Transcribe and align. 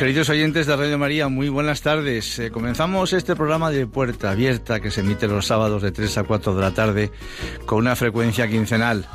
Queridos 0.00 0.30
oyentes 0.30 0.66
de 0.66 0.74
Radio 0.74 0.96
María, 0.96 1.28
muy 1.28 1.50
buenas 1.50 1.82
tardes. 1.82 2.38
Eh, 2.38 2.50
comenzamos 2.50 3.12
este 3.12 3.36
programa 3.36 3.70
de 3.70 3.86
Puerta 3.86 4.30
Abierta 4.30 4.80
que 4.80 4.90
se 4.90 5.02
emite 5.02 5.28
los 5.28 5.44
sábados 5.44 5.82
de 5.82 5.92
3 5.92 6.16
a 6.16 6.24
4 6.24 6.54
de 6.54 6.60
la 6.62 6.70
tarde 6.72 7.10
con 7.66 7.80
una 7.80 7.94
frecuencia 7.94 8.48
quincenal. 8.48 9.06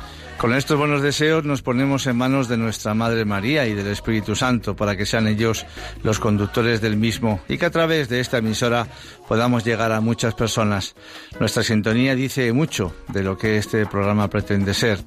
Con 0.46 0.54
estos 0.54 0.78
buenos 0.78 1.02
deseos 1.02 1.44
nos 1.44 1.62
ponemos 1.62 2.06
en 2.06 2.16
manos 2.16 2.46
de 2.46 2.56
nuestra 2.56 2.94
Madre 2.94 3.24
María 3.24 3.66
y 3.66 3.74
del 3.74 3.88
Espíritu 3.88 4.36
Santo 4.36 4.76
para 4.76 4.96
que 4.96 5.04
sean 5.04 5.26
ellos 5.26 5.66
los 6.04 6.20
conductores 6.20 6.80
del 6.80 6.96
mismo 6.96 7.40
y 7.48 7.58
que 7.58 7.66
a 7.66 7.70
través 7.72 8.08
de 8.08 8.20
esta 8.20 8.38
emisora 8.38 8.86
podamos 9.26 9.64
llegar 9.64 9.90
a 9.90 10.00
muchas 10.00 10.34
personas. 10.34 10.94
Nuestra 11.40 11.64
sintonía 11.64 12.14
dice 12.14 12.52
mucho 12.52 12.94
de 13.08 13.24
lo 13.24 13.36
que 13.36 13.58
este 13.58 13.86
programa 13.86 14.30
pretende 14.30 14.72
ser. 14.72 15.00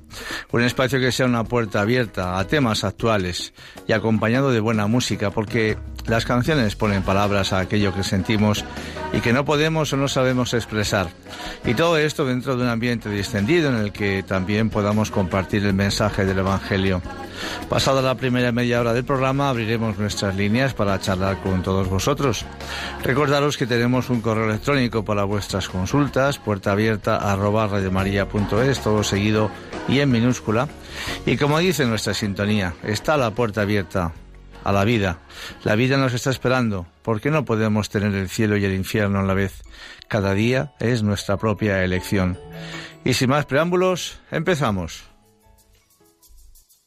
Un 0.52 0.62
espacio 0.62 1.00
que 1.00 1.14
sea 1.14 1.26
una 1.26 1.46
puerta 1.46 1.80
abierta 1.80 2.38
a 2.38 2.46
temas 2.46 2.84
actuales 2.84 3.54
y 3.88 3.94
acompañado 3.94 4.52
de 4.52 4.60
buena 4.60 4.88
música 4.88 5.32
porque 5.32 5.78
las 6.06 6.26
canciones 6.26 6.76
ponen 6.76 7.02
palabras 7.02 7.54
a 7.54 7.60
aquello 7.60 7.96
que 7.96 8.04
sentimos 8.04 8.66
y 9.14 9.22
que 9.22 9.32
no 9.32 9.46
podemos 9.46 9.94
o 9.94 9.98
no 9.98 10.10
sabemos 10.10 10.54
expresar. 10.54 11.08
Y 11.66 11.76
todo 11.76 11.98
esto 11.98 12.26
dentro 12.26 12.58
de 12.58 12.64
un 12.64 12.70
ambiente 12.70 13.10
distendido 13.10 13.70
en 13.70 13.78
el 13.78 13.94
que 13.94 14.22
también 14.24 14.70
podamos 14.70 15.10
compartir 15.12 15.29
el 15.32 15.74
mensaje 15.74 16.26
del 16.26 16.40
Evangelio. 16.40 17.02
Pasada 17.70 18.02
la 18.02 18.16
primera 18.16 18.52
media 18.52 18.82
hora 18.82 18.94
del 18.94 19.06
programa, 19.06 19.50
abriremos 19.50 19.98
nuestras 19.98 20.36
líneas 20.36 20.74
para 20.74 21.00
charlar 21.00 21.40
con 21.42 21.62
todos 21.62 21.88
vosotros. 21.88 22.46
Recordaros 23.04 23.58
que 23.58 23.68
tenemos 23.68 24.10
un 24.10 24.22
correo 24.22 24.50
electrónico 24.50 25.06
para 25.06 25.24
vuestras 25.24 25.70
consultas, 25.70 26.40
puerta 26.40 26.72
abierta 26.72 27.18
arroba 27.18 27.68
radiomaria.es, 27.68 28.82
todo 28.82 29.04
seguido 29.04 29.52
y 29.88 30.00
en 30.00 30.12
minúscula. 30.12 30.68
Y 31.26 31.38
como 31.38 31.60
dice 31.60 31.86
nuestra 31.86 32.14
sintonía, 32.14 32.74
está 32.84 33.16
la 33.16 33.32
puerta 33.32 33.62
abierta 33.62 34.12
a 34.64 34.72
la 34.72 34.84
vida. 34.84 35.20
La 35.64 35.76
vida 35.76 35.98
nos 35.98 36.14
está 36.14 36.32
esperando. 36.32 36.88
¿Por 37.04 37.22
qué 37.22 37.30
no 37.32 37.46
podemos 37.46 37.90
tener 37.90 38.14
el 38.16 38.30
cielo 38.30 38.58
y 38.58 38.66
el 38.66 38.74
infierno 38.74 39.20
a 39.20 39.24
la 39.24 39.34
vez? 39.34 39.64
Cada 40.08 40.34
día 40.34 40.74
es 40.80 41.04
nuestra 41.04 41.38
propia 41.38 41.84
elección. 41.84 42.38
Y 43.06 43.14
sin 43.14 43.30
más 43.30 43.46
preámbulos, 43.46 44.20
empezamos. 44.32 45.09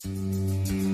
Pues 0.04 0.91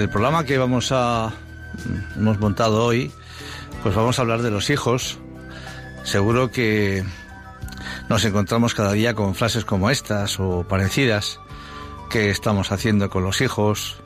el 0.00 0.08
programa 0.08 0.44
que 0.44 0.56
vamos 0.56 0.92
a 0.92 1.32
hemos 2.16 2.38
montado 2.38 2.84
hoy, 2.84 3.12
pues 3.82 3.94
vamos 3.94 4.18
a 4.18 4.22
hablar 4.22 4.40
de 4.42 4.50
los 4.50 4.70
hijos. 4.70 5.18
Seguro 6.04 6.50
que 6.50 7.04
nos 8.08 8.24
encontramos 8.24 8.74
cada 8.74 8.92
día 8.92 9.14
con 9.14 9.34
frases 9.34 9.64
como 9.64 9.90
estas 9.90 10.40
o 10.40 10.64
parecidas. 10.66 11.38
¿Qué 12.08 12.30
estamos 12.30 12.72
haciendo 12.72 13.10
con 13.10 13.24
los 13.24 13.40
hijos? 13.40 14.00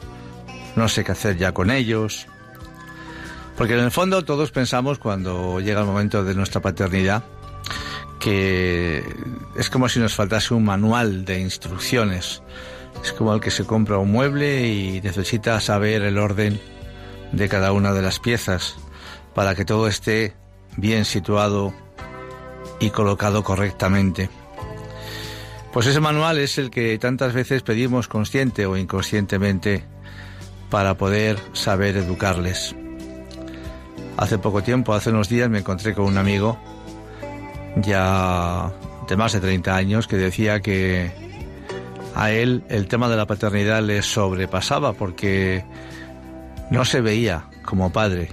No 0.75 0.89
sé 0.89 1.05
qué 1.05 1.13
hacer 1.13 1.37
ya 1.37 1.53
con 1.53 1.71
ellos. 1.71 2.27
Porque 3.57 3.75
en 3.75 3.85
el 3.85 3.91
fondo 3.93 4.25
todos 4.25 4.51
pensamos 4.51 4.99
cuando 4.99 5.61
llega 5.61 5.81
el 5.81 5.87
momento 5.87 6.25
de 6.25 6.35
nuestra 6.35 6.61
paternidad 6.61 7.23
que 8.19 9.05
es 9.55 9.69
como 9.69 9.89
si 9.91 10.01
nos 10.01 10.15
faltase 10.15 10.55
un 10.55 10.65
manual 10.65 11.27
de 11.27 11.41
instrucciones 11.41 12.43
es 13.03 13.13
como 13.13 13.35
el 13.35 13.41
que 13.41 13.51
se 13.51 13.65
compra 13.65 13.99
un 13.99 14.13
mueble 14.13 14.67
y 14.67 15.01
necesita 15.01 15.61
saber 15.61 16.03
el 16.03 16.19
orden 16.19 16.61
de 17.33 17.49
cada 17.49 17.73
una 17.73 17.93
de 17.93 18.03
las 18.03 18.21
piezas 18.21 18.77
para 19.35 19.55
que 19.55 19.65
todo 19.65 19.89
esté 19.89 20.35
bien 20.77 21.05
situado 21.05 21.75
y 22.81 22.91
colocado 22.91 23.43
correctamente. 23.43 24.31
Pues 25.73 25.87
ese 25.87 26.01
manual 26.01 26.39
es 26.39 26.59
el 26.59 26.71
que 26.71 26.97
tantas 26.99 27.33
veces 27.33 27.63
pedimos 27.63 28.07
consciente 28.07 28.67
o 28.67 28.77
inconscientemente 28.77 29.85
para 30.71 30.97
poder 30.97 31.39
saber 31.53 31.97
educarles. 31.97 32.75
Hace 34.17 34.39
poco 34.39 34.63
tiempo, 34.63 34.95
hace 34.95 35.11
unos 35.11 35.29
días, 35.29 35.51
me 35.51 35.59
encontré 35.59 35.95
con 35.95 36.05
un 36.05 36.19
amigo 36.19 36.59
ya 37.77 38.73
de 39.09 39.17
más 39.17 39.33
de 39.33 39.41
30 39.41 39.75
años 39.75 40.07
que 40.07 40.17
decía 40.17 40.61
que 40.61 41.13
a 42.15 42.31
él 42.31 42.65
el 42.69 42.87
tema 42.87 43.09
de 43.09 43.17
la 43.17 43.27
paternidad 43.27 43.83
le 43.83 44.03
sobrepasaba 44.03 44.93
porque 44.93 45.65
no 46.71 46.85
se 46.85 47.01
veía 47.01 47.47
como 47.65 47.93
padre. 47.93 48.31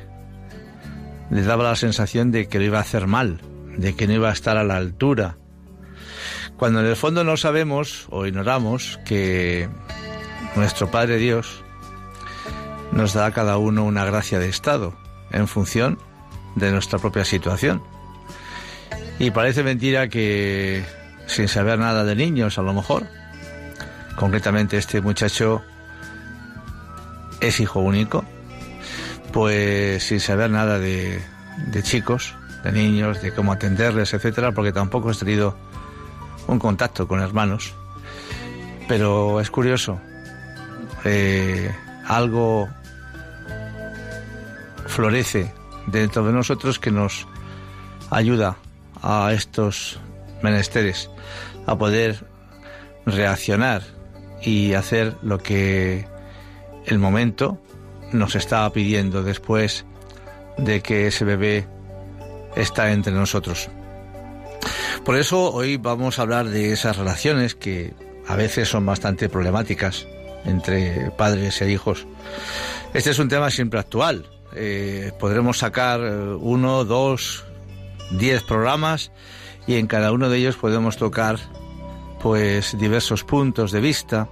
Le 1.29 1.43
daba 1.43 1.63
la 1.63 1.75
sensación 1.75 2.31
de 2.31 2.47
que 2.47 2.59
lo 2.59 2.65
iba 2.65 2.77
a 2.77 2.81
hacer 2.81 3.07
mal, 3.07 3.41
de 3.77 3.95
que 3.95 4.07
no 4.07 4.13
iba 4.13 4.29
a 4.29 4.33
estar 4.33 4.57
a 4.57 4.63
la 4.63 4.77
altura. 4.77 5.37
Cuando 6.57 6.81
en 6.81 6.85
el 6.85 6.95
fondo 6.95 7.23
no 7.23 7.37
sabemos 7.37 8.07
o 8.09 8.25
ignoramos 8.25 8.99
que 9.05 9.67
nuestro 10.55 10.91
Padre 10.91 11.17
Dios 11.17 11.63
nos 12.91 13.13
da 13.13 13.25
a 13.25 13.31
cada 13.31 13.57
uno 13.57 13.85
una 13.85 14.05
gracia 14.05 14.37
de 14.37 14.49
estado 14.49 14.95
en 15.31 15.47
función 15.47 15.97
de 16.55 16.71
nuestra 16.71 16.99
propia 16.99 17.25
situación. 17.25 17.81
Y 19.17 19.31
parece 19.31 19.63
mentira 19.63 20.07
que 20.09 20.83
sin 21.25 21.47
saber 21.47 21.79
nada 21.79 22.03
de 22.03 22.15
niños, 22.15 22.57
a 22.57 22.61
lo 22.61 22.73
mejor, 22.73 23.07
concretamente 24.15 24.77
este 24.77 25.01
muchacho 25.01 25.61
es 27.39 27.59
hijo 27.59 27.79
único, 27.79 28.23
pues 29.33 30.03
sin 30.03 30.19
saber 30.19 30.49
nada 30.51 30.79
de, 30.79 31.21
chicos, 31.81 32.35
de 32.63 32.71
niños, 32.71 33.21
de 33.21 33.33
cómo 33.33 33.51
atenderles, 33.51 34.13
etcétera, 34.13 34.51
porque 34.51 34.71
tampoco 34.71 35.09
has 35.09 35.19
tenido 35.19 35.57
un 36.47 36.59
contacto 36.59 37.07
con 37.07 37.19
hermanos. 37.19 37.73
Pero 38.87 39.39
es 39.39 39.49
curioso, 39.49 39.99
eh, 41.03 41.73
algo 42.07 42.69
florece 44.87 45.53
dentro 45.87 46.25
de 46.25 46.33
nosotros 46.33 46.77
que 46.77 46.91
nos 46.91 47.27
ayuda 48.09 48.57
a 49.01 49.31
estos 49.33 49.99
menesteres, 50.43 51.09
a 51.65 51.77
poder 51.77 52.25
reaccionar 53.05 53.81
y 54.43 54.73
hacer 54.73 55.15
lo 55.21 55.37
que 55.37 56.05
el 56.85 56.99
momento 56.99 57.59
nos 58.11 58.35
está 58.35 58.69
pidiendo 58.71 59.23
después 59.23 59.85
de 60.57 60.81
que 60.81 61.07
ese 61.07 61.25
bebé 61.25 61.67
está 62.55 62.91
entre 62.91 63.13
nosotros. 63.13 63.69
Por 65.05 65.17
eso 65.17 65.51
hoy 65.51 65.77
vamos 65.77 66.19
a 66.19 66.23
hablar 66.23 66.49
de 66.49 66.73
esas 66.73 66.97
relaciones 66.97 67.55
que 67.55 67.93
a 68.27 68.35
veces 68.35 68.69
son 68.69 68.85
bastante 68.85 69.29
problemáticas 69.29 70.07
entre 70.45 71.11
padres 71.11 71.61
e 71.61 71.71
hijos. 71.71 72.05
Este 72.93 73.09
es 73.09 73.19
un 73.19 73.29
tema 73.29 73.49
siempre 73.49 73.79
actual. 73.79 74.25
Eh, 74.55 75.11
podremos 75.19 75.59
sacar 75.59 76.01
uno, 76.01 76.83
dos, 76.83 77.45
diez 78.11 78.43
programas 78.43 79.11
y 79.65 79.75
en 79.75 79.87
cada 79.87 80.11
uno 80.11 80.29
de 80.29 80.37
ellos 80.37 80.57
podemos 80.57 80.97
tocar 80.97 81.39
pues 82.21 82.77
diversos 82.77 83.23
puntos 83.23 83.71
de 83.71 83.81
vista, 83.81 84.29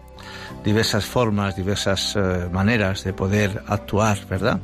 diversas 0.64 1.06
formas, 1.06 1.56
diversas 1.56 2.16
eh, 2.16 2.50
maneras 2.52 3.04
de 3.04 3.14
poder 3.14 3.64
actuar, 3.68 4.26
¿verdad? 4.28 4.60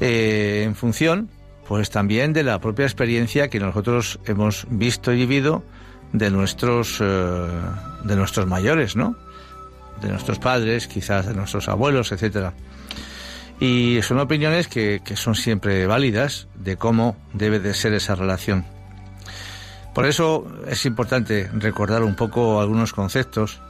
Eh, 0.00 0.62
en 0.64 0.74
función, 0.74 1.28
pues 1.68 1.90
también 1.90 2.32
de 2.32 2.42
la 2.42 2.58
propia 2.60 2.84
experiencia 2.84 3.48
que 3.48 3.60
nosotros 3.60 4.18
hemos 4.26 4.66
visto 4.70 5.12
y 5.12 5.16
vivido 5.16 5.62
de 6.12 6.30
nuestros, 6.30 7.00
de 7.00 8.16
nuestros 8.16 8.46
mayores, 8.46 8.94
¿no? 8.94 9.16
de 10.00 10.08
nuestros 10.08 10.38
padres, 10.38 10.86
quizás 10.86 11.26
de 11.26 11.34
nuestros 11.34 11.68
abuelos, 11.68 12.12
etcétera. 12.12 12.52
Y 13.58 14.00
son 14.02 14.18
opiniones 14.18 14.68
que, 14.68 15.00
son 15.14 15.34
siempre 15.34 15.86
válidas 15.86 16.48
de 16.54 16.76
cómo 16.76 17.16
debe 17.32 17.58
de 17.58 17.74
ser 17.74 17.94
esa 17.94 18.14
relación. 18.14 18.64
Por 19.96 20.04
eso 20.04 20.46
es 20.68 20.84
importante 20.84 21.48
recordar 21.54 22.02
un 22.02 22.14
poco 22.16 22.60
algunos 22.60 22.92
conceptos 22.92 23.62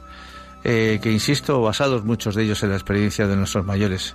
eh, 0.65 0.99
que, 1.01 1.09
insisto, 1.09 1.61
basados 1.61 2.03
muchos 2.03 2.35
de 2.35 2.43
ellos 2.43 2.61
en 2.63 2.71
la 2.71 2.75
experiencia 2.75 3.27
de 3.27 3.37
nuestros 3.37 3.65
mayores, 3.65 4.13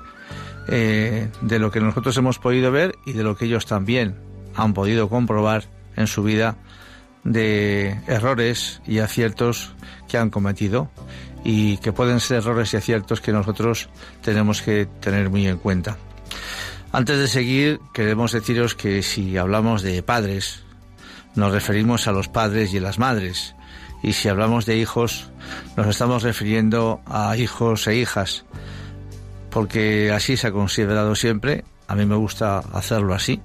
eh, 0.69 1.31
de 1.41 1.59
lo 1.59 1.71
que 1.71 1.81
nosotros 1.81 2.15
hemos 2.19 2.39
podido 2.39 2.71
ver 2.71 2.97
y 3.07 3.15
de 3.15 3.23
lo 3.23 3.35
que 3.35 3.47
ellos 3.47 3.65
también 3.65 4.15
han 4.55 4.75
podido 4.75 5.09
comprobar 5.09 5.65
en 5.97 6.07
su 6.07 6.23
vida 6.23 6.59
de 7.25 7.99
errores 8.07 8.83
y 8.87 8.99
aciertos 8.99 9.73
que 10.07 10.19
han 10.19 10.29
cometido 10.29 10.91
y 11.45 11.79
que 11.79 11.93
pueden 11.93 12.21
ser 12.21 12.43
errores 12.43 12.75
y 12.75 12.77
aciertos 12.77 13.23
que 13.23 13.33
nosotros 13.33 13.89
tenemos 14.21 14.61
que 14.61 14.85
tener 15.01 15.31
muy 15.31 15.47
en 15.47 15.57
cuenta. 15.57 15.97
Antes 16.93 17.17
de 17.17 17.27
seguir, 17.27 17.81
queremos 17.95 18.33
deciros 18.33 18.75
que 18.75 19.03
si 19.03 19.39
hablamos 19.39 19.81
de 19.81 20.03
padres, 20.03 20.63
nos 21.35 21.53
referimos 21.53 22.07
a 22.07 22.13
los 22.13 22.29
padres 22.29 22.73
y 22.73 22.79
a 22.79 22.83
las 22.83 22.99
madres. 22.99 23.55
Y 24.03 24.15
si 24.15 24.29
hablamos 24.29 24.67
de 24.67 24.77
hijos, 24.77 25.31
nos 25.77 25.87
estamos 25.87 26.23
refiriendo 26.23 27.01
a 27.07 27.37
hijos 27.37 27.87
e 27.87 27.97
hijas. 27.97 28.45
Porque 29.51 30.11
así 30.13 30.37
se 30.37 30.49
ha 30.49 30.53
considerado 30.53 31.15
siempre. 31.15 31.65
A 31.87 31.95
mí 31.95 32.05
me 32.05 32.17
gusta 32.17 32.59
hacerlo 32.59 33.15
así. 33.15 33.41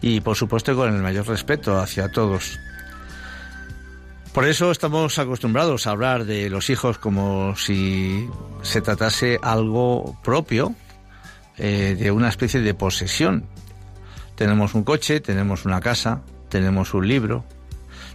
Y 0.00 0.20
por 0.20 0.36
supuesto 0.36 0.74
con 0.74 0.94
el 0.94 1.02
mayor 1.02 1.26
respeto 1.26 1.78
hacia 1.78 2.10
todos. 2.10 2.58
Por 4.36 4.44
eso 4.46 4.70
estamos 4.70 5.18
acostumbrados 5.18 5.86
a 5.86 5.92
hablar 5.92 6.26
de 6.26 6.50
los 6.50 6.68
hijos 6.68 6.98
como 6.98 7.56
si 7.56 8.28
se 8.60 8.82
tratase 8.82 9.38
algo 9.40 10.18
propio, 10.22 10.74
eh, 11.56 11.96
de 11.98 12.10
una 12.10 12.28
especie 12.28 12.60
de 12.60 12.74
posesión. 12.74 13.46
Tenemos 14.34 14.74
un 14.74 14.84
coche, 14.84 15.20
tenemos 15.20 15.64
una 15.64 15.80
casa, 15.80 16.20
tenemos 16.48 16.94
un 16.94 17.06
libro, 17.06 17.44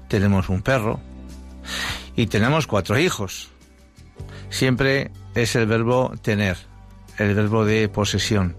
tenemos 0.07 0.49
un 0.49 0.61
perro 0.61 0.99
y 2.15 2.27
tenemos 2.27 2.67
cuatro 2.67 2.97
hijos. 2.97 3.49
Siempre 4.49 5.11
es 5.35 5.55
el 5.55 5.65
verbo 5.65 6.13
tener, 6.21 6.57
el 7.17 7.35
verbo 7.35 7.65
de 7.65 7.87
posesión. 7.89 8.55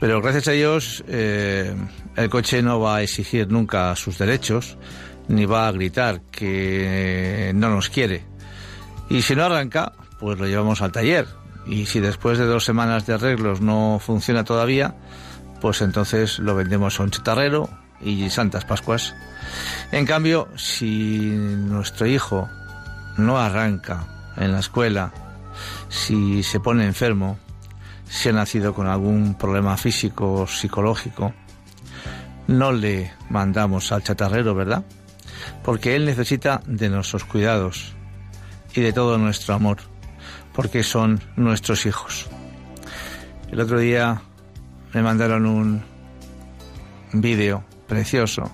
Pero 0.00 0.20
gracias 0.20 0.48
a 0.48 0.52
Dios 0.52 1.04
eh, 1.08 1.74
el 2.16 2.30
coche 2.30 2.62
no 2.62 2.80
va 2.80 2.96
a 2.96 3.02
exigir 3.02 3.50
nunca 3.50 3.94
sus 3.96 4.18
derechos, 4.18 4.76
ni 5.28 5.46
va 5.46 5.68
a 5.68 5.72
gritar 5.72 6.20
que 6.30 7.52
no 7.54 7.70
nos 7.70 7.88
quiere. 7.88 8.24
Y 9.08 9.22
si 9.22 9.34
no 9.34 9.44
arranca, 9.44 9.92
pues 10.18 10.38
lo 10.38 10.46
llevamos 10.46 10.82
al 10.82 10.92
taller. 10.92 11.26
Y 11.66 11.86
si 11.86 12.00
después 12.00 12.38
de 12.38 12.44
dos 12.44 12.64
semanas 12.64 13.06
de 13.06 13.14
arreglos 13.14 13.60
no 13.60 14.00
funciona 14.00 14.44
todavía, 14.44 14.94
pues 15.60 15.82
entonces 15.82 16.38
lo 16.38 16.54
vendemos 16.54 17.00
a 17.00 17.02
un 17.02 17.10
chatarrero 17.10 17.68
y 18.00 18.28
Santas 18.30 18.64
Pascuas. 18.64 19.14
En 19.92 20.06
cambio, 20.06 20.48
si 20.56 21.20
nuestro 21.20 22.06
hijo 22.06 22.48
no 23.16 23.38
arranca 23.38 24.32
en 24.36 24.52
la 24.52 24.60
escuela, 24.60 25.12
si 25.88 26.42
se 26.42 26.60
pone 26.60 26.84
enfermo, 26.84 27.38
si 28.08 28.28
ha 28.28 28.32
nacido 28.32 28.74
con 28.74 28.86
algún 28.86 29.36
problema 29.36 29.76
físico 29.76 30.32
o 30.32 30.46
psicológico, 30.46 31.32
no 32.48 32.72
le 32.72 33.12
mandamos 33.30 33.90
al 33.92 34.02
chatarrero, 34.02 34.54
¿verdad? 34.54 34.84
porque 35.62 35.96
Él 35.96 36.04
necesita 36.04 36.60
de 36.66 36.88
nuestros 36.88 37.24
cuidados 37.24 37.92
y 38.74 38.80
de 38.80 38.92
todo 38.92 39.18
nuestro 39.18 39.54
amor, 39.54 39.78
porque 40.54 40.82
son 40.82 41.20
nuestros 41.36 41.86
hijos. 41.86 42.26
El 43.50 43.60
otro 43.60 43.78
día 43.78 44.22
me 44.92 45.02
mandaron 45.02 45.46
un 45.46 45.82
vídeo 47.12 47.64
precioso 47.86 48.50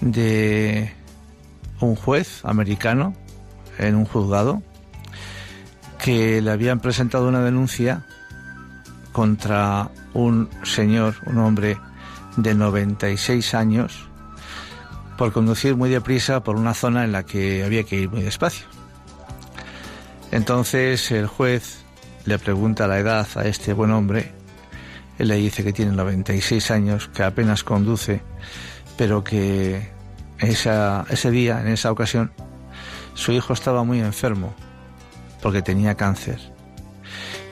de 0.00 0.92
un 1.80 1.96
juez 1.96 2.44
americano 2.44 3.14
en 3.78 3.94
un 3.94 4.04
juzgado 4.04 4.62
que 6.02 6.40
le 6.40 6.50
habían 6.50 6.80
presentado 6.80 7.28
una 7.28 7.40
denuncia 7.40 8.04
contra 9.12 9.90
un 10.12 10.48
señor, 10.62 11.14
un 11.26 11.38
hombre 11.38 11.78
de 12.36 12.54
96 12.54 13.54
años, 13.54 14.08
por 15.16 15.32
conducir 15.32 15.76
muy 15.76 15.88
deprisa 15.88 16.42
por 16.42 16.56
una 16.56 16.74
zona 16.74 17.04
en 17.04 17.12
la 17.12 17.24
que 17.24 17.64
había 17.64 17.84
que 17.84 17.96
ir 17.96 18.10
muy 18.10 18.22
despacio. 18.22 18.66
Entonces 20.30 21.10
el 21.12 21.26
juez 21.26 21.84
le 22.24 22.38
pregunta 22.38 22.88
la 22.88 22.98
edad 22.98 23.26
a 23.36 23.44
este 23.44 23.72
buen 23.72 23.92
hombre. 23.92 24.32
Él 25.18 25.28
le 25.28 25.36
dice 25.36 25.62
que 25.62 25.72
tiene 25.72 25.92
96 25.92 26.70
años, 26.70 27.08
que 27.08 27.22
apenas 27.22 27.64
conduce, 27.64 28.20
pero 28.96 29.22
que 29.22 29.90
esa, 30.38 31.04
ese 31.08 31.30
día, 31.30 31.60
en 31.60 31.68
esa 31.68 31.92
ocasión, 31.92 32.32
su 33.14 33.32
hijo 33.32 33.52
estaba 33.52 33.84
muy 33.84 34.00
enfermo 34.00 34.54
porque 35.42 35.62
tenía 35.62 35.94
cáncer 35.94 36.38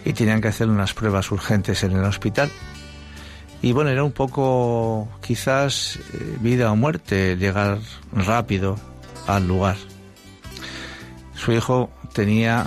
y 0.04 0.12
tenían 0.12 0.40
que 0.40 0.48
hacer 0.48 0.68
unas 0.68 0.94
pruebas 0.94 1.30
urgentes 1.30 1.84
en 1.84 1.92
el 1.92 2.04
hospital 2.04 2.50
y 3.62 3.70
bueno, 3.70 3.90
era 3.90 4.02
un 4.02 4.10
poco 4.10 5.08
quizás 5.24 6.00
eh, 6.12 6.36
vida 6.40 6.72
o 6.72 6.76
muerte 6.76 7.36
llegar 7.36 7.78
rápido 8.12 8.76
al 9.28 9.46
lugar. 9.46 9.76
Su 11.36 11.52
hijo 11.52 11.88
tenía 12.12 12.66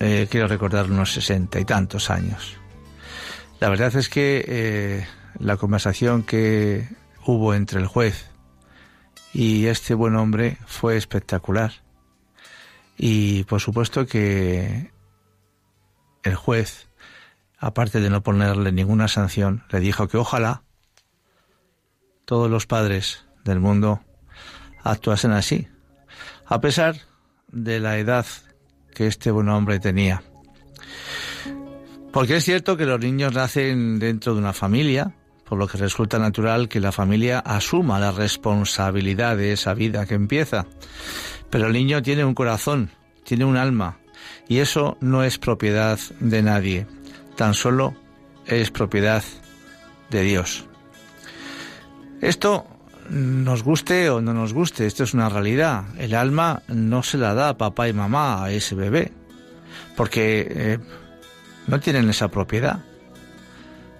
eh, 0.00 0.26
quiero 0.30 0.48
recordar 0.48 0.90
unos 0.90 1.12
sesenta 1.12 1.60
y 1.60 1.66
tantos 1.66 2.08
años. 2.08 2.56
La 3.62 3.68
verdad 3.68 3.94
es 3.94 4.08
que 4.08 4.44
eh, 4.48 5.06
la 5.38 5.56
conversación 5.56 6.24
que 6.24 6.88
hubo 7.24 7.54
entre 7.54 7.78
el 7.78 7.86
juez 7.86 8.28
y 9.32 9.66
este 9.66 9.94
buen 9.94 10.16
hombre 10.16 10.58
fue 10.66 10.96
espectacular. 10.96 11.70
Y 12.98 13.44
por 13.44 13.60
supuesto 13.60 14.04
que 14.04 14.90
el 16.24 16.34
juez, 16.34 16.88
aparte 17.56 18.00
de 18.00 18.10
no 18.10 18.24
ponerle 18.24 18.72
ninguna 18.72 19.06
sanción, 19.06 19.62
le 19.70 19.78
dijo 19.78 20.08
que 20.08 20.16
ojalá 20.16 20.64
todos 22.24 22.50
los 22.50 22.66
padres 22.66 23.26
del 23.44 23.60
mundo 23.60 24.00
actuasen 24.82 25.30
así, 25.30 25.68
a 26.46 26.60
pesar 26.60 26.96
de 27.46 27.78
la 27.78 27.96
edad 27.98 28.26
que 28.92 29.06
este 29.06 29.30
buen 29.30 29.48
hombre 29.48 29.78
tenía. 29.78 30.24
Porque 32.12 32.36
es 32.36 32.44
cierto 32.44 32.76
que 32.76 32.84
los 32.84 33.00
niños 33.00 33.32
nacen 33.32 33.98
dentro 33.98 34.34
de 34.34 34.40
una 34.40 34.52
familia, 34.52 35.14
por 35.48 35.58
lo 35.58 35.66
que 35.66 35.78
resulta 35.78 36.18
natural 36.18 36.68
que 36.68 36.78
la 36.78 36.92
familia 36.92 37.38
asuma 37.38 37.98
la 37.98 38.12
responsabilidad 38.12 39.36
de 39.36 39.52
esa 39.52 39.72
vida 39.74 40.06
que 40.06 40.14
empieza. 40.14 40.66
Pero 41.50 41.66
el 41.66 41.72
niño 41.72 42.02
tiene 42.02 42.24
un 42.24 42.34
corazón, 42.34 42.90
tiene 43.24 43.44
un 43.46 43.56
alma, 43.56 43.98
y 44.46 44.58
eso 44.58 44.98
no 45.00 45.24
es 45.24 45.38
propiedad 45.38 45.98
de 46.20 46.42
nadie, 46.42 46.86
tan 47.36 47.54
solo 47.54 47.94
es 48.46 48.70
propiedad 48.70 49.22
de 50.10 50.22
Dios. 50.22 50.66
Esto 52.20 52.66
nos 53.08 53.62
guste 53.62 54.10
o 54.10 54.20
no 54.20 54.34
nos 54.34 54.52
guste, 54.52 54.86
esto 54.86 55.04
es 55.04 55.14
una 55.14 55.28
realidad. 55.28 55.84
El 55.98 56.14
alma 56.14 56.62
no 56.68 57.02
se 57.02 57.18
la 57.18 57.34
da 57.34 57.56
papá 57.56 57.88
y 57.88 57.92
mamá 57.92 58.44
a 58.44 58.52
ese 58.52 58.74
bebé, 58.74 59.12
porque 59.96 60.46
eh, 60.48 60.78
no 61.66 61.80
tienen 61.80 62.08
esa 62.08 62.28
propiedad. 62.28 62.80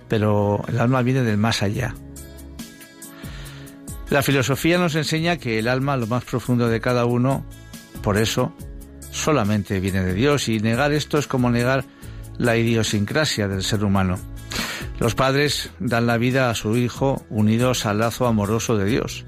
Pero 0.09 0.63
el 0.69 0.79
alma 0.79 1.03
viene 1.03 1.23
del 1.23 1.39
más 1.39 1.63
allá. 1.63 1.95
La 4.11 4.23
filosofía 4.23 4.77
nos 4.77 4.95
enseña 4.95 5.39
que 5.39 5.59
el 5.59 5.69
alma, 5.69 5.97
lo 5.97 6.07
más 6.07 6.25
profundo 6.25 6.69
de 6.69 6.81
cada 6.81 7.07
uno, 7.07 7.47
por 8.03 8.19
eso, 8.19 8.53
solamente 9.11 9.81
viene 9.81 10.03
de 10.03 10.13
Dios 10.13 10.49
y 10.49 10.61
negar 10.61 10.93
esto 10.93 11.17
es 11.17 11.27
como 11.27 11.51
negar 11.51 11.85
la 12.37 12.57
idiosincrasia 12.57 13.49
del 13.49 13.63
ser 13.63 13.85
humano. 13.85 14.19
Los 14.99 15.15
padres 15.15 15.71
dan 15.79 16.07
la 16.07 16.19
vida 16.19 16.51
a 16.51 16.55
su 16.55 16.77
hijo 16.77 17.25
unidos 17.31 17.87
al 17.87 17.99
lazo 17.99 18.27
amoroso 18.27 18.77
de 18.77 18.85
Dios 18.85 19.25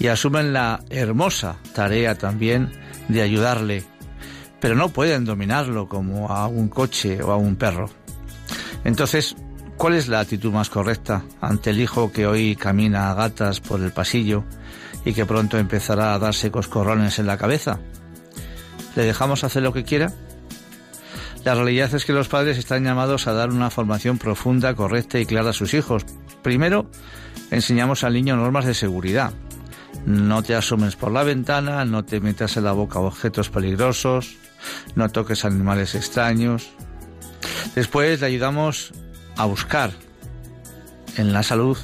y 0.00 0.08
asumen 0.08 0.52
la 0.52 0.82
hermosa 0.90 1.58
tarea 1.74 2.16
también 2.16 2.72
de 3.08 3.22
ayudarle, 3.22 3.84
pero 4.62 4.76
no 4.76 4.90
pueden 4.90 5.24
dominarlo 5.24 5.88
como 5.88 6.28
a 6.28 6.46
un 6.46 6.68
coche 6.68 7.20
o 7.20 7.32
a 7.32 7.36
un 7.36 7.56
perro. 7.56 7.90
Entonces, 8.84 9.34
¿cuál 9.76 9.94
es 9.94 10.06
la 10.06 10.20
actitud 10.20 10.52
más 10.52 10.70
correcta 10.70 11.24
ante 11.40 11.70
el 11.70 11.80
hijo 11.80 12.12
que 12.12 12.28
hoy 12.28 12.54
camina 12.54 13.10
a 13.10 13.14
gatas 13.14 13.58
por 13.58 13.82
el 13.82 13.90
pasillo 13.90 14.44
y 15.04 15.14
que 15.14 15.26
pronto 15.26 15.58
empezará 15.58 16.14
a 16.14 16.18
darse 16.20 16.52
coscorrones 16.52 17.18
en 17.18 17.26
la 17.26 17.38
cabeza? 17.38 17.80
¿Le 18.94 19.02
dejamos 19.02 19.42
hacer 19.42 19.64
lo 19.64 19.72
que 19.72 19.82
quiera? 19.82 20.12
La 21.44 21.56
realidad 21.56 21.92
es 21.92 22.04
que 22.04 22.12
los 22.12 22.28
padres 22.28 22.56
están 22.56 22.84
llamados 22.84 23.26
a 23.26 23.32
dar 23.32 23.50
una 23.50 23.68
formación 23.68 24.16
profunda, 24.16 24.76
correcta 24.76 25.18
y 25.18 25.26
clara 25.26 25.50
a 25.50 25.54
sus 25.54 25.74
hijos. 25.74 26.06
Primero, 26.40 26.88
enseñamos 27.50 28.04
al 28.04 28.14
niño 28.14 28.36
normas 28.36 28.64
de 28.64 28.74
seguridad. 28.74 29.32
No 30.06 30.44
te 30.44 30.54
asomes 30.54 30.94
por 30.94 31.10
la 31.10 31.24
ventana, 31.24 31.84
no 31.84 32.04
te 32.04 32.20
metas 32.20 32.56
en 32.56 32.62
la 32.64 32.72
boca 32.72 33.00
objetos 33.00 33.50
peligrosos, 33.50 34.36
no 34.94 35.08
toques 35.08 35.44
animales 35.44 35.94
extraños. 35.94 36.70
Después 37.74 38.20
le 38.20 38.26
ayudamos 38.26 38.92
a 39.36 39.44
buscar 39.46 39.92
en 41.16 41.32
la 41.32 41.42
salud, 41.42 41.78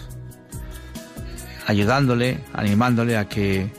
ayudándole, 1.66 2.44
animándole 2.52 3.16
a 3.16 3.28
que 3.28 3.72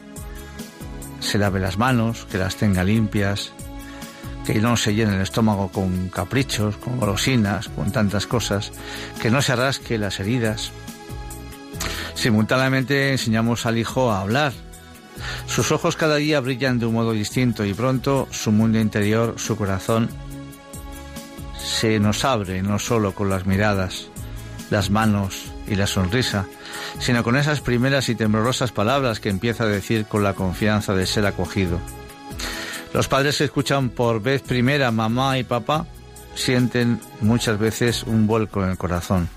se 1.19 1.37
lave 1.37 1.59
las 1.59 1.77
manos, 1.77 2.25
que 2.31 2.37
las 2.37 2.55
tenga 2.55 2.83
limpias, 2.83 3.51
que 4.45 4.59
no 4.59 4.77
se 4.77 4.95
llene 4.95 5.15
el 5.15 5.21
estómago 5.21 5.69
con 5.71 6.09
caprichos, 6.09 6.77
con 6.77 6.97
golosinas, 6.99 7.69
con 7.69 7.91
tantas 7.91 8.25
cosas, 8.25 8.71
que 9.21 9.29
no 9.29 9.41
se 9.41 9.55
rasque 9.55 9.97
las 9.97 10.19
heridas. 10.19 10.71
Simultáneamente 12.15 13.11
enseñamos 13.11 13.65
al 13.65 13.77
hijo 13.77 14.11
a 14.11 14.21
hablar. 14.21 14.53
Sus 15.59 15.73
ojos 15.73 15.97
cada 15.97 16.15
día 16.15 16.39
brillan 16.39 16.79
de 16.79 16.85
un 16.85 16.93
modo 16.93 17.11
distinto 17.11 17.65
y 17.65 17.73
pronto 17.73 18.29
su 18.31 18.49
mundo 18.49 18.79
interior, 18.79 19.33
su 19.35 19.57
corazón, 19.57 20.09
se 21.61 21.99
nos 21.99 22.23
abre 22.23 22.61
no 22.61 22.79
solo 22.79 23.13
con 23.13 23.29
las 23.29 23.45
miradas, 23.45 24.07
las 24.69 24.89
manos 24.89 25.51
y 25.67 25.75
la 25.75 25.85
sonrisa, 25.85 26.45
sino 26.99 27.25
con 27.25 27.35
esas 27.35 27.59
primeras 27.59 28.07
y 28.07 28.15
temblorosas 28.15 28.71
palabras 28.71 29.19
que 29.19 29.27
empieza 29.27 29.65
a 29.65 29.67
decir 29.67 30.05
con 30.05 30.23
la 30.23 30.33
confianza 30.33 30.95
de 30.95 31.05
ser 31.05 31.25
acogido. 31.25 31.77
Los 32.93 33.09
padres 33.09 33.39
que 33.39 33.43
escuchan 33.43 33.89
por 33.89 34.21
vez 34.21 34.41
primera 34.41 34.91
mamá 34.91 35.39
y 35.39 35.43
papá 35.43 35.87
sienten 36.35 37.01
muchas 37.19 37.59
veces 37.59 38.03
un 38.03 38.27
vuelco 38.27 38.63
en 38.63 38.69
el 38.69 38.77
corazón. 38.77 39.27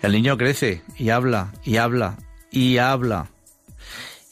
El 0.00 0.12
niño 0.12 0.38
crece 0.38 0.84
y 0.96 1.10
habla 1.10 1.52
y 1.64 1.78
habla 1.78 2.18
y 2.52 2.78
habla. 2.78 3.30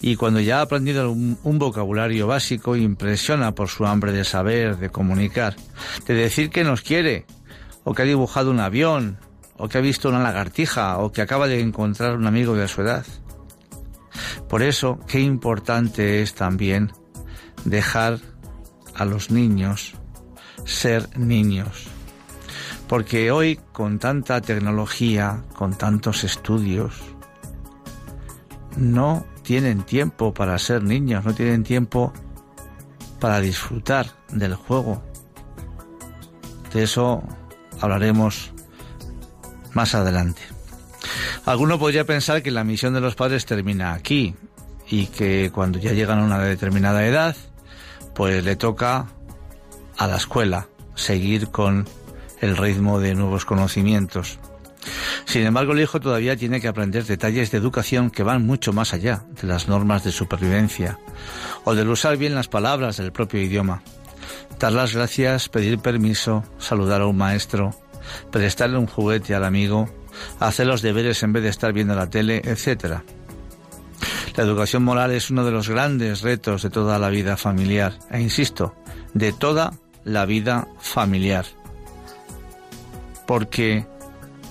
Y 0.07 0.15
cuando 0.15 0.39
ya 0.39 0.61
ha 0.61 0.63
aprendido 0.63 1.11
un, 1.11 1.59
vocabulario 1.59 2.29
básico, 2.29 2.77
impresiona 2.77 3.57
por 3.57 3.67
su 3.67 3.87
hambre 3.87 4.13
de 4.13 4.23
saber, 4.23 4.77
de 4.77 4.89
comunicar, 4.89 5.57
de 6.07 6.15
decir 6.15 6.49
que 6.49 6.63
nos 6.63 6.81
quiere, 6.81 7.27
o 7.83 7.93
que 7.93 8.03
ha 8.03 8.05
dibujado 8.05 8.53
un 8.53 8.61
avión, 8.61 9.19
o 9.57 9.69
que 9.69 9.79
ha 9.79 9.81
visto 9.81 10.09
una 10.09 10.23
lagartija, 10.23 10.99
o 10.99 11.11
que 11.11 11.23
acaba 11.23 11.49
de 11.49 11.59
encontrar 11.59 12.17
un 12.17 12.29
amigo 12.29 12.55
de 12.55 12.69
su 12.69 12.83
edad. 12.83 13.05
Por 14.49 14.63
eso, 14.63 15.01
qué 15.09 15.19
importante 15.19 16.23
es 16.23 16.35
también 16.35 16.93
dejar 17.65 18.21
a 18.95 19.05
los 19.05 19.33
niños 19.33 19.95
ser 20.65 21.19
niños. 21.19 21.89
Porque 22.87 23.33
hoy 23.33 23.59
con 23.73 23.99
tanta 23.99 24.41
tecnología, 24.41 25.43
con 25.57 25.77
tantos 25.77 26.23
estudios, 26.23 26.95
no 28.77 29.27
tienen 29.47 29.85
tiempo 29.85 30.35
para 30.35 30.59
ser 30.59 30.83
niños, 30.83 31.25
no 31.25 31.33
tienen 31.33 31.62
tiempo 31.62 32.12
para 33.21 33.41
disfrutar 33.41 34.07
del 34.33 34.57
juego. 34.57 35.05
De 36.75 36.83
eso 36.83 37.23
hablaremos 37.81 38.50
más 39.73 39.95
adelante. 39.95 40.43
Alguno 41.45 41.79
podría 41.79 42.05
pensar 42.05 42.43
que 42.43 42.50
la 42.50 42.65
misión 42.65 42.93
de 42.93 43.00
los 43.00 43.15
padres 43.15 43.47
termina 43.47 43.93
aquí 43.93 44.35
y 44.88 45.07
que 45.07 45.53
cuando 45.55 45.79
ya 45.79 45.93
llegan 45.93 46.19
a 46.19 46.25
una 46.25 46.41
determinada 46.41 47.07
edad, 47.07 47.37
pues 48.17 48.43
le 48.43 48.57
toca 48.57 49.07
a 49.97 50.07
la 50.09 50.17
escuela 50.17 50.67
seguir 50.97 51.53
con 51.53 51.87
el 52.41 52.57
ritmo 52.57 52.99
de 52.99 53.15
nuevos 53.15 53.45
conocimientos. 53.45 54.41
Sin 55.26 55.45
embargo, 55.45 55.73
el 55.73 55.80
hijo 55.80 56.00
todavía 56.00 56.37
tiene 56.37 56.61
que 56.61 56.68
aprender 56.68 57.04
detalles 57.04 57.50
de 57.50 57.59
educación 57.59 58.11
que 58.11 58.23
van 58.23 58.47
mucho 58.47 58.73
más 58.73 58.95
allá 58.95 59.25
de 59.40 59.49
las 59.49 59.68
normas 59.68 60.04
de 60.04 60.12
supervivencia 60.12 60.99
o 61.64 61.75
del 61.75 61.88
usar 61.88 62.16
bien 62.16 62.35
las 62.35 62.47
palabras 62.47 62.97
del 62.97 63.12
propio 63.12 63.42
idioma. 63.42 63.83
Dar 64.61 64.73
las 64.73 64.95
gracias, 64.95 65.49
pedir 65.49 65.80
permiso, 65.80 66.45
saludar 66.59 67.00
a 67.00 67.06
un 67.06 67.16
maestro, 67.16 67.75
prestarle 68.30 68.78
un 68.78 68.87
juguete 68.87 69.35
al 69.35 69.45
amigo, 69.45 69.90
hacer 70.38 70.68
los 70.68 70.80
deberes 70.80 71.23
en 71.25 71.33
vez 71.33 71.42
de 71.42 71.49
estar 71.49 71.73
viendo 71.73 71.97
la 71.97 72.09
tele, 72.09 72.40
etc. 72.45 73.00
La 74.37 74.45
educación 74.45 74.85
moral 74.85 75.11
es 75.11 75.30
uno 75.30 75.45
de 75.45 75.50
los 75.50 75.68
grandes 75.68 76.23
retos 76.23 76.62
de 76.62 76.71
toda 76.71 77.00
la 77.00 77.11
vida 77.11 77.37
familiar, 77.37 77.99
e 78.11 78.21
insisto, 78.21 78.76
de 79.12 79.33
toda 79.33 79.73
la 80.04 80.25
vida 80.25 80.68
familiar. 80.78 81.47
Porque 83.26 83.87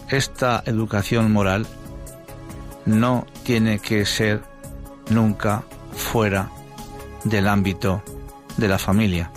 esta 0.10 0.64
educación 0.66 1.32
moral 1.32 1.66
no 2.86 3.26
tiene 3.44 3.80
que 3.80 4.06
ser 4.06 4.42
nunca 5.10 5.64
fuera 5.94 6.50
del 7.24 7.48
ámbito 7.48 8.04
de 8.58 8.68
la 8.68 8.78
familia. 8.78 9.32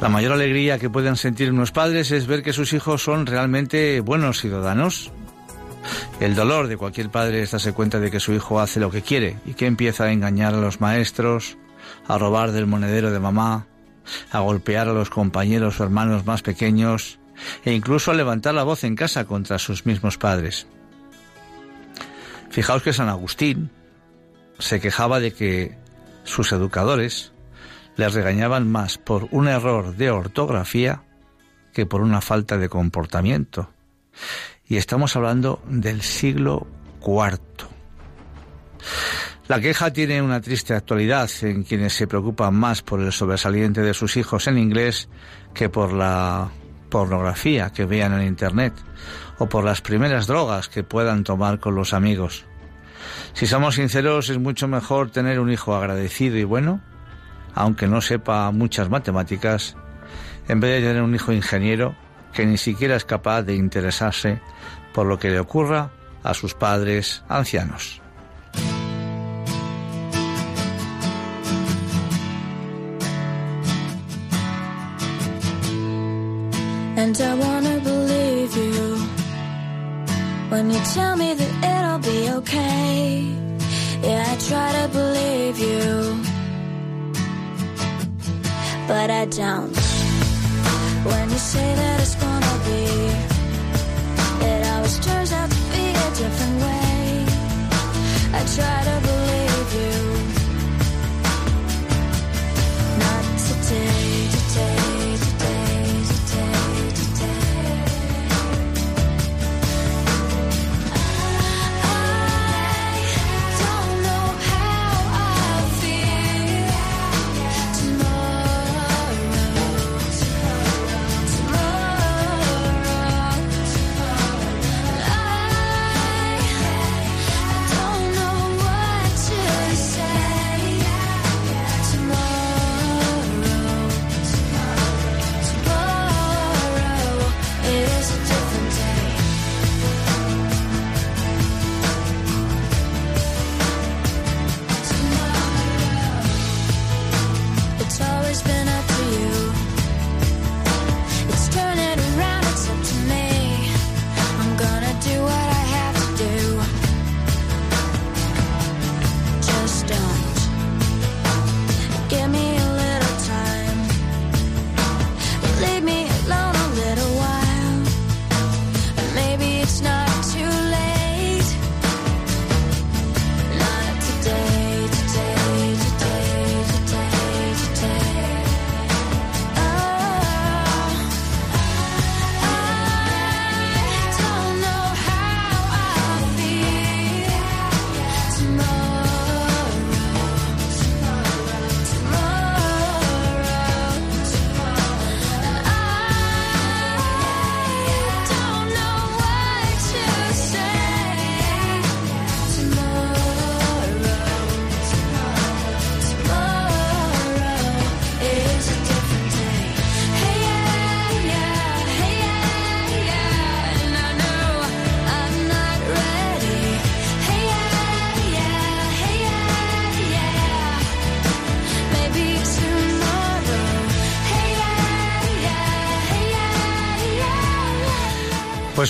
La 0.00 0.08
mayor 0.08 0.32
alegría 0.32 0.78
que 0.78 0.90
pueden 0.90 1.16
sentir 1.16 1.52
unos 1.52 1.72
padres 1.72 2.10
es 2.10 2.26
ver 2.26 2.42
que 2.42 2.52
sus 2.52 2.72
hijos 2.72 3.02
son 3.02 3.26
realmente 3.26 4.00
buenos 4.00 4.40
ciudadanos, 4.40 5.12
el 6.20 6.34
dolor 6.34 6.68
de 6.68 6.76
cualquier 6.76 7.10
padre 7.10 7.42
es 7.42 7.52
darse 7.52 7.72
cuenta 7.72 8.00
de 8.00 8.10
que 8.10 8.20
su 8.20 8.32
hijo 8.32 8.60
hace 8.60 8.80
lo 8.80 8.90
que 8.90 9.02
quiere 9.02 9.36
y 9.46 9.54
que 9.54 9.66
empieza 9.66 10.04
a 10.04 10.12
engañar 10.12 10.54
a 10.54 10.60
los 10.60 10.80
maestros, 10.80 11.56
a 12.06 12.18
robar 12.18 12.52
del 12.52 12.66
monedero 12.66 13.10
de 13.10 13.20
mamá, 13.20 13.66
a 14.30 14.40
golpear 14.40 14.88
a 14.88 14.92
los 14.92 15.08
compañeros 15.08 15.80
o 15.80 15.84
hermanos 15.84 16.26
más 16.26 16.42
pequeños 16.42 17.19
e 17.64 17.72
incluso 17.72 18.10
a 18.10 18.14
levantar 18.14 18.54
la 18.54 18.62
voz 18.62 18.84
en 18.84 18.96
casa 18.96 19.24
contra 19.24 19.58
sus 19.58 19.86
mismos 19.86 20.18
padres. 20.18 20.66
Fijaos 22.50 22.82
que 22.82 22.92
San 22.92 23.08
Agustín 23.08 23.70
se 24.58 24.80
quejaba 24.80 25.20
de 25.20 25.32
que 25.32 25.78
sus 26.24 26.52
educadores 26.52 27.32
le 27.96 28.08
regañaban 28.08 28.70
más 28.70 28.98
por 28.98 29.28
un 29.30 29.48
error 29.48 29.96
de 29.96 30.10
ortografía 30.10 31.02
que 31.72 31.86
por 31.86 32.00
una 32.00 32.20
falta 32.20 32.58
de 32.58 32.68
comportamiento. 32.68 33.70
Y 34.66 34.76
estamos 34.76 35.16
hablando 35.16 35.62
del 35.66 36.02
siglo 36.02 36.66
IV. 37.00 37.40
La 39.48 39.60
queja 39.60 39.92
tiene 39.92 40.22
una 40.22 40.40
triste 40.40 40.74
actualidad 40.74 41.28
en 41.42 41.64
quienes 41.64 41.92
se 41.92 42.06
preocupan 42.06 42.54
más 42.54 42.82
por 42.82 43.00
el 43.00 43.12
sobresaliente 43.12 43.80
de 43.80 43.94
sus 43.94 44.16
hijos 44.16 44.46
en 44.46 44.58
inglés 44.58 45.08
que 45.54 45.68
por 45.68 45.92
la 45.92 46.50
pornografía 46.90 47.70
que 47.70 47.86
vean 47.86 48.12
en 48.12 48.26
Internet 48.26 48.74
o 49.38 49.48
por 49.48 49.64
las 49.64 49.80
primeras 49.80 50.26
drogas 50.26 50.68
que 50.68 50.82
puedan 50.82 51.24
tomar 51.24 51.60
con 51.60 51.74
los 51.74 51.94
amigos. 51.94 52.44
Si 53.32 53.46
somos 53.46 53.76
sinceros, 53.76 54.28
es 54.28 54.38
mucho 54.38 54.68
mejor 54.68 55.10
tener 55.10 55.40
un 55.40 55.50
hijo 55.50 55.74
agradecido 55.74 56.36
y 56.36 56.44
bueno, 56.44 56.80
aunque 57.54 57.86
no 57.86 58.00
sepa 58.00 58.50
muchas 58.50 58.90
matemáticas, 58.90 59.76
en 60.48 60.60
vez 60.60 60.80
de 60.82 60.88
tener 60.88 61.02
un 61.02 61.14
hijo 61.14 61.32
ingeniero 61.32 61.94
que 62.32 62.44
ni 62.44 62.58
siquiera 62.58 62.96
es 62.96 63.04
capaz 63.04 63.42
de 63.42 63.54
interesarse 63.54 64.40
por 64.92 65.06
lo 65.06 65.18
que 65.18 65.30
le 65.30 65.40
ocurra 65.40 65.90
a 66.22 66.34
sus 66.34 66.54
padres 66.54 67.24
ancianos. 67.28 68.02
And 77.02 77.18
I 77.18 77.34
wanna 77.34 77.80
believe 77.80 78.54
you 78.54 78.96
when 80.50 80.70
you 80.70 80.80
tell 80.92 81.16
me 81.16 81.32
that 81.32 81.52
it'll 81.70 82.02
be 82.12 82.28
okay. 82.38 83.24
Yeah, 84.02 84.32
I 84.32 84.36
try 84.48 84.68
to 84.78 84.86
believe 84.98 85.56
you, 85.58 85.88
but 88.86 89.08
I 89.10 89.24
don't. 89.40 89.74
When 91.10 91.24
you 91.30 91.40
say 91.52 91.68
that 91.80 92.00
it's 92.04 92.16
gonna 92.16 92.56
be, 92.68 92.84
it 94.50 94.60
always 94.72 94.98
turns 95.06 95.32
out 95.32 95.50
to 95.50 95.60
be 95.72 95.86
a 96.06 96.08
different 96.20 96.56
way. 96.66 97.24
I 98.38 98.40
try 98.56 98.78
to 98.90 99.09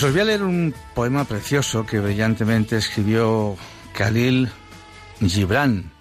Pues 0.01 0.09
os 0.09 0.13
voy 0.13 0.21
a 0.21 0.25
leer 0.25 0.41
un 0.41 0.73
poema 0.95 1.25
precioso 1.25 1.85
que 1.85 1.99
brillantemente 1.99 2.75
escribió 2.75 3.55
Khalil 3.93 4.49
Gibran, 5.19 5.91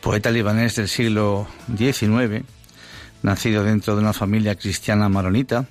poeta 0.00 0.30
libanés 0.30 0.76
del 0.76 0.88
siglo 0.88 1.46
XIX, 1.76 2.46
nacido 3.22 3.62
dentro 3.62 3.94
de 3.94 4.00
una 4.00 4.14
familia 4.14 4.54
cristiana 4.54 5.10
maronita, 5.10 5.66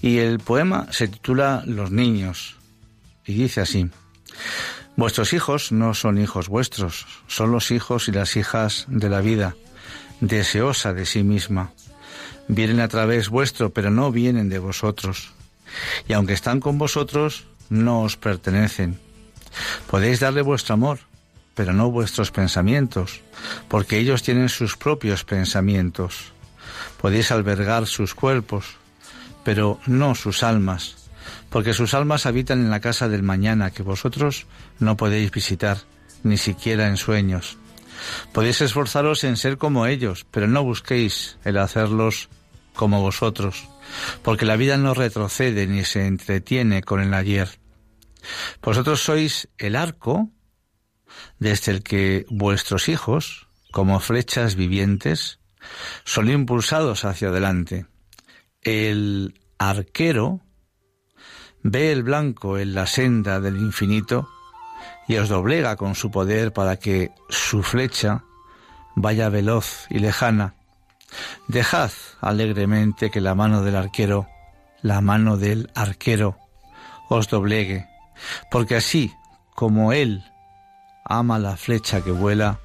y 0.00 0.18
el 0.18 0.38
poema 0.38 0.86
se 0.92 1.08
titula 1.08 1.64
Los 1.66 1.90
niños, 1.90 2.54
y 3.24 3.34
dice 3.34 3.62
así. 3.62 3.90
Vuestros 4.94 5.32
hijos 5.32 5.72
no 5.72 5.92
son 5.92 6.18
hijos 6.18 6.48
vuestros, 6.48 7.04
son 7.26 7.50
los 7.50 7.72
hijos 7.72 8.06
y 8.06 8.12
las 8.12 8.36
hijas 8.36 8.84
de 8.86 9.08
la 9.08 9.22
vida, 9.22 9.56
deseosa 10.20 10.94
de 10.94 11.04
sí 11.04 11.24
misma. 11.24 11.72
Vienen 12.46 12.78
a 12.78 12.86
través 12.86 13.28
vuestro, 13.28 13.70
pero 13.70 13.90
no 13.90 14.12
vienen 14.12 14.48
de 14.48 14.60
vosotros. 14.60 15.32
Y 16.08 16.12
aunque 16.12 16.32
están 16.32 16.60
con 16.60 16.78
vosotros, 16.78 17.46
no 17.68 18.02
os 18.02 18.16
pertenecen. 18.16 18.98
Podéis 19.90 20.20
darle 20.20 20.42
vuestro 20.42 20.74
amor, 20.74 20.98
pero 21.54 21.72
no 21.72 21.90
vuestros 21.90 22.30
pensamientos, 22.30 23.22
porque 23.68 23.98
ellos 23.98 24.22
tienen 24.22 24.48
sus 24.48 24.76
propios 24.76 25.24
pensamientos. 25.24 26.32
Podéis 27.00 27.30
albergar 27.30 27.86
sus 27.86 28.14
cuerpos, 28.14 28.76
pero 29.44 29.80
no 29.86 30.14
sus 30.14 30.42
almas, 30.42 31.08
porque 31.50 31.72
sus 31.72 31.94
almas 31.94 32.26
habitan 32.26 32.60
en 32.60 32.70
la 32.70 32.80
casa 32.80 33.08
del 33.08 33.22
mañana 33.22 33.70
que 33.70 33.82
vosotros 33.82 34.46
no 34.78 34.96
podéis 34.96 35.30
visitar, 35.30 35.78
ni 36.22 36.36
siquiera 36.36 36.88
en 36.88 36.96
sueños. 36.96 37.56
Podéis 38.32 38.60
esforzaros 38.60 39.24
en 39.24 39.36
ser 39.36 39.56
como 39.56 39.86
ellos, 39.86 40.26
pero 40.30 40.46
no 40.46 40.62
busquéis 40.62 41.38
el 41.44 41.58
hacerlos 41.58 42.28
como 42.74 43.00
vosotros, 43.00 43.68
porque 44.22 44.46
la 44.46 44.56
vida 44.56 44.76
no 44.76 44.94
retrocede 44.94 45.66
ni 45.66 45.84
se 45.84 46.06
entretiene 46.06 46.82
con 46.82 47.00
el 47.00 47.14
ayer. 47.14 47.48
Vosotros 48.62 49.00
sois 49.00 49.48
el 49.58 49.76
arco 49.76 50.30
desde 51.38 51.72
el 51.72 51.82
que 51.82 52.26
vuestros 52.28 52.88
hijos, 52.88 53.48
como 53.72 54.00
flechas 54.00 54.56
vivientes, 54.56 55.38
son 56.04 56.28
impulsados 56.28 57.04
hacia 57.04 57.28
adelante. 57.28 57.86
El 58.62 59.40
arquero 59.58 60.40
ve 61.62 61.92
el 61.92 62.02
blanco 62.02 62.58
en 62.58 62.74
la 62.74 62.86
senda 62.86 63.40
del 63.40 63.56
infinito 63.56 64.28
y 65.08 65.16
os 65.16 65.28
doblega 65.28 65.76
con 65.76 65.94
su 65.94 66.10
poder 66.10 66.52
para 66.52 66.76
que 66.76 67.10
su 67.28 67.62
flecha 67.62 68.24
vaya 68.94 69.28
veloz 69.28 69.86
y 69.90 69.98
lejana. 69.98 70.55
Dejad 71.48 71.90
alegremente 72.20 73.10
que 73.10 73.20
la 73.20 73.34
mano 73.34 73.62
del 73.62 73.76
arquero, 73.76 74.28
la 74.82 75.00
mano 75.00 75.36
del 75.36 75.70
arquero, 75.74 76.38
os 77.08 77.28
doblegue, 77.28 77.86
porque 78.50 78.76
así 78.76 79.12
como 79.54 79.92
él 79.92 80.24
ama 81.04 81.38
la 81.38 81.56
flecha 81.56 82.02
que 82.02 82.10
vuela, 82.10 82.58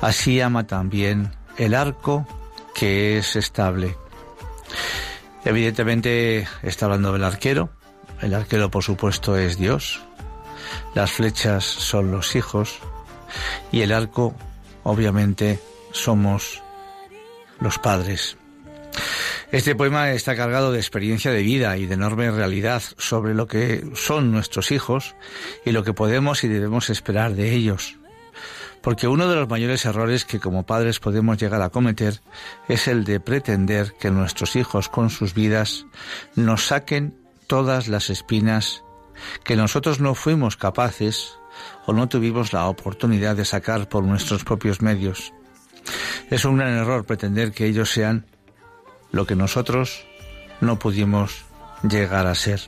así 0.00 0.40
ama 0.40 0.66
también 0.66 1.32
el 1.56 1.74
arco 1.74 2.26
que 2.74 3.18
es 3.18 3.36
estable. 3.36 3.96
Evidentemente 5.44 6.46
está 6.62 6.86
hablando 6.86 7.12
del 7.12 7.24
arquero. 7.24 7.70
El 8.20 8.34
arquero, 8.34 8.70
por 8.70 8.82
supuesto, 8.82 9.36
es 9.36 9.58
Dios. 9.58 10.00
Las 10.94 11.12
flechas 11.12 11.64
son 11.64 12.10
los 12.10 12.36
hijos. 12.36 12.78
Y 13.72 13.80
el 13.80 13.92
arco, 13.92 14.34
obviamente, 14.82 15.58
somos 15.92 16.62
los 17.60 17.78
padres. 17.78 18.36
Este 19.50 19.74
poema 19.74 20.10
está 20.12 20.36
cargado 20.36 20.72
de 20.72 20.78
experiencia 20.78 21.30
de 21.30 21.42
vida 21.42 21.76
y 21.78 21.86
de 21.86 21.94
enorme 21.94 22.30
realidad 22.30 22.82
sobre 22.98 23.34
lo 23.34 23.46
que 23.46 23.90
son 23.94 24.30
nuestros 24.30 24.70
hijos 24.72 25.14
y 25.64 25.72
lo 25.72 25.84
que 25.84 25.94
podemos 25.94 26.44
y 26.44 26.48
debemos 26.48 26.90
esperar 26.90 27.34
de 27.34 27.54
ellos. 27.54 27.96
Porque 28.82 29.08
uno 29.08 29.26
de 29.28 29.36
los 29.36 29.48
mayores 29.48 29.84
errores 29.86 30.24
que 30.24 30.38
como 30.38 30.66
padres 30.66 31.00
podemos 31.00 31.38
llegar 31.38 31.62
a 31.62 31.70
cometer 31.70 32.20
es 32.68 32.88
el 32.88 33.04
de 33.04 33.20
pretender 33.20 33.94
que 33.98 34.10
nuestros 34.10 34.54
hijos 34.54 34.88
con 34.88 35.10
sus 35.10 35.34
vidas 35.34 35.86
nos 36.34 36.66
saquen 36.66 37.16
todas 37.46 37.88
las 37.88 38.10
espinas 38.10 38.84
que 39.44 39.56
nosotros 39.56 40.00
no 40.00 40.14
fuimos 40.14 40.56
capaces 40.56 41.38
o 41.86 41.92
no 41.92 42.08
tuvimos 42.08 42.52
la 42.52 42.68
oportunidad 42.68 43.34
de 43.34 43.44
sacar 43.44 43.88
por 43.88 44.04
nuestros 44.04 44.44
propios 44.44 44.80
medios. 44.82 45.32
Es 46.30 46.44
un 46.44 46.58
gran 46.58 46.74
error 46.76 47.04
pretender 47.04 47.52
que 47.52 47.66
ellos 47.66 47.90
sean 47.90 48.26
lo 49.12 49.26
que 49.26 49.36
nosotros 49.36 50.04
no 50.60 50.78
pudimos 50.78 51.44
llegar 51.82 52.26
a 52.26 52.34
ser. 52.34 52.60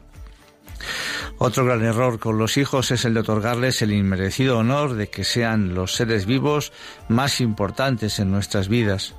Otro 1.38 1.64
gran 1.64 1.82
error 1.82 2.18
con 2.18 2.38
los 2.38 2.56
hijos 2.56 2.90
es 2.90 3.04
el 3.04 3.14
de 3.14 3.20
otorgarles 3.20 3.82
el 3.82 3.92
inmerecido 3.92 4.58
honor 4.58 4.94
de 4.94 5.08
que 5.08 5.24
sean 5.24 5.74
los 5.74 5.94
seres 5.94 6.26
vivos 6.26 6.72
más 7.08 7.40
importantes 7.40 8.18
en 8.18 8.30
nuestras 8.30 8.68
vidas. 8.68 9.14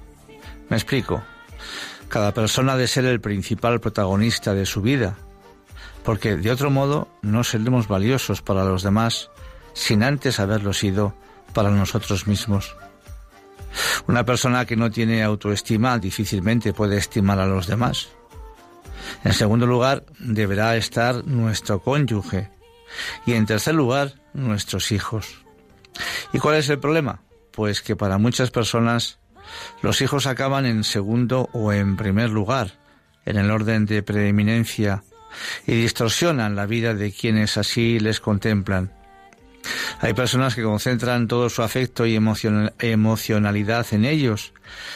Me 0.70 0.78
explico. 0.78 1.24
Cada 2.10 2.34
persona 2.34 2.76
debe 2.76 2.88
ser 2.88 3.06
el 3.06 3.22
principal 3.22 3.80
protagonista 3.80 4.54
de 4.54 4.66
su 4.66 4.82
vida, 4.82 5.16
porque 6.04 6.36
de 6.36 6.52
otro 6.52 6.70
modo 6.70 7.08
no 7.22 7.44
seremos 7.44 7.88
valiosos 7.88 8.42
para 8.42 8.66
los 8.66 8.84
demás 8.84 9.30
sin 9.74 10.04
antes 10.04 10.40
haberlo 10.40 10.74
sido 10.74 11.16
para 11.54 11.72
nosotros 11.72 12.28
mismos. 12.28 12.76
Una 14.08 14.26
persona 14.26 14.66
que 14.66 14.76
no 14.76 14.92
tiene 14.92 15.24
autoestima 15.24 15.98
difícilmente 16.00 16.74
puede 16.74 16.98
estimar 16.98 17.40
a 17.40 17.46
los 17.46 17.68
demás. 17.68 18.10
En 19.24 19.34
segundo 19.34 19.66
lugar, 19.66 20.06
deberá 20.20 20.76
estar 20.76 21.26
nuestro 21.26 21.80
cónyuge. 21.80 22.50
Y 23.26 23.34
en 23.34 23.46
tercer 23.46 23.76
lugar, 23.76 24.16
nuestros 24.34 24.92
hijos. 24.92 25.46
¿Y 26.34 26.40
cuál 26.40 26.56
es 26.56 26.70
el 26.70 26.80
problema? 26.80 27.22
Pues 27.52 27.82
que 27.82 27.96
para 27.96 28.18
muchas 28.18 28.52
personas 28.52 29.20
los 29.82 30.02
hijos 30.02 30.28
acaban 30.28 30.66
en 30.66 30.84
segundo 30.84 31.50
o 31.54 31.74
en 31.74 31.98
primer 31.98 32.30
lugar, 32.30 32.80
en 33.26 33.38
el 33.38 33.52
orden 33.52 33.86
de 33.86 34.04
preeminencia, 34.04 35.04
y 35.66 35.74
distorsionan 35.74 36.56
la 36.56 36.66
vida 36.66 36.94
de 36.94 37.12
quienes 37.12 37.58
así 37.58 38.00
les 38.00 38.20
contemplan. 38.20 38.92
Hay 40.04 40.16
personas 40.16 40.56
que 40.56 40.64
concentran 40.64 41.28
todo 41.28 41.48
su 41.48 41.62
afecto 41.62 42.08
y 42.08 42.16
emocionalidad 42.16 43.86
en 43.92 44.06
ellos, 44.06 44.52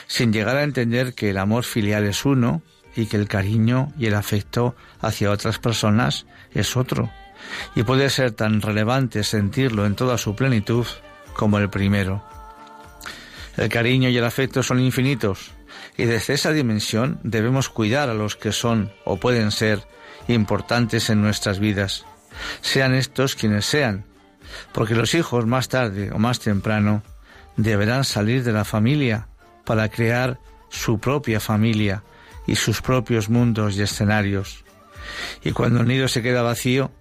sin 0.08 0.34
llegar 0.34 0.58
a 0.58 0.64
entender 0.64 1.14
que 1.14 1.30
el 1.30 1.38
amor 1.38 1.64
filial 1.64 2.06
es 2.06 2.26
uno 2.26 2.64
y 2.96 3.06
que 3.06 3.18
el 3.18 3.28
cariño 3.28 3.94
y 4.00 4.08
el 4.08 4.16
afecto 4.16 4.76
hacia 5.02 5.30
otras 5.30 5.60
personas 5.60 6.26
es 6.56 6.76
otro. 6.76 7.12
Y 7.76 7.84
puede 7.84 8.10
ser 8.10 8.32
tan 8.32 8.62
relevante 8.62 9.24
sentirlo 9.24 9.86
en 9.86 9.94
toda 9.96 10.18
su 10.18 10.36
plenitud 10.36 10.88
como 11.36 11.60
el 11.60 11.70
primero. 11.70 12.24
El 13.58 13.70
cariño 13.70 14.10
y 14.10 14.18
el 14.18 14.26
afecto 14.26 14.64
son 14.64 14.80
infinitos, 14.80 15.52
y 15.98 16.06
desde 16.06 16.34
esa 16.34 16.52
dimensión 16.52 17.20
debemos 17.22 17.70
cuidar 17.70 18.10
a 18.10 18.16
los 18.16 18.36
que 18.36 18.52
son 18.52 18.92
o 19.04 19.18
pueden 19.18 19.52
ser 19.52 19.84
importantes 20.28 21.12
en 21.12 21.22
nuestras 21.22 21.60
vidas, 21.60 22.06
sean 22.62 22.96
estos 22.96 23.36
quienes 23.36 23.66
sean, 23.66 24.04
porque 24.74 24.96
los 24.96 25.14
hijos 25.14 25.46
más 25.46 25.70
tarde 25.70 26.12
o 26.12 26.20
más 26.20 26.40
temprano 26.40 27.04
deberán 27.58 28.04
salir 28.04 28.44
de 28.44 28.54
la 28.54 28.66
familia 28.66 29.28
para 29.64 29.90
crear 29.90 30.40
su 30.70 31.00
propia 31.00 31.40
familia 31.40 32.04
y 32.48 32.56
sus 32.56 32.82
propios 32.82 33.30
mundos 33.30 33.76
y 33.76 33.82
escenarios. 33.82 34.64
Y 35.44 35.52
cuando 35.52 35.82
el 35.82 35.88
nido 35.88 36.08
se 36.08 36.22
queda 36.22 36.42
vacío, 36.42 36.92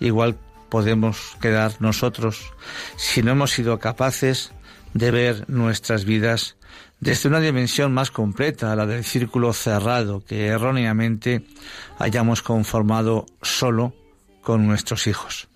igual 0.00 0.38
podemos 0.68 1.36
quedar 1.40 1.72
nosotros 1.80 2.52
si 2.96 3.22
no 3.22 3.32
hemos 3.32 3.52
sido 3.52 3.78
capaces 3.78 4.52
de 4.92 5.10
ver 5.10 5.44
nuestras 5.48 6.04
vidas 6.04 6.56
desde 7.00 7.28
una 7.28 7.40
dimensión 7.40 7.92
más 7.92 8.10
completa 8.10 8.74
la 8.74 8.86
del 8.86 9.04
círculo 9.04 9.52
cerrado 9.52 10.24
que 10.24 10.46
erróneamente 10.46 11.44
hayamos 11.98 12.42
conformado 12.42 13.26
solo 13.42 13.94
con 14.42 14.66
nuestros 14.66 15.06
hijos. 15.06 15.48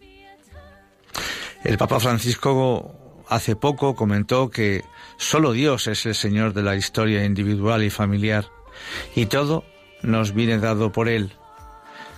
El 1.64 1.76
Papa 1.76 1.98
Francisco 2.00 3.24
hace 3.28 3.56
poco 3.56 3.94
comentó 3.94 4.50
que 4.50 4.84
solo 5.16 5.52
Dios 5.52 5.86
es 5.86 6.06
el 6.06 6.14
Señor 6.14 6.54
de 6.54 6.62
la 6.62 6.76
historia 6.76 7.24
individual 7.24 7.82
y 7.82 7.90
familiar 7.90 8.46
y 9.14 9.26
todo 9.26 9.64
nos 10.02 10.32
viene 10.32 10.58
dado 10.58 10.92
por 10.92 11.08
Él. 11.08 11.32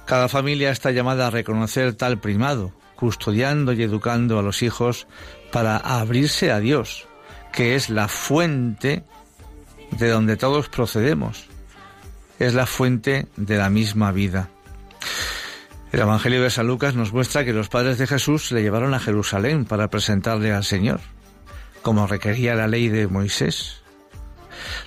Cada 0.07 0.29
familia 0.29 0.71
está 0.71 0.91
llamada 0.91 1.29
a 1.29 1.31
reconocer 1.31 1.95
tal 1.95 2.19
primado, 2.19 2.73
custodiando 2.97 3.73
y 3.73 3.83
educando 3.83 4.39
a 4.39 4.43
los 4.43 4.63
hijos 4.63 5.07
para 5.53 5.77
abrirse 5.77 6.51
a 6.51 6.61
Dios, 6.61 7.09
que 7.53 7.77
es 7.77 7.89
la 7.91 8.09
fuente 8.09 9.05
de 9.93 10.09
donde 10.09 10.37
todos 10.37 10.69
procedemos, 10.69 11.47
es 12.39 12.55
la 12.55 12.67
fuente 12.67 13.27
de 13.37 13.57
la 13.57 13.71
misma 13.71 14.13
vida. 14.13 14.51
El 15.93 16.01
Evangelio 16.01 16.43
de 16.43 16.51
San 16.51 16.69
Lucas 16.69 16.95
nos 16.95 17.13
muestra 17.13 17.45
que 17.45 17.53
los 17.53 17.69
padres 17.69 17.99
de 17.99 18.07
Jesús 18.07 18.53
le 18.53 18.63
llevaron 18.63 18.95
a 18.95 19.01
Jerusalén 19.01 19.65
para 19.65 19.91
presentarle 19.91 20.53
al 20.53 20.63
Señor, 20.63 21.01
como 21.83 22.07
requería 22.07 22.55
la 22.55 22.69
ley 22.69 22.89
de 22.89 23.09
Moisés. 23.09 23.83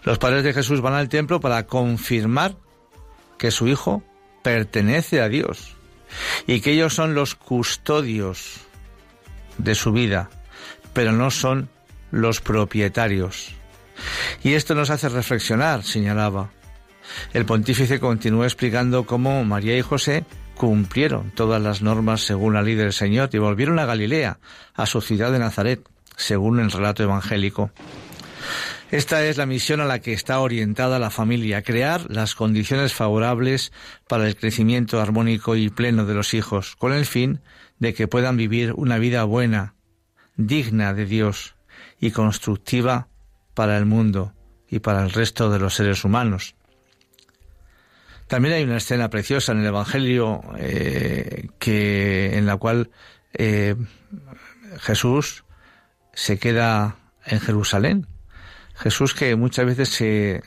Los 0.04 0.18
padres 0.18 0.44
de 0.44 0.54
Jesús 0.54 0.80
van 0.80 0.94
al 0.94 1.10
templo 1.10 1.42
para 1.42 1.64
confirmar 1.68 2.56
que 3.38 3.52
su 3.52 3.68
hijo 3.68 4.02
pertenece 4.44 5.22
a 5.22 5.28
Dios 5.28 5.76
y 6.48 6.62
que 6.62 6.72
ellos 6.72 6.94
son 6.94 7.16
los 7.16 7.36
custodios 7.36 8.62
de 9.58 9.76
su 9.76 9.92
vida, 9.92 10.30
pero 10.94 11.12
no 11.12 11.32
son 11.32 11.70
los 12.12 12.40
propietarios. 12.40 13.56
Y 14.42 14.54
esto 14.54 14.74
nos 14.74 14.90
hace 14.90 15.10
reflexionar, 15.10 15.84
señalaba. 15.84 16.52
El 17.34 17.46
pontífice 17.46 18.00
continúa 18.00 18.46
explicando 18.46 19.06
cómo 19.06 19.44
María 19.44 19.78
y 19.78 19.82
José 19.82 20.24
cumplieron 20.56 21.32
todas 21.32 21.62
las 21.62 21.82
normas 21.82 22.22
según 22.22 22.54
la 22.54 22.62
ley 22.62 22.76
del 22.76 22.94
Señor 22.94 23.30
y 23.34 23.38
volvieron 23.38 23.80
a 23.80 23.86
Galilea, 23.86 24.40
a 24.74 24.86
su 24.86 25.02
ciudad 25.02 25.32
de 25.32 25.40
Nazaret, 25.40 25.88
según 26.16 26.60
el 26.60 26.72
relato 26.72 27.04
evangélico. 27.04 27.72
Esta 28.92 29.26
es 29.26 29.38
la 29.38 29.48
misión 29.48 29.82
a 29.82 29.86
la 29.86 30.00
que 30.00 30.14
está 30.14 30.40
orientada 30.40 31.00
la 31.00 31.10
familia, 31.10 31.64
crear 31.64 32.12
las 32.12 32.36
condiciones 32.36 32.94
favorables 32.94 33.72
para 34.08 34.28
el 34.28 34.36
crecimiento 34.36 35.02
armónico 35.02 35.56
y 35.56 35.70
pleno 35.70 36.06
de 36.06 36.14
los 36.14 36.36
hijos, 36.36 36.76
con 36.76 36.94
el 36.94 37.08
fin 37.08 37.42
de 37.80 37.96
que 37.96 38.08
puedan 38.08 38.38
vivir 38.38 38.74
una 38.74 39.00
vida 39.00 39.24
buena, 39.24 39.74
digna 40.36 40.94
de 40.94 41.08
Dios 41.08 41.56
y 42.00 42.12
constructiva 42.12 43.08
para 43.56 43.78
el 43.78 43.86
mundo 43.86 44.34
y 44.70 44.80
para 44.80 45.04
el 45.04 45.12
resto 45.12 45.50
de 45.50 45.60
los 45.60 45.74
seres 45.74 46.04
humanos. 46.04 46.56
También 48.28 48.56
hay 48.56 48.64
una 48.64 48.78
escena 48.78 49.10
preciosa 49.10 49.52
en 49.52 49.60
el 49.60 49.68
Evangelio 49.68 50.42
eh, 50.58 51.48
que 51.60 52.38
en 52.38 52.46
la 52.46 52.58
cual 52.58 52.90
eh, 53.34 53.76
Jesús 54.80 55.44
se 56.14 56.40
queda 56.40 56.98
en 57.26 57.40
Jerusalén. 57.40 58.08
Jesús 58.76 59.14
que 59.14 59.36
muchas 59.36 59.66
veces 59.66 59.90
se 59.90 60.44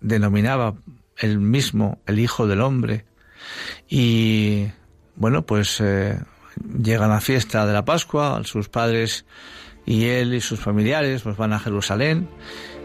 denominaba 0.00 0.74
el 1.16 1.38
mismo 1.38 2.02
el 2.06 2.18
Hijo 2.18 2.46
del 2.46 2.60
Hombre 2.60 3.06
y 3.88 4.68
bueno 5.16 5.46
pues 5.46 5.80
eh, 5.80 6.18
llega 6.82 7.08
la 7.08 7.20
fiesta 7.20 7.66
de 7.66 7.72
la 7.72 7.84
Pascua, 7.84 8.42
sus 8.44 8.68
padres 8.68 9.24
y 9.86 10.06
él 10.06 10.34
y 10.34 10.40
sus 10.40 10.60
familiares 10.60 11.22
pues 11.22 11.36
van 11.36 11.52
a 11.52 11.60
Jerusalén 11.60 12.28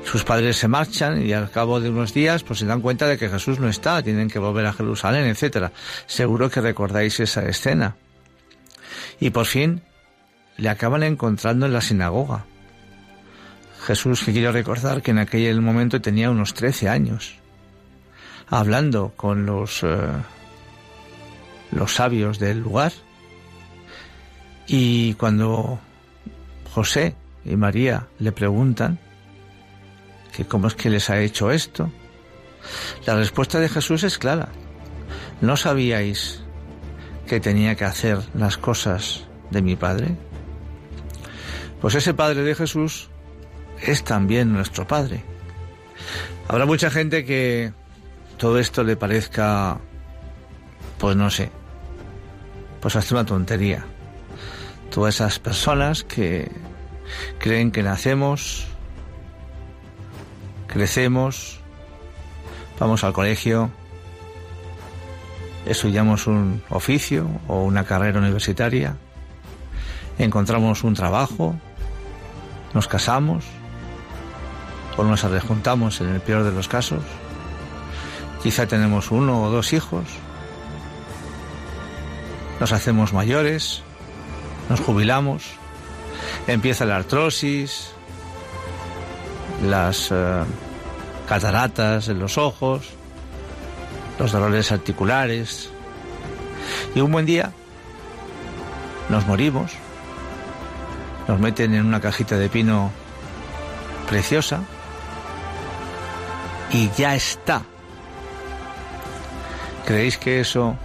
sus 0.05 0.23
padres 0.23 0.57
se 0.57 0.67
marchan 0.67 1.25
y 1.25 1.33
al 1.33 1.51
cabo 1.51 1.79
de 1.79 1.89
unos 1.89 2.13
días 2.13 2.43
pues 2.43 2.59
se 2.59 2.65
dan 2.65 2.81
cuenta 2.81 3.07
de 3.07 3.17
que 3.17 3.29
Jesús 3.29 3.59
no 3.59 3.69
está, 3.69 4.01
tienen 4.01 4.29
que 4.29 4.39
volver 4.39 4.65
a 4.65 4.73
Jerusalén, 4.73 5.25
etcétera. 5.25 5.71
Seguro 6.07 6.49
que 6.49 6.61
recordáis 6.61 7.19
esa 7.19 7.45
escena. 7.45 7.95
Y 9.19 9.29
por 9.29 9.45
fin 9.45 9.81
le 10.57 10.69
acaban 10.69 11.03
encontrando 11.03 11.65
en 11.65 11.73
la 11.73 11.81
sinagoga. 11.81 12.45
Jesús, 13.85 14.23
que 14.23 14.33
quiero 14.33 14.51
recordar 14.51 15.01
que 15.01 15.11
en 15.11 15.19
aquel 15.19 15.61
momento 15.61 16.01
tenía 16.01 16.29
unos 16.29 16.53
13 16.53 16.89
años, 16.89 17.35
hablando 18.49 19.13
con 19.15 19.45
los, 19.45 19.83
eh, 19.83 19.97
los 21.71 21.93
sabios 21.93 22.39
del 22.39 22.59
lugar. 22.59 22.91
Y 24.67 25.13
cuando 25.13 25.79
José 26.73 27.15
y 27.45 27.55
María 27.55 28.07
le 28.19 28.31
preguntan, 28.31 28.99
que 30.31 30.45
cómo 30.45 30.67
es 30.67 30.75
que 30.75 30.89
les 30.89 31.09
ha 31.09 31.19
hecho 31.19 31.51
esto. 31.51 31.91
La 33.05 33.15
respuesta 33.15 33.59
de 33.59 33.69
Jesús 33.69 34.03
es 34.03 34.17
clara. 34.17 34.49
¿No 35.41 35.55
sabíais 35.57 36.41
que 37.27 37.39
tenía 37.39 37.75
que 37.75 37.85
hacer 37.85 38.19
las 38.33 38.57
cosas 38.57 39.25
de 39.51 39.61
mi 39.61 39.75
Padre? 39.75 40.15
Pues 41.81 41.95
ese 41.95 42.13
Padre 42.13 42.43
de 42.43 42.55
Jesús 42.55 43.09
es 43.81 44.03
también 44.03 44.51
nuestro 44.51 44.85
Padre. 44.87 45.23
Habrá 46.47 46.65
mucha 46.65 46.89
gente 46.89 47.25
que 47.25 47.71
todo 48.37 48.59
esto 48.59 48.83
le 48.83 48.95
parezca, 48.95 49.79
pues 50.97 51.15
no 51.15 51.29
sé, 51.29 51.51
pues 52.81 52.95
hasta 52.95 53.15
una 53.15 53.25
tontería. 53.25 53.85
Todas 54.91 55.15
esas 55.15 55.39
personas 55.39 56.03
que 56.03 56.51
creen 57.37 57.71
que 57.71 57.83
nacemos, 57.83 58.67
crecemos, 60.71 61.59
vamos 62.79 63.03
al 63.03 63.11
colegio, 63.11 63.71
estudiamos 65.65 66.27
un 66.27 66.61
oficio 66.69 67.27
o 67.47 67.63
una 67.63 67.83
carrera 67.83 68.19
universitaria, 68.19 68.95
encontramos 70.17 70.83
un 70.83 70.93
trabajo, 70.93 71.55
nos 72.73 72.87
casamos 72.87 73.45
o 74.95 75.03
nos 75.03 75.23
rejuntamos 75.23 76.01
en 76.01 76.09
el 76.09 76.21
peor 76.21 76.43
de 76.43 76.51
los 76.51 76.67
casos, 76.67 77.03
quizá 78.43 78.67
tenemos 78.67 79.11
uno 79.11 79.43
o 79.43 79.49
dos 79.49 79.73
hijos, 79.73 80.05
nos 82.59 82.71
hacemos 82.71 83.11
mayores, 83.11 83.81
nos 84.69 84.79
jubilamos, 84.81 85.45
empieza 86.47 86.85
la 86.85 86.97
artrosis, 86.97 87.91
las 89.63 90.09
eh, 90.11 90.43
cataratas 91.27 92.07
en 92.07 92.19
los 92.19 92.37
ojos, 92.37 92.89
los 94.17 94.31
dolores 94.31 94.71
articulares. 94.71 95.69
Y 96.95 97.01
un 97.01 97.11
buen 97.11 97.25
día 97.25 97.51
nos 99.09 99.25
morimos, 99.25 99.71
nos 101.27 101.39
meten 101.39 101.73
en 101.73 101.85
una 101.85 101.99
cajita 101.99 102.37
de 102.37 102.49
pino 102.49 102.91
preciosa 104.07 104.61
y 106.71 106.89
ya 106.97 107.15
está. 107.15 107.63
¿Creéis 109.85 110.17
que 110.17 110.39
eso 110.39 110.75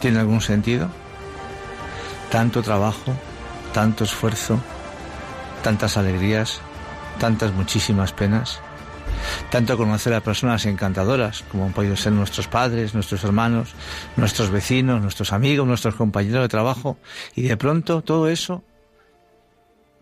tiene 0.00 0.18
algún 0.18 0.40
sentido? 0.40 0.88
Tanto 2.30 2.62
trabajo, 2.62 3.14
tanto 3.72 4.04
esfuerzo, 4.04 4.58
tantas 5.62 5.96
alegrías, 5.96 6.60
tantas 7.18 7.52
muchísimas 7.52 8.12
penas, 8.12 8.60
tanto 9.50 9.76
conocer 9.76 10.14
a 10.14 10.20
personas 10.20 10.66
encantadoras 10.66 11.44
como 11.50 11.64
han 11.64 11.72
podido 11.72 11.96
ser 11.96 12.12
nuestros 12.12 12.48
padres, 12.48 12.94
nuestros 12.94 13.24
hermanos, 13.24 13.74
nuestros 14.16 14.50
vecinos, 14.50 15.02
nuestros 15.02 15.32
amigos, 15.32 15.66
nuestros 15.66 15.94
compañeros 15.94 16.42
de 16.42 16.48
trabajo, 16.48 16.98
y 17.34 17.42
de 17.42 17.56
pronto 17.56 18.02
todo 18.02 18.28
eso 18.28 18.62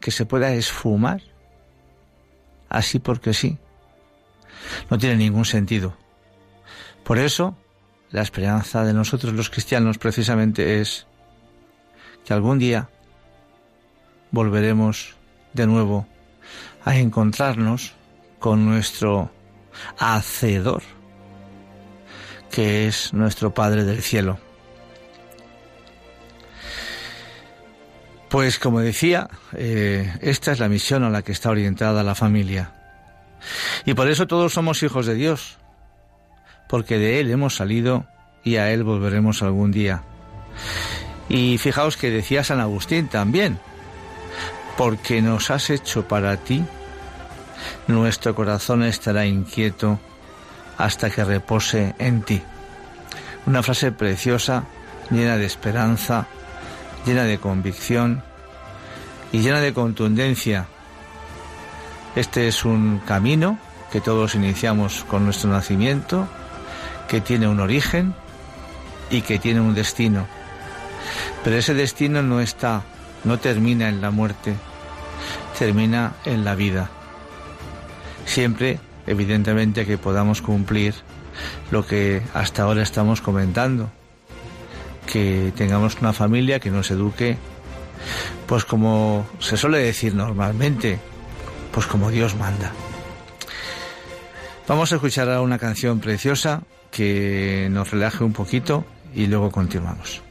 que 0.01 0.11
se 0.11 0.27
pueda 0.27 0.53
esfumar 0.53 1.23
así 2.69 2.99
porque 2.99 3.33
sí, 3.33 3.59
no 4.91 4.99
tiene 4.99 5.17
ningún 5.17 5.45
sentido. 5.45 5.97
Por 7.05 7.19
eso, 7.19 7.57
la 8.11 8.23
esperanza 8.23 8.85
de 8.85 8.95
nosotros 8.95 9.33
los 9.33 9.51
cristianos 9.51 9.99
precisamente 9.99 10.81
es 10.81 11.07
que 12.25 12.33
algún 12.33 12.59
día 12.59 12.89
volveremos 14.31 15.15
de 15.53 15.67
nuevo 15.67 16.07
a 16.85 16.97
encontrarnos 16.97 17.95
con 18.39 18.65
nuestro 18.67 19.31
Hacedor, 19.99 20.83
que 22.51 22.87
es 22.87 23.13
nuestro 23.13 23.55
Padre 23.55 23.85
del 23.85 24.03
Cielo. 24.03 24.39
Pues 28.29 28.59
como 28.59 28.81
decía, 28.81 29.29
eh, 29.53 30.13
esta 30.21 30.53
es 30.53 30.59
la 30.59 30.69
misión 30.69 31.05
a 31.05 31.11
la 31.11 31.23
que 31.23 31.33
está 31.33 31.51
orientada 31.51 32.03
la 32.03 32.15
familia. 32.15 32.73
Y 33.85 33.95
por 33.95 34.09
eso 34.09 34.27
todos 34.27 34.53
somos 34.53 34.83
hijos 34.83 35.07
de 35.07 35.15
Dios, 35.15 35.59
porque 36.69 36.99
de 36.99 37.21
Él 37.21 37.31
hemos 37.31 37.55
salido 37.55 38.07
y 38.43 38.57
a 38.57 38.73
Él 38.73 38.83
volveremos 38.83 39.43
algún 39.43 39.71
día. 39.71 40.03
Y 41.29 41.59
fijaos 41.59 41.97
que 41.97 42.11
decía 42.11 42.45
San 42.45 42.61
Agustín 42.61 43.09
también, 43.09 43.59
porque 44.77 45.23
nos 45.23 45.51
has 45.51 45.71
hecho 45.71 46.07
para 46.07 46.37
ti, 46.37 46.65
nuestro 47.87 48.35
corazón 48.35 48.83
estará 48.83 49.27
inquieto 49.27 49.99
hasta 50.79 51.11
que 51.11 51.25
repose 51.25 51.95
en 51.99 52.23
ti. 52.23 52.43
Una 53.47 53.63
frase 53.63 53.93
preciosa, 53.93 54.65
llena 55.11 55.37
de 55.37 55.47
esperanza, 55.47 56.27
llena 57.07 57.25
de 57.25 57.39
convicción 57.39 58.23
y 59.33 59.41
llena 59.41 59.61
de 59.61 59.75
contundencia. 59.75 60.67
Este 62.17 62.49
es 62.49 62.65
un 62.65 63.01
camino 63.01 63.59
que 63.93 64.01
todos 64.01 64.35
iniciamos 64.35 65.05
con 65.05 65.25
nuestro 65.25 65.51
nacimiento, 65.51 66.27
que 67.07 67.21
tiene 67.21 67.47
un 67.47 67.61
origen 67.61 68.15
y 69.11 69.23
que 69.23 69.39
tiene 69.39 69.61
un 69.61 69.75
destino. 69.75 70.27
Pero 71.45 71.57
ese 71.57 71.75
destino 71.75 72.23
no 72.23 72.41
está, 72.41 72.83
no 73.25 73.39
termina 73.39 73.89
en 73.89 74.01
la 74.01 74.11
muerte, 74.11 74.55
termina 75.59 76.15
en 76.25 76.45
la 76.45 76.55
vida. 76.55 76.91
Siempre, 78.27 78.79
evidentemente, 79.07 79.87
que 79.87 79.99
podamos 79.99 80.43
cumplir 80.43 80.95
lo 81.71 81.87
que 81.87 82.23
hasta 82.33 82.63
ahora 82.63 82.83
estamos 82.83 83.21
comentando, 83.21 83.91
que 85.07 85.53
tengamos 85.57 85.97
una 86.01 86.13
familia 86.13 86.61
que 86.61 86.71
nos 86.71 86.91
eduque, 86.91 87.37
pues 88.47 88.65
como 88.65 89.27
se 89.39 89.57
suele 89.57 89.79
decir 89.79 90.15
normalmente, 90.15 90.99
pues 91.73 91.87
como 91.87 92.11
Dios 92.11 92.37
manda. 92.37 92.73
Vamos 94.67 94.93
a 94.93 94.95
escuchar 94.97 95.29
ahora 95.29 95.43
una 95.43 95.59
canción 95.59 96.01
preciosa 96.01 96.63
que 96.91 97.69
nos 97.71 97.91
relaje 97.91 98.25
un 98.25 98.33
poquito 98.33 98.85
y 99.15 99.27
luego 99.27 99.51
continuamos. 99.51 100.23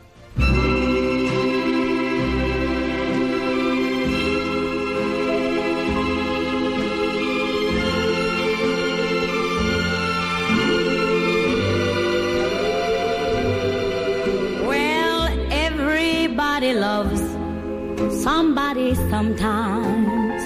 Everybody 16.63 16.79
loves 16.79 18.23
somebody 18.23 18.95
sometimes. 19.09 20.41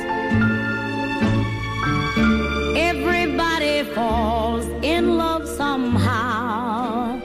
Everybody 2.75 3.83
falls 3.93 4.65
in 4.81 5.17
love 5.17 5.47
somehow. 5.47 7.19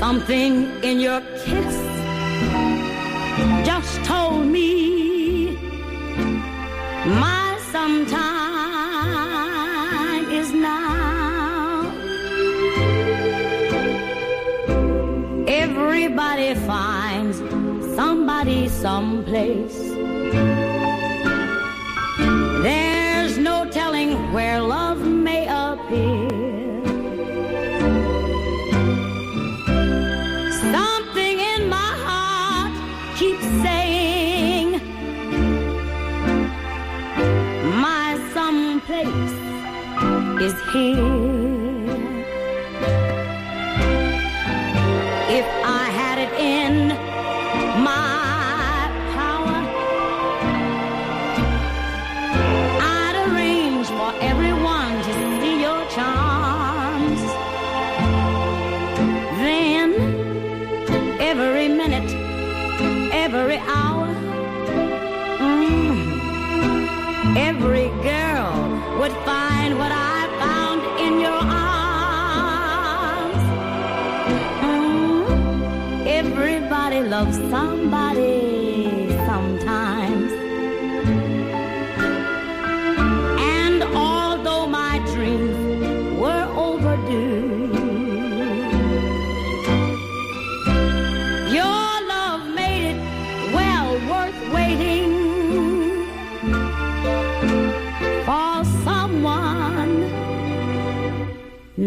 Something 0.00 0.66
in 0.82 0.98
your 0.98 1.20
kiss 1.44 1.76
just 3.64 4.04
told 4.04 4.44
me 4.46 5.56
my 7.06 7.58
sometime 7.70 8.37
Everybody 16.20 16.66
finds 16.66 17.38
somebody 17.94 18.68
someplace. 18.68 19.78
There's 22.64 23.38
no 23.38 23.70
telling 23.70 24.32
where 24.32 24.60
love 24.60 24.98
may 25.06 25.46
appear. 25.46 26.28
Something 30.74 31.38
in 31.38 31.68
my 31.68 31.92
heart 32.04 32.72
keeps 33.16 33.46
saying, 33.62 34.80
My 37.80 38.18
someplace 38.34 39.36
is 40.42 40.60
here. 40.72 41.17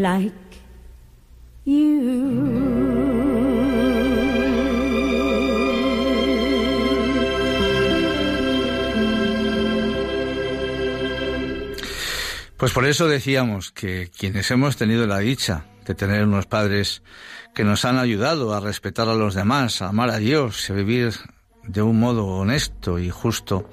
Like 0.02 0.34
you. 1.64 2.82
Pues 12.58 12.74
por 12.74 12.86
eso 12.86 13.08
decíamos 13.08 13.72
que 13.72 14.12
quienes 14.16 14.52
hemos 14.52 14.76
tenido 14.78 15.08
la 15.08 15.20
dicha 15.20 15.66
de 15.86 15.96
tener 15.96 16.24
unos 16.24 16.46
padres 16.46 17.02
que 17.56 17.64
nos 17.64 17.86
han 17.86 17.98
ayudado 17.98 18.54
a 18.54 18.60
respetar 18.60 19.08
a 19.08 19.16
los 19.16 19.34
demás, 19.34 19.82
a 19.82 19.90
amar 19.90 20.12
a 20.12 20.18
Dios, 20.18 20.70
a 20.70 20.74
vivir 20.74 21.14
de 21.64 21.82
un 21.82 22.00
modo 22.00 22.26
honesto 22.28 23.00
y 23.00 23.10
justo, 23.10 23.70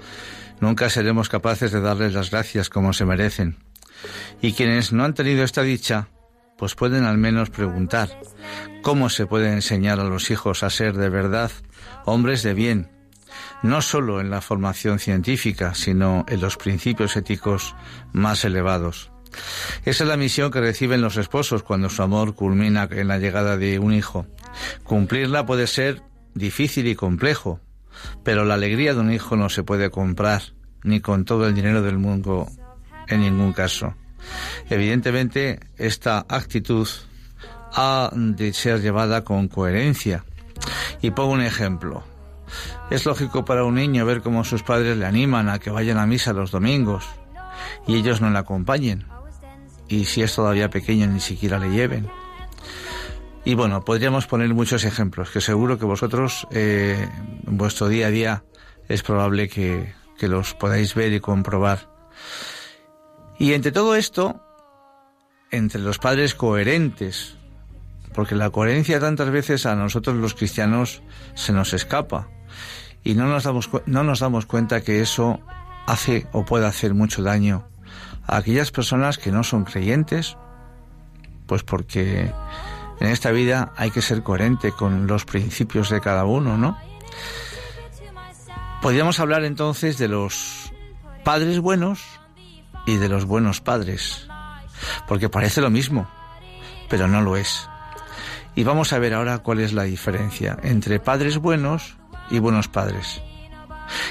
nunca 0.60 0.88
seremos 0.88 1.28
capaces 1.28 1.70
de 1.70 1.80
darles 1.80 2.14
las 2.14 2.30
gracias 2.30 2.70
como 2.70 2.92
se 2.92 3.04
merecen. 3.04 3.58
Y 4.40 4.52
quienes 4.52 4.92
no 4.92 5.04
han 5.04 5.14
tenido 5.14 5.44
esta 5.44 5.62
dicha, 5.62 6.08
pues 6.58 6.74
pueden 6.74 7.04
al 7.04 7.16
menos 7.16 7.50
preguntar 7.50 8.10
cómo 8.82 9.08
se 9.08 9.26
puede 9.26 9.52
enseñar 9.52 10.00
a 10.00 10.04
los 10.04 10.30
hijos 10.30 10.62
a 10.62 10.70
ser 10.70 10.96
de 10.96 11.08
verdad 11.08 11.50
hombres 12.04 12.42
de 12.42 12.52
bien, 12.52 12.90
no 13.62 13.80
solo 13.80 14.20
en 14.20 14.28
la 14.28 14.40
formación 14.40 14.98
científica, 14.98 15.74
sino 15.74 16.26
en 16.28 16.40
los 16.40 16.56
principios 16.56 17.16
éticos 17.16 17.76
más 18.12 18.44
elevados. 18.44 19.12
Esa 19.84 20.04
es 20.04 20.08
la 20.08 20.16
misión 20.16 20.50
que 20.50 20.60
reciben 20.60 21.00
los 21.00 21.16
esposos 21.16 21.62
cuando 21.62 21.90
su 21.90 22.02
amor 22.02 22.34
culmina 22.34 22.88
en 22.90 23.08
la 23.08 23.18
llegada 23.18 23.56
de 23.56 23.78
un 23.78 23.92
hijo. 23.92 24.26
Cumplirla 24.82 25.46
puede 25.46 25.66
ser 25.66 26.02
difícil 26.34 26.88
y 26.88 26.94
complejo, 26.94 27.60
pero 28.24 28.44
la 28.44 28.54
alegría 28.54 28.94
de 28.94 29.00
un 29.00 29.12
hijo 29.12 29.36
no 29.36 29.48
se 29.48 29.62
puede 29.62 29.90
comprar, 29.90 30.42
ni 30.82 31.00
con 31.00 31.24
todo 31.24 31.46
el 31.46 31.54
dinero 31.54 31.82
del 31.82 31.98
mundo, 31.98 32.48
en 33.06 33.20
ningún 33.20 33.52
caso. 33.52 33.94
Evidentemente, 34.70 35.60
esta 35.76 36.26
actitud 36.28 36.88
ha 37.74 38.10
de 38.12 38.52
ser 38.52 38.80
llevada 38.80 39.24
con 39.24 39.48
coherencia. 39.48 40.24
Y 41.00 41.10
pongo 41.10 41.32
un 41.32 41.42
ejemplo. 41.42 42.02
Es 42.90 43.04
lógico 43.04 43.44
para 43.44 43.64
un 43.64 43.74
niño 43.74 44.06
ver 44.06 44.22
cómo 44.22 44.44
sus 44.44 44.62
padres 44.62 44.96
le 44.96 45.06
animan 45.06 45.48
a 45.48 45.58
que 45.58 45.70
vayan 45.70 45.98
a 45.98 46.06
misa 46.06 46.32
los 46.32 46.50
domingos 46.50 47.04
y 47.86 47.96
ellos 47.96 48.20
no 48.20 48.30
le 48.30 48.38
acompañen. 48.38 49.04
Y 49.88 50.06
si 50.06 50.22
es 50.22 50.34
todavía 50.34 50.70
pequeño 50.70 51.06
ni 51.06 51.20
siquiera 51.20 51.58
le 51.58 51.70
lleven. 51.70 52.08
Y 53.44 53.54
bueno, 53.54 53.84
podríamos 53.84 54.26
poner 54.26 54.52
muchos 54.54 54.84
ejemplos 54.84 55.30
que 55.30 55.40
seguro 55.40 55.78
que 55.78 55.84
vosotros 55.84 56.46
eh, 56.50 57.08
en 57.46 57.56
vuestro 57.56 57.88
día 57.88 58.08
a 58.08 58.10
día 58.10 58.44
es 58.88 59.02
probable 59.02 59.48
que 59.48 59.94
los 60.22 60.54
podáis 60.54 60.94
ver 60.94 61.12
y 61.12 61.20
comprobar. 61.20 61.88
Y 63.38 63.52
entre 63.52 63.72
todo 63.72 63.94
esto, 63.94 64.40
entre 65.50 65.80
los 65.80 65.98
padres 65.98 66.34
coherentes, 66.34 67.36
porque 68.12 68.34
la 68.34 68.50
coherencia 68.50 68.98
tantas 68.98 69.30
veces 69.30 69.64
a 69.64 69.76
nosotros 69.76 70.16
los 70.16 70.34
cristianos 70.34 71.02
se 71.34 71.52
nos 71.52 71.72
escapa 71.72 72.28
y 73.04 73.14
no 73.14 73.28
nos 73.28 73.44
damos, 73.44 73.70
no 73.86 74.02
nos 74.02 74.20
damos 74.20 74.46
cuenta 74.46 74.80
que 74.80 75.00
eso 75.00 75.40
hace 75.86 76.26
o 76.32 76.44
puede 76.44 76.66
hacer 76.66 76.94
mucho 76.94 77.22
daño 77.22 77.68
a 78.26 78.38
aquellas 78.38 78.72
personas 78.72 79.18
que 79.18 79.30
no 79.30 79.44
son 79.44 79.64
creyentes, 79.64 80.36
pues 81.46 81.62
porque 81.62 82.32
en 83.00 83.06
esta 83.06 83.30
vida 83.30 83.72
hay 83.76 83.90
que 83.92 84.02
ser 84.02 84.22
coherente 84.22 84.72
con 84.72 85.06
los 85.06 85.24
principios 85.24 85.88
de 85.90 86.00
cada 86.00 86.24
uno, 86.24 86.58
¿no? 86.58 86.76
Podríamos 88.82 89.20
hablar 89.20 89.44
entonces 89.44 89.96
de 89.96 90.08
los 90.08 90.72
padres 91.24 91.60
buenos 91.60 92.17
y 92.88 92.96
de 92.96 93.10
los 93.10 93.26
buenos 93.26 93.60
padres, 93.60 94.26
porque 95.06 95.28
parece 95.28 95.60
lo 95.60 95.68
mismo, 95.68 96.08
pero 96.88 97.06
no 97.06 97.20
lo 97.20 97.36
es. 97.36 97.68
Y 98.54 98.64
vamos 98.64 98.94
a 98.94 98.98
ver 98.98 99.12
ahora 99.12 99.38
cuál 99.40 99.60
es 99.60 99.74
la 99.74 99.82
diferencia 99.82 100.56
entre 100.62 100.98
padres 100.98 101.36
buenos 101.36 101.98
y 102.30 102.38
buenos 102.38 102.66
padres. 102.68 103.20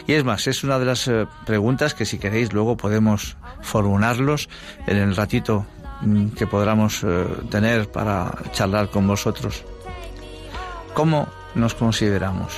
Y 0.05 0.13
es 0.13 0.23
más, 0.23 0.45
es 0.45 0.63
una 0.63 0.77
de 0.77 0.85
las 0.85 1.07
eh, 1.07 1.25
preguntas 1.43 1.95
que 1.95 2.05
si 2.05 2.19
queréis 2.19 2.53
luego 2.53 2.77
podemos 2.77 3.35
formularlos 3.61 4.47
en 4.85 4.97
el 4.97 5.15
ratito 5.15 5.65
mm, 6.01 6.29
que 6.29 6.45
podamos 6.45 7.03
eh, 7.03 7.25
tener 7.49 7.91
para 7.91 8.31
charlar 8.51 8.91
con 8.91 9.07
vosotros. 9.07 9.65
¿Cómo 10.93 11.27
nos 11.55 11.73
consideramos? 11.73 12.53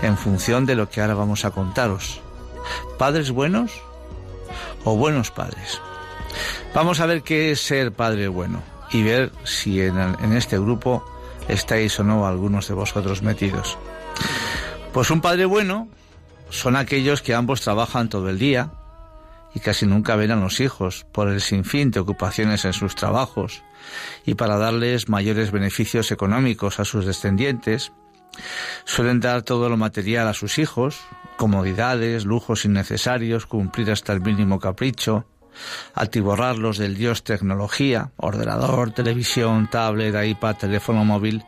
En 0.00 0.16
función 0.16 0.64
de 0.64 0.76
lo 0.76 0.88
que 0.88 1.02
ahora 1.02 1.12
vamos 1.12 1.44
a 1.44 1.50
contaros. 1.50 2.22
¿Padres 2.98 3.30
buenos 3.30 3.82
o 4.84 4.96
buenos 4.96 5.30
padres? 5.30 5.80
Vamos 6.74 7.00
a 7.00 7.06
ver 7.06 7.22
qué 7.22 7.52
es 7.52 7.60
ser 7.60 7.92
padre 7.92 8.28
bueno 8.28 8.62
y 8.90 9.02
ver 9.02 9.32
si 9.44 9.80
en, 9.80 9.98
este 10.32 10.58
grupo 10.58 11.04
estáis 11.48 11.98
o 12.00 12.04
no 12.04 12.26
algunos 12.26 12.68
de 12.68 12.74
vosotros 12.74 13.22
metidos. 13.22 13.78
Pues 14.92 15.10
un 15.10 15.20
padre 15.20 15.44
bueno 15.44 15.88
son 16.50 16.76
aquellos 16.76 17.22
que 17.22 17.34
ambos 17.34 17.60
trabajan 17.60 18.08
todo 18.08 18.28
el 18.28 18.38
día 18.38 18.70
y 19.54 19.60
casi 19.60 19.86
nunca 19.86 20.16
ven 20.16 20.32
a 20.32 20.36
los 20.36 20.60
hijos 20.60 21.06
por 21.12 21.28
el 21.28 21.40
sinfín 21.40 21.90
de 21.90 22.00
ocupaciones 22.00 22.64
en 22.64 22.72
sus 22.72 22.94
trabajos 22.94 23.62
y 24.24 24.34
para 24.34 24.56
darles 24.56 25.08
mayores 25.08 25.50
beneficios 25.50 26.10
económicos 26.10 26.80
a 26.80 26.84
sus 26.84 27.06
descendientes. 27.06 27.92
Suelen 28.84 29.20
dar 29.20 29.42
todo 29.42 29.68
lo 29.68 29.76
material 29.76 30.26
a 30.26 30.34
sus 30.34 30.58
hijos, 30.58 31.00
comodidades, 31.36 32.24
lujos 32.24 32.64
innecesarios, 32.64 33.46
cumplir 33.46 33.90
hasta 33.90 34.12
el 34.12 34.20
mínimo 34.20 34.58
capricho, 34.58 35.26
atiborrarlos 35.94 36.78
del 36.78 36.96
dios 36.96 37.24
tecnología, 37.24 38.10
ordenador, 38.16 38.92
televisión, 38.92 39.68
tablet, 39.70 40.14
iPad, 40.26 40.56
teléfono 40.56 41.04
móvil, 41.04 41.44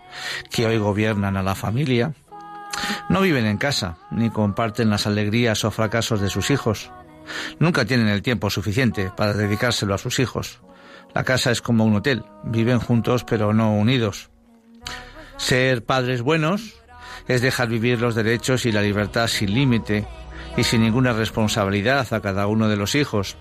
que 0.50 0.66
hoy 0.66 0.78
gobiernan 0.78 1.36
a 1.36 1.42
la 1.42 1.54
familia. 1.54 2.14
No 3.08 3.20
viven 3.20 3.46
en 3.46 3.56
casa, 3.56 3.96
ni 4.10 4.30
comparten 4.30 4.90
las 4.90 5.06
alegrías 5.06 5.64
o 5.64 5.70
fracasos 5.70 6.20
de 6.20 6.28
sus 6.28 6.50
hijos. 6.50 6.90
Nunca 7.58 7.84
tienen 7.84 8.08
el 8.08 8.22
tiempo 8.22 8.50
suficiente 8.50 9.10
para 9.16 9.32
dedicárselo 9.32 9.94
a 9.94 9.98
sus 9.98 10.18
hijos. 10.18 10.60
La 11.14 11.24
casa 11.24 11.50
es 11.50 11.62
como 11.62 11.84
un 11.84 11.96
hotel, 11.96 12.24
viven 12.44 12.78
juntos 12.78 13.24
pero 13.24 13.52
no 13.52 13.74
unidos. 13.74 14.30
Ser 15.38 15.84
padres 15.84 16.22
buenos 16.22 16.85
es 17.28 17.42
dejar 17.42 17.68
vivir 17.68 18.00
los 18.00 18.14
derechos 18.14 18.66
y 18.66 18.72
la 18.72 18.82
libertad 18.82 19.26
sin 19.26 19.52
límite 19.52 20.06
y 20.56 20.64
sin 20.64 20.82
ninguna 20.82 21.12
responsabilidad 21.12 22.12
a 22.12 22.20
cada 22.20 22.46
uno 22.46 22.68
de 22.68 22.76
los 22.76 22.94
hijos. 22.94 23.36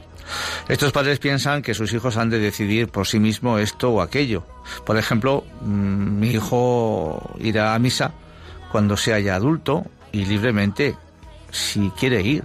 Estos 0.67 0.91
padres 0.91 1.19
piensan 1.19 1.61
que 1.61 1.73
sus 1.73 1.93
hijos 1.93 2.17
han 2.17 2.29
de 2.29 2.39
decidir 2.39 2.89
por 2.89 3.07
sí 3.07 3.19
mismo 3.19 3.59
esto 3.59 3.91
o 3.91 4.01
aquello. 4.01 4.43
Por 4.85 4.97
ejemplo, 4.97 5.45
mm, 5.61 6.19
mi 6.19 6.29
hijo 6.29 7.35
irá 7.39 7.75
a 7.75 7.79
misa 7.79 8.11
cuando 8.71 8.97
sea 8.97 9.19
ya 9.19 9.35
adulto 9.35 9.85
y 10.11 10.25
libremente 10.25 10.95
si 11.51 11.91
quiere 11.91 12.21
ir. 12.21 12.43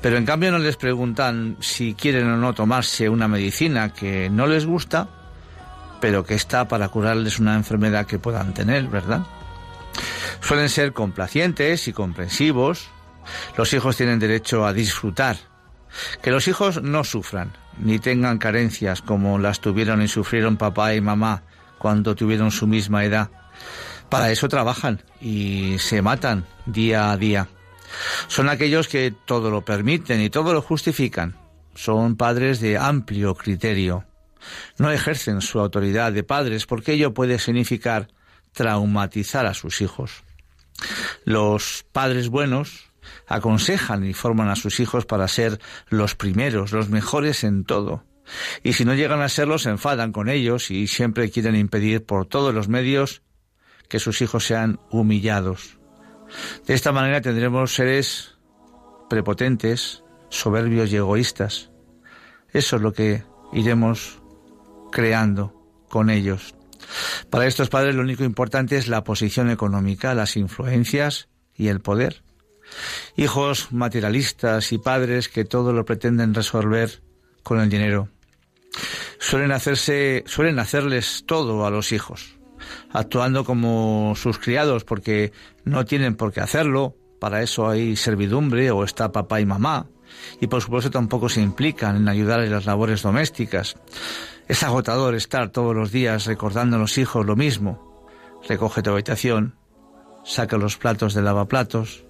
Pero 0.00 0.16
en 0.16 0.26
cambio 0.26 0.50
no 0.50 0.58
les 0.58 0.76
preguntan 0.76 1.56
si 1.60 1.94
quieren 1.94 2.28
o 2.30 2.36
no 2.36 2.54
tomarse 2.54 3.08
una 3.08 3.28
medicina 3.28 3.92
que 3.92 4.30
no 4.30 4.46
les 4.46 4.66
gusta, 4.66 5.08
pero 6.00 6.24
que 6.24 6.34
está 6.34 6.68
para 6.68 6.88
curarles 6.88 7.38
una 7.38 7.54
enfermedad 7.54 8.06
que 8.06 8.18
puedan 8.18 8.54
tener, 8.54 8.86
¿verdad? 8.88 9.22
Suelen 10.40 10.68
ser 10.68 10.92
complacientes 10.92 11.88
y 11.88 11.92
comprensivos. 11.92 12.88
Los 13.56 13.72
hijos 13.72 13.96
tienen 13.96 14.18
derecho 14.18 14.66
a 14.66 14.72
disfrutar. 14.72 15.36
Que 16.22 16.30
los 16.30 16.46
hijos 16.48 16.82
no 16.82 17.04
sufran, 17.04 17.52
ni 17.78 17.98
tengan 17.98 18.38
carencias 18.38 19.02
como 19.02 19.38
las 19.38 19.60
tuvieron 19.60 20.02
y 20.02 20.08
sufrieron 20.08 20.56
papá 20.56 20.94
y 20.94 21.00
mamá 21.00 21.42
cuando 21.78 22.14
tuvieron 22.14 22.50
su 22.50 22.66
misma 22.66 23.04
edad. 23.04 23.30
Para 24.08 24.30
eso 24.30 24.48
trabajan 24.48 25.02
y 25.20 25.78
se 25.78 26.02
matan 26.02 26.46
día 26.66 27.10
a 27.10 27.16
día. 27.16 27.48
Son 28.28 28.48
aquellos 28.48 28.88
que 28.88 29.12
todo 29.24 29.50
lo 29.50 29.64
permiten 29.64 30.20
y 30.20 30.30
todo 30.30 30.52
lo 30.52 30.62
justifican. 30.62 31.36
Son 31.74 32.16
padres 32.16 32.60
de 32.60 32.78
amplio 32.78 33.34
criterio. 33.34 34.04
No 34.78 34.90
ejercen 34.90 35.40
su 35.40 35.58
autoridad 35.58 36.12
de 36.12 36.22
padres 36.22 36.66
porque 36.66 36.92
ello 36.92 37.14
puede 37.14 37.38
significar 37.38 38.08
traumatizar 38.56 39.44
a 39.44 39.52
sus 39.52 39.82
hijos. 39.82 40.24
Los 41.24 41.84
padres 41.92 42.30
buenos 42.30 42.90
aconsejan 43.28 44.04
y 44.04 44.14
forman 44.14 44.48
a 44.48 44.56
sus 44.56 44.80
hijos 44.80 45.04
para 45.04 45.28
ser 45.28 45.60
los 45.90 46.14
primeros, 46.14 46.72
los 46.72 46.88
mejores 46.88 47.44
en 47.44 47.64
todo. 47.64 48.04
Y 48.62 48.72
si 48.72 48.86
no 48.86 48.94
llegan 48.94 49.20
a 49.20 49.28
serlo, 49.28 49.58
se 49.58 49.68
enfadan 49.68 50.10
con 50.10 50.30
ellos 50.30 50.70
y 50.70 50.86
siempre 50.86 51.30
quieren 51.30 51.54
impedir 51.54 52.04
por 52.04 52.26
todos 52.26 52.54
los 52.54 52.68
medios 52.68 53.22
que 53.90 54.00
sus 54.00 54.22
hijos 54.22 54.46
sean 54.46 54.80
humillados. 54.90 55.78
De 56.66 56.72
esta 56.72 56.92
manera 56.92 57.20
tendremos 57.20 57.74
seres 57.74 58.38
prepotentes, 59.10 60.02
soberbios 60.30 60.90
y 60.92 60.96
egoístas. 60.96 61.70
Eso 62.52 62.76
es 62.76 62.82
lo 62.82 62.94
que 62.94 63.22
iremos 63.52 64.18
creando 64.90 65.52
con 65.90 66.08
ellos. 66.08 66.55
Para 67.30 67.46
estos 67.46 67.68
padres 67.68 67.94
lo 67.94 68.02
único 68.02 68.24
importante 68.24 68.76
es 68.76 68.88
la 68.88 69.04
posición 69.04 69.50
económica, 69.50 70.14
las 70.14 70.36
influencias 70.36 71.28
y 71.54 71.68
el 71.68 71.80
poder. 71.80 72.22
Hijos 73.16 73.72
materialistas 73.72 74.72
y 74.72 74.78
padres 74.78 75.28
que 75.28 75.44
todo 75.44 75.72
lo 75.72 75.84
pretenden 75.84 76.34
resolver 76.34 77.02
con 77.42 77.60
el 77.60 77.68
dinero. 77.68 78.08
Suelen 79.18 79.52
hacerse, 79.52 80.24
suelen 80.26 80.58
hacerles 80.58 81.24
todo 81.26 81.66
a 81.66 81.70
los 81.70 81.92
hijos, 81.92 82.36
actuando 82.90 83.44
como 83.44 84.14
sus 84.16 84.38
criados 84.38 84.84
porque 84.84 85.32
no 85.64 85.84
tienen 85.84 86.16
por 86.16 86.32
qué 86.32 86.40
hacerlo, 86.40 86.96
para 87.20 87.42
eso 87.42 87.68
hay 87.68 87.96
servidumbre 87.96 88.70
o 88.70 88.84
está 88.84 89.12
papá 89.12 89.40
y 89.40 89.46
mamá, 89.46 89.86
y 90.40 90.46
por 90.46 90.62
supuesto 90.62 90.90
tampoco 90.90 91.28
se 91.28 91.40
implican 91.40 91.96
en 91.96 92.08
ayudar 92.08 92.40
en 92.40 92.52
las 92.52 92.66
labores 92.66 93.02
domésticas. 93.02 93.76
Es 94.48 94.62
agotador 94.62 95.14
estar 95.14 95.50
todos 95.50 95.74
los 95.74 95.90
días 95.90 96.26
recordando 96.26 96.76
a 96.76 96.78
los 96.78 96.98
hijos 96.98 97.26
lo 97.26 97.36
mismo. 97.36 98.06
Recoge 98.48 98.82
tu 98.82 98.90
habitación, 98.90 99.56
saca 100.24 100.56
los 100.56 100.76
platos 100.76 101.14
de 101.14 101.22
lavaplatos. 101.22 102.04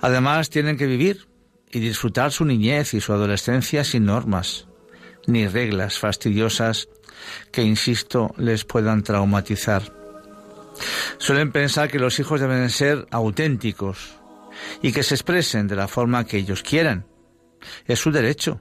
Además 0.00 0.50
tienen 0.50 0.76
que 0.76 0.86
vivir 0.86 1.26
y 1.70 1.80
disfrutar 1.80 2.30
su 2.30 2.44
niñez 2.44 2.94
y 2.94 3.00
su 3.00 3.12
adolescencia 3.12 3.82
sin 3.84 4.04
normas, 4.04 4.66
ni 5.26 5.46
reglas 5.48 5.98
fastidiosas 5.98 6.88
que, 7.50 7.62
insisto, 7.62 8.34
les 8.36 8.64
puedan 8.64 9.02
traumatizar. 9.02 9.82
Suelen 11.18 11.52
pensar 11.52 11.90
que 11.90 11.98
los 11.98 12.18
hijos 12.18 12.40
deben 12.40 12.68
ser 12.70 13.06
auténticos 13.10 14.16
y 14.82 14.92
que 14.92 15.02
se 15.02 15.14
expresen 15.14 15.66
de 15.66 15.76
la 15.76 15.88
forma 15.88 16.24
que 16.24 16.38
ellos 16.38 16.62
quieran. 16.62 17.06
Es 17.86 18.00
su 18.00 18.10
derecho 18.10 18.60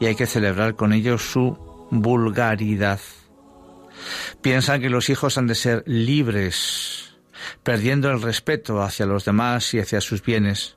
y 0.00 0.06
hay 0.06 0.14
que 0.14 0.26
celebrar 0.26 0.76
con 0.76 0.92
ellos 0.92 1.22
su 1.22 1.56
vulgaridad. 1.90 3.00
Piensan 4.40 4.80
que 4.80 4.90
los 4.90 5.10
hijos 5.10 5.36
han 5.36 5.46
de 5.46 5.54
ser 5.54 5.82
libres, 5.86 7.16
perdiendo 7.62 8.10
el 8.10 8.22
respeto 8.22 8.82
hacia 8.82 9.06
los 9.06 9.24
demás 9.24 9.74
y 9.74 9.80
hacia 9.80 10.00
sus 10.00 10.22
bienes, 10.22 10.76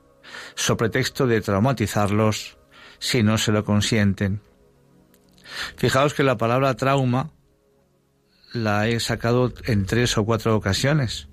so 0.54 0.76
pretexto 0.76 1.26
de 1.26 1.40
traumatizarlos 1.40 2.58
si 2.98 3.22
no 3.22 3.38
se 3.38 3.52
lo 3.52 3.64
consienten. 3.64 4.40
Fijaos 5.76 6.14
que 6.14 6.22
la 6.22 6.36
palabra 6.36 6.74
trauma 6.74 7.30
la 8.52 8.88
he 8.88 9.00
sacado 9.00 9.52
en 9.64 9.86
tres 9.86 10.16
o 10.18 10.24
cuatro 10.24 10.56
ocasiones, 10.56 11.28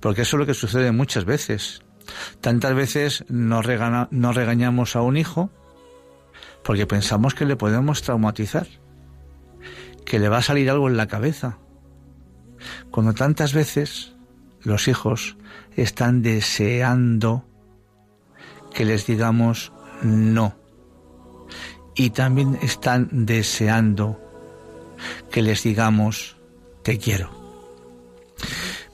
porque 0.00 0.22
eso 0.22 0.36
es 0.36 0.40
lo 0.40 0.46
que 0.46 0.54
sucede 0.54 0.92
muchas 0.92 1.24
veces. 1.24 1.82
Tantas 2.40 2.74
veces 2.74 3.24
nos, 3.28 3.64
regañamos 3.64 4.96
a 4.96 5.02
un 5.02 5.16
hijo 5.16 5.50
porque 6.62 6.86
pensamos 6.86 7.34
que 7.34 7.46
le 7.46 7.56
podemos 7.56 8.02
traumatizar, 8.02 8.66
que 10.04 10.18
le 10.18 10.28
va 10.28 10.38
a 10.38 10.42
salir 10.42 10.70
algo 10.70 10.88
en 10.88 10.96
la 10.96 11.08
cabeza, 11.08 11.58
cuando 12.90 13.14
tantas 13.14 13.54
veces 13.54 14.14
los 14.62 14.88
hijos 14.88 15.36
están 15.76 16.22
deseando 16.22 17.46
que 18.74 18.84
les 18.84 19.06
digamos 19.06 19.72
no 20.02 20.56
y 21.94 22.10
también 22.10 22.58
están 22.62 23.08
deseando 23.26 24.18
que 25.30 25.42
les 25.42 25.62
digamos 25.62 26.36
te 26.82 26.98
quiero. 26.98 27.30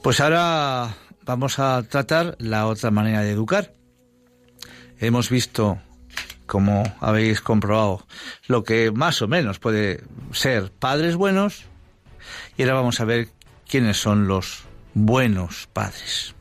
Pues 0.02 0.20
ahora 0.20 0.94
vamos 1.26 1.58
a 1.58 1.82
tratar 1.82 2.36
la 2.38 2.66
otra 2.66 2.90
manera 2.90 3.20
de 3.22 3.32
educar. 3.32 3.74
Hemos 4.98 5.28
visto, 5.28 5.78
como 6.46 6.84
habéis 7.00 7.40
comprobado, 7.42 8.06
lo 8.46 8.64
que 8.64 8.92
más 8.92 9.20
o 9.20 9.28
menos 9.28 9.58
puede 9.58 10.04
ser 10.32 10.70
padres 10.70 11.16
buenos 11.16 11.64
y 12.56 12.62
ahora 12.62 12.74
vamos 12.74 13.00
a 13.00 13.04
ver 13.04 13.28
quiénes 13.68 13.98
son 13.98 14.28
los 14.28 14.62
buenos 14.94 15.68
padres. 15.72 16.34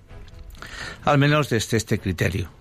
Al 1.03 1.17
menos 1.17 1.49
desde 1.49 1.77
este 1.77 1.99
criterio. 1.99 2.54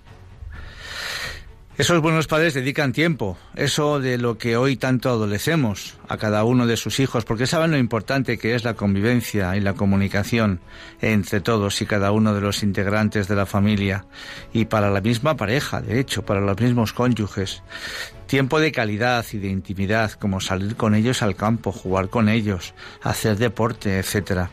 Esos 1.76 2.00
buenos 2.00 2.28
padres 2.28 2.54
dedican 2.54 2.92
tiempo, 2.92 3.36
eso 3.56 3.98
de 3.98 4.16
lo 4.16 4.38
que 4.38 4.56
hoy 4.56 4.76
tanto 4.76 5.10
adolecemos 5.10 5.96
a 6.08 6.16
cada 6.18 6.44
uno 6.44 6.68
de 6.68 6.76
sus 6.76 7.00
hijos, 7.00 7.24
porque 7.24 7.48
saben 7.48 7.72
lo 7.72 7.78
importante 7.78 8.38
que 8.38 8.54
es 8.54 8.62
la 8.62 8.74
convivencia 8.74 9.56
y 9.56 9.60
la 9.60 9.74
comunicación 9.74 10.60
entre 11.00 11.40
todos 11.40 11.82
y 11.82 11.86
cada 11.86 12.12
uno 12.12 12.32
de 12.32 12.40
los 12.40 12.62
integrantes 12.62 13.26
de 13.26 13.34
la 13.34 13.44
familia 13.44 14.06
y 14.52 14.66
para 14.66 14.88
la 14.88 15.00
misma 15.00 15.36
pareja, 15.36 15.80
de 15.80 15.98
hecho, 15.98 16.24
para 16.24 16.40
los 16.40 16.60
mismos 16.60 16.92
cónyuges. 16.92 17.64
Tiempo 18.28 18.60
de 18.60 18.70
calidad 18.70 19.26
y 19.32 19.38
de 19.38 19.48
intimidad, 19.48 20.12
como 20.12 20.40
salir 20.40 20.76
con 20.76 20.94
ellos 20.94 21.22
al 21.22 21.34
campo, 21.34 21.72
jugar 21.72 22.08
con 22.08 22.28
ellos, 22.28 22.72
hacer 23.02 23.36
deporte, 23.36 23.98
etcétera. 23.98 24.48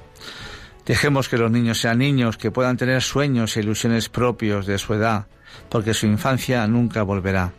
Dejemos 0.88 1.30
que 1.30 1.38
los 1.38 1.52
niños 1.52 1.80
sean 1.80 2.00
niños, 2.00 2.38
que 2.38 2.50
puedan 2.50 2.78
tener 2.78 3.04
sueños 3.04 3.56
e 3.56 3.60
ilusiones 3.60 4.10
propios 4.10 4.66
de 4.66 4.80
su 4.80 4.96
edad, 4.96 5.28
porque 5.70 5.94
su 5.94 6.06
infancia 6.06 6.66
nunca 6.68 7.04
volverá. 7.04 7.54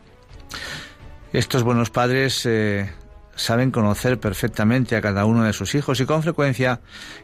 Estos 1.32 1.62
buenos 1.62 1.90
padres 1.90 2.45
eh, 2.45 2.93
saben 3.34 3.70
conocer 3.70 4.20
perfectamente 4.20 4.97
a 4.97 5.01
cada 5.01 5.24
uno 5.24 5.45
de 5.45 5.53
sus 5.53 5.74
hijos 5.74 6.01
y 6.01 6.07
con 6.07 6.22
frecuencia 6.22 6.80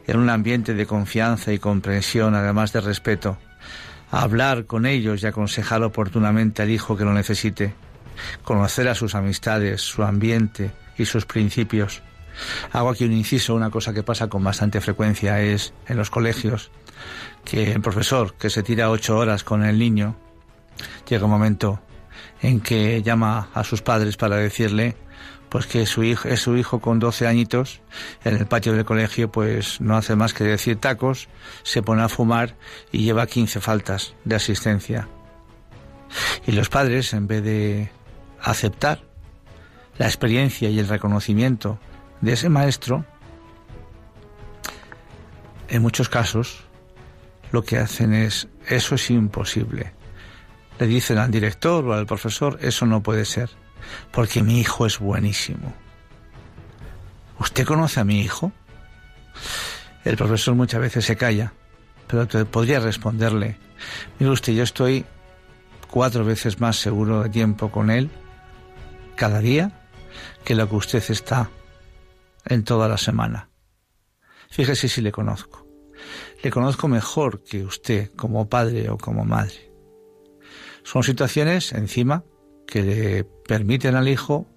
en 0.07 0.17
un 0.17 0.29
ambiente 0.29 0.73
de 0.73 0.85
confianza 0.85 1.53
y 1.53 1.59
comprensión, 1.59 2.35
además 2.35 2.73
de 2.73 2.81
respeto, 2.81 3.37
hablar 4.11 4.65
con 4.65 4.85
ellos 4.85 5.21
y 5.21 5.27
aconsejar 5.27 5.83
oportunamente 5.83 6.61
al 6.61 6.71
hijo 6.71 6.97
que 6.97 7.05
lo 7.05 7.13
necesite, 7.13 7.73
conocer 8.43 8.87
a 8.87 8.95
sus 8.95 9.15
amistades, 9.15 9.81
su 9.81 10.03
ambiente 10.03 10.71
y 10.97 11.05
sus 11.05 11.25
principios. 11.25 12.01
Hago 12.71 12.89
aquí 12.89 13.05
un 13.05 13.13
inciso, 13.13 13.53
una 13.53 13.69
cosa 13.69 13.93
que 13.93 14.03
pasa 14.03 14.27
con 14.27 14.43
bastante 14.43 14.81
frecuencia 14.81 15.41
es 15.41 15.73
en 15.87 15.97
los 15.97 16.09
colegios, 16.09 16.71
que 17.45 17.73
el 17.73 17.81
profesor 17.81 18.33
que 18.35 18.49
se 18.49 18.63
tira 18.63 18.89
ocho 18.89 19.17
horas 19.17 19.43
con 19.43 19.63
el 19.63 19.77
niño 19.77 20.15
llega 21.07 21.25
un 21.25 21.31
momento 21.31 21.81
en 22.41 22.61
que 22.61 23.01
llama 23.01 23.49
a 23.53 23.63
sus 23.63 23.81
padres 23.81 24.17
para 24.17 24.37
decirle 24.37 24.95
pues 25.49 25.65
que 25.65 25.85
su 25.85 26.03
hijo 26.03 26.27
es 26.27 26.41
su 26.41 26.55
hijo 26.55 26.79
con 26.79 26.99
12 26.99 27.27
añitos 27.27 27.81
en 28.23 28.35
el 28.35 28.45
patio 28.45 28.73
del 28.73 28.85
colegio 28.85 29.31
pues 29.31 29.81
no 29.81 29.97
hace 29.97 30.15
más 30.15 30.33
que 30.33 30.43
decir 30.43 30.77
tacos, 30.77 31.27
se 31.63 31.81
pone 31.81 32.03
a 32.03 32.09
fumar 32.09 32.55
y 32.91 32.99
lleva 32.99 33.25
15 33.25 33.59
faltas 33.59 34.13
de 34.25 34.35
asistencia. 34.35 35.07
Y 36.45 36.51
los 36.51 36.69
padres 36.69 37.13
en 37.13 37.27
vez 37.27 37.43
de 37.43 37.89
aceptar 38.41 39.01
la 39.97 40.05
experiencia 40.05 40.69
y 40.69 40.79
el 40.79 40.87
reconocimiento 40.87 41.79
de 42.21 42.33
ese 42.33 42.49
maestro, 42.49 43.05
en 45.67 45.81
muchos 45.81 46.09
casos 46.09 46.63
lo 47.51 47.63
que 47.63 47.77
hacen 47.77 48.13
es 48.13 48.47
eso 48.67 48.95
es 48.95 49.09
imposible 49.09 49.98
le 50.79 50.87
dicen 50.87 51.17
al 51.17 51.29
director 51.29 51.85
o 51.85 51.93
al 51.93 52.05
profesor, 52.05 52.57
eso 52.61 52.85
no 52.85 53.03
puede 53.03 53.25
ser, 53.25 53.49
porque 54.11 54.41
mi 54.41 54.59
hijo 54.59 54.85
es 54.85 54.99
buenísimo. 54.99 55.73
¿Usted 57.37 57.65
conoce 57.65 57.99
a 57.99 58.05
mi 58.05 58.21
hijo? 58.21 58.51
El 60.05 60.15
profesor 60.15 60.55
muchas 60.55 60.79
veces 60.79 61.05
se 61.05 61.17
calla, 61.17 61.53
pero 62.07 62.27
podría 62.45 62.79
responderle, 62.79 63.57
mire 64.17 64.31
usted, 64.31 64.53
yo 64.53 64.63
estoy 64.63 65.05
cuatro 65.89 66.23
veces 66.23 66.59
más 66.59 66.77
seguro 66.77 67.23
de 67.23 67.29
tiempo 67.29 67.71
con 67.71 67.89
él 67.89 68.09
cada 69.15 69.39
día 69.39 69.87
que 70.45 70.55
lo 70.55 70.69
que 70.69 70.75
usted 70.75 71.03
está 71.09 71.49
en 72.45 72.63
toda 72.63 72.87
la 72.87 72.97
semana. 72.97 73.49
Fíjese 74.49 74.87
si 74.87 75.01
le 75.01 75.11
conozco. 75.11 75.67
Le 76.41 76.49
conozco 76.49 76.87
mejor 76.87 77.43
que 77.43 77.63
usted 77.63 78.11
como 78.15 78.47
padre 78.47 78.89
o 78.89 78.97
como 78.97 79.25
madre. 79.25 79.68
Son 80.83 81.03
situaciones 81.03 81.73
encima 81.73 82.23
que 82.65 82.83
le 82.83 83.23
permiten 83.23 83.95
al 83.95 84.07
hijo 84.07 84.47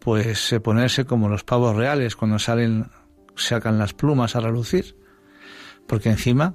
pues 0.00 0.52
eh, 0.52 0.60
ponerse 0.60 1.04
como 1.04 1.28
los 1.28 1.44
pavos 1.44 1.76
reales 1.76 2.16
cuando 2.16 2.38
salen 2.38 2.90
sacan 3.36 3.78
las 3.78 3.94
plumas 3.94 4.36
a 4.36 4.40
relucir, 4.40 4.96
porque 5.86 6.10
encima 6.10 6.54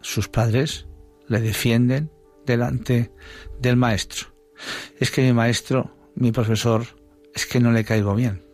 sus 0.00 0.28
padres 0.28 0.86
le 1.26 1.40
defienden 1.40 2.10
delante 2.46 3.10
del 3.60 3.76
maestro. 3.76 4.28
Es 4.98 5.10
que 5.10 5.22
mi 5.22 5.32
maestro, 5.32 5.96
mi 6.14 6.32
profesor, 6.32 6.84
es 7.34 7.46
que 7.46 7.60
no 7.60 7.72
le 7.72 7.84
caigo 7.84 8.14
bien. 8.14 8.44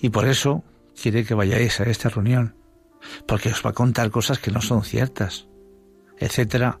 Y 0.00 0.10
por 0.10 0.26
eso 0.26 0.64
quiere 1.00 1.24
que 1.24 1.34
vayáis 1.34 1.80
a 1.80 1.84
esta 1.84 2.08
reunión, 2.08 2.56
porque 3.26 3.50
os 3.50 3.64
va 3.64 3.70
a 3.70 3.74
contar 3.74 4.10
cosas 4.10 4.38
que 4.38 4.50
no 4.50 4.60
son 4.60 4.84
ciertas, 4.84 5.46
etcétera, 6.18 6.80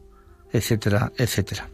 etcétera, 0.52 1.12
etcétera. 1.16 1.70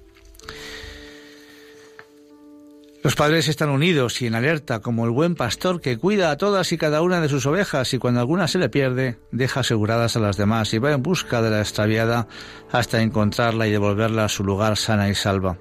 Los 3.02 3.16
padres 3.16 3.48
están 3.48 3.70
unidos 3.70 4.22
y 4.22 4.28
en 4.28 4.36
alerta 4.36 4.78
como 4.78 5.04
el 5.04 5.10
buen 5.10 5.34
pastor 5.34 5.80
que 5.80 5.98
cuida 5.98 6.30
a 6.30 6.36
todas 6.36 6.70
y 6.70 6.78
cada 6.78 7.02
una 7.02 7.20
de 7.20 7.28
sus 7.28 7.46
ovejas 7.46 7.92
y 7.94 7.98
cuando 7.98 8.20
alguna 8.20 8.46
se 8.46 8.60
le 8.60 8.68
pierde 8.68 9.18
deja 9.32 9.60
aseguradas 9.60 10.16
a 10.16 10.20
las 10.20 10.36
demás 10.36 10.72
y 10.72 10.78
va 10.78 10.92
en 10.92 11.02
busca 11.02 11.42
de 11.42 11.50
la 11.50 11.58
extraviada 11.58 12.28
hasta 12.70 13.02
encontrarla 13.02 13.66
y 13.66 13.72
devolverla 13.72 14.26
a 14.26 14.28
su 14.28 14.44
lugar 14.44 14.76
sana 14.76 15.08
y 15.08 15.16
salva. 15.16 15.58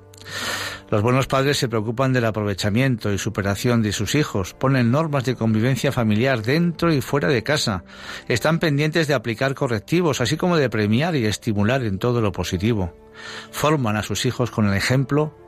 Los 0.91 1.01
buenos 1.01 1.25
padres 1.25 1.57
se 1.57 1.67
preocupan 1.67 2.13
del 2.13 2.25
aprovechamiento 2.25 3.11
y 3.11 3.17
superación 3.17 3.81
de 3.81 3.91
sus 3.91 4.13
hijos, 4.13 4.53
ponen 4.53 4.91
normas 4.91 5.23
de 5.23 5.35
convivencia 5.35 5.91
familiar 5.91 6.43
dentro 6.43 6.93
y 6.93 7.01
fuera 7.01 7.29
de 7.29 7.41
casa, 7.41 7.85
están 8.27 8.59
pendientes 8.59 9.07
de 9.07 9.15
aplicar 9.15 9.55
correctivos, 9.55 10.21
así 10.21 10.37
como 10.37 10.57
de 10.57 10.69
premiar 10.69 11.15
y 11.15 11.25
estimular 11.25 11.81
en 11.83 11.97
todo 11.97 12.21
lo 12.21 12.31
positivo. 12.31 12.93
Forman 13.49 13.97
a 13.97 14.03
sus 14.03 14.27
hijos 14.27 14.51
con 14.51 14.67
el 14.67 14.75
ejemplo 14.75 15.40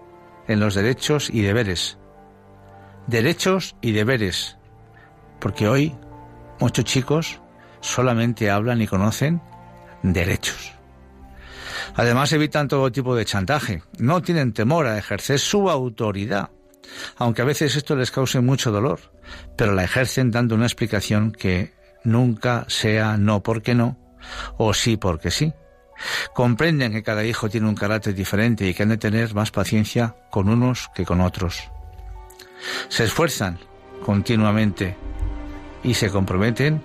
en 0.47 0.59
los 0.59 0.75
derechos 0.75 1.29
y 1.29 1.41
deberes. 1.41 1.97
Derechos 3.07 3.75
y 3.81 3.91
deberes. 3.91 4.57
Porque 5.39 5.67
hoy 5.67 5.95
muchos 6.59 6.85
chicos 6.85 7.41
solamente 7.81 8.49
hablan 8.49 8.81
y 8.81 8.87
conocen 8.87 9.41
derechos. 10.01 10.73
Además 11.95 12.31
evitan 12.31 12.67
todo 12.67 12.91
tipo 12.91 13.15
de 13.15 13.25
chantaje. 13.25 13.83
No 13.99 14.21
tienen 14.21 14.53
temor 14.53 14.87
a 14.87 14.97
ejercer 14.97 15.39
su 15.39 15.69
autoridad, 15.69 16.49
aunque 17.17 17.41
a 17.41 17.45
veces 17.45 17.75
esto 17.75 17.95
les 17.95 18.11
cause 18.11 18.39
mucho 18.39 18.71
dolor, 18.71 18.99
pero 19.57 19.73
la 19.73 19.83
ejercen 19.83 20.31
dando 20.31 20.55
una 20.55 20.65
explicación 20.65 21.31
que 21.31 21.73
nunca 22.03 22.65
sea 22.67 23.17
no 23.17 23.43
porque 23.43 23.75
no 23.75 23.97
o 24.57 24.73
sí 24.73 24.97
porque 24.97 25.31
sí. 25.31 25.53
Comprenden 26.33 26.91
que 26.91 27.03
cada 27.03 27.23
hijo 27.23 27.49
tiene 27.49 27.67
un 27.67 27.75
carácter 27.75 28.13
diferente 28.13 28.67
y 28.67 28.73
que 28.73 28.83
han 28.83 28.89
de 28.89 28.97
tener 28.97 29.33
más 29.33 29.51
paciencia 29.51 30.15
con 30.29 30.49
unos 30.49 30.89
que 30.93 31.05
con 31.05 31.21
otros. 31.21 31.69
Se 32.89 33.03
esfuerzan 33.03 33.59
continuamente 34.05 34.95
y 35.83 35.93
se 35.93 36.09
comprometen 36.09 36.81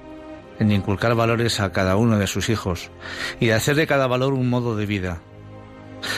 en 0.58 0.72
inculcar 0.72 1.14
valores 1.14 1.60
a 1.60 1.72
cada 1.72 1.96
uno 1.96 2.18
de 2.18 2.26
sus 2.26 2.48
hijos 2.48 2.90
y 3.40 3.46
de 3.46 3.54
hacer 3.54 3.76
de 3.76 3.86
cada 3.86 4.06
valor 4.06 4.32
un 4.32 4.50
modo 4.50 4.76
de 4.76 4.86
vida. 4.86 5.20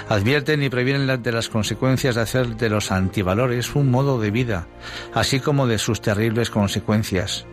Advierten 0.09 0.63
y 0.63 0.69
previenen 0.69 1.23
de 1.23 1.33
las 1.33 1.49
consecuencias 1.49 2.15
de 2.15 2.21
hacer 2.21 2.57
de 2.57 2.69
los 2.69 2.93
antivalores 2.93 3.75
un 3.75 3.91
modo 3.91 4.21
de 4.21 4.31
vida, 4.31 4.67
así 5.15 5.41
como 5.41 5.67
de 5.67 5.79
sus 5.79 6.01
terribles 6.01 6.51
consecuencias. 6.51 7.47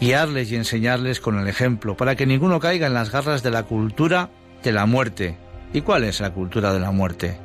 Guiarles 0.00 0.50
y 0.50 0.56
enseñarles 0.56 1.20
con 1.20 1.38
el 1.38 1.48
ejemplo, 1.48 1.96
para 1.96 2.16
que 2.16 2.26
ninguno 2.26 2.60
caiga 2.60 2.86
en 2.86 2.94
las 2.94 3.10
garras 3.10 3.42
de 3.42 3.50
la 3.50 3.62
cultura 3.64 4.30
de 4.62 4.72
la 4.72 4.86
muerte. 4.86 5.36
¿Y 5.72 5.80
cuál 5.82 6.04
es 6.04 6.20
la 6.20 6.32
cultura 6.32 6.72
de 6.72 6.80
la 6.80 6.90
muerte? 6.90 7.38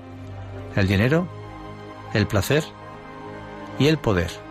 El 0.76 0.88
dinero, 0.88 1.28
el 2.13 2.28
placer 2.28 2.63
y 3.80 3.88
el 3.88 3.97
poder 3.97 4.47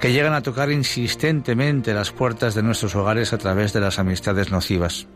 que 0.00 0.12
llegan 0.12 0.34
a 0.34 0.42
tocar 0.42 0.70
insistentemente 0.70 1.94
las 1.94 2.12
puertas 2.12 2.54
de 2.54 2.62
nuestros 2.62 2.94
hogares 2.94 3.32
a 3.32 3.38
través 3.38 3.72
de 3.72 3.80
las 3.80 3.98
amistades 3.98 4.50
nocivas. 4.50 5.06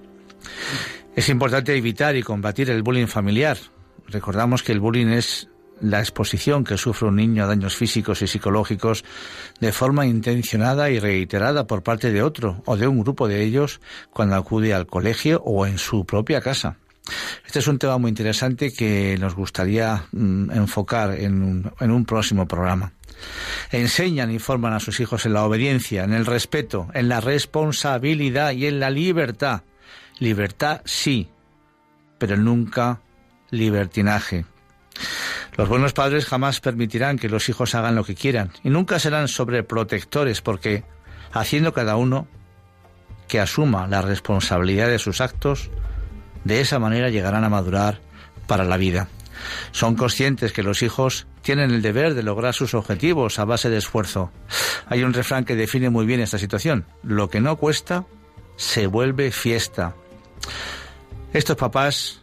Es 1.15 1.29
importante 1.29 1.77
evitar 1.77 2.17
y 2.17 2.23
combatir 2.23 2.71
el 2.71 2.83
bullying 2.83 3.07
familiar. 3.07 3.59
Recordamos 4.07 4.63
que 4.63 4.73
el 4.73 4.81
bullying 4.81 5.09
es 5.09 5.49
la 5.81 6.01
exposición 6.01 6.65
que 6.65 6.77
sufre 6.77 7.09
un 7.09 7.17
niño 7.17 7.45
a 7.45 7.47
daños 7.47 7.77
físicos 7.77 8.23
y 8.23 8.27
psicológicos 8.27 9.05
de 9.61 9.73
forma 9.73 10.07
intencionada 10.07 10.91
y 10.91 10.99
reiterada 10.99 11.67
por 11.67 11.83
parte 11.83 12.13
de 12.13 12.23
otro 12.23 12.63
o 12.67 12.77
de 12.77 12.87
un 12.87 13.01
grupo 13.01 13.29
de 13.29 13.43
ellos 13.43 13.81
cuando 14.11 14.37
acude 14.37 14.75
al 14.75 14.87
colegio 14.87 15.43
o 15.45 15.67
en 15.67 15.79
su 15.79 16.05
propia 16.05 16.41
casa. 16.41 16.77
Este 17.47 17.59
es 17.59 17.67
un 17.67 17.79
tema 17.79 17.99
muy 17.99 18.11
interesante 18.11 18.73
que 18.73 19.17
nos 19.19 19.35
gustaría 19.35 20.05
mm, 20.13 20.51
enfocar 20.53 21.13
en 21.19 21.43
un, 21.43 21.73
en 21.81 21.91
un 21.91 22.05
próximo 22.05 22.47
programa. 22.47 22.93
Enseñan 23.71 24.31
y 24.31 24.39
forman 24.39 24.73
a 24.73 24.81
sus 24.81 25.01
hijos 25.01 25.27
en 25.27 25.35
la 25.35 25.45
obediencia, 25.45 26.05
en 26.05 26.13
el 26.13 26.27
respeto, 26.27 26.89
en 26.95 27.09
la 27.09 27.21
responsabilidad 27.21 28.53
y 28.53 28.67
en 28.67 28.81
la 28.81 28.91
libertad. 28.91 29.63
Libertad 30.19 30.83
sí, 30.85 31.29
pero 32.19 32.37
nunca 32.37 33.01
libertinaje. 33.51 34.45
Los 35.57 35.69
buenos 35.69 35.93
padres 35.93 36.27
jamás 36.27 36.61
permitirán 36.61 37.19
que 37.19 37.29
los 37.29 37.49
hijos 37.49 37.75
hagan 37.75 37.95
lo 37.95 38.05
que 38.05 38.15
quieran 38.15 38.53
y 38.65 38.71
nunca 38.71 38.99
serán 38.99 39.29
sobreprotectores 39.29 40.41
porque, 40.41 40.85
haciendo 41.33 41.73
cada 41.73 41.97
uno 41.97 42.29
que 43.29 43.41
asuma 43.41 43.87
la 43.87 44.03
responsabilidad 44.03 44.89
de 44.89 44.99
sus 44.99 45.21
actos, 45.21 45.71
de 46.45 46.61
esa 46.61 46.79
manera 46.79 47.11
llegarán 47.11 47.45
a 47.45 47.51
madurar 47.51 48.01
para 48.47 48.65
la 48.65 48.77
vida. 48.77 49.09
Son 49.73 49.97
conscientes 49.97 50.53
que 50.53 50.63
los 50.63 50.83
hijos 50.83 51.27
tienen 51.43 51.71
el 51.71 51.83
deber 51.83 52.15
de 52.15 52.23
lograr 52.23 52.55
sus 52.55 52.75
objetivos 52.75 53.39
a 53.39 53.45
base 53.45 53.71
de 53.71 53.79
esfuerzo. 53.79 54.31
Hay 54.87 55.03
un 55.03 55.15
refrán 55.15 55.45
que 55.45 55.57
define 55.57 55.91
muy 55.91 56.07
bien 56.07 56.21
esta 56.21 56.39
situación. 56.39 56.87
Lo 57.03 57.31
que 57.31 57.41
no 57.41 57.57
cuesta, 57.57 58.05
se 58.57 58.87
vuelve 58.87 59.31
fiesta. 59.31 59.95
Estos 61.33 61.57
papás 61.57 62.20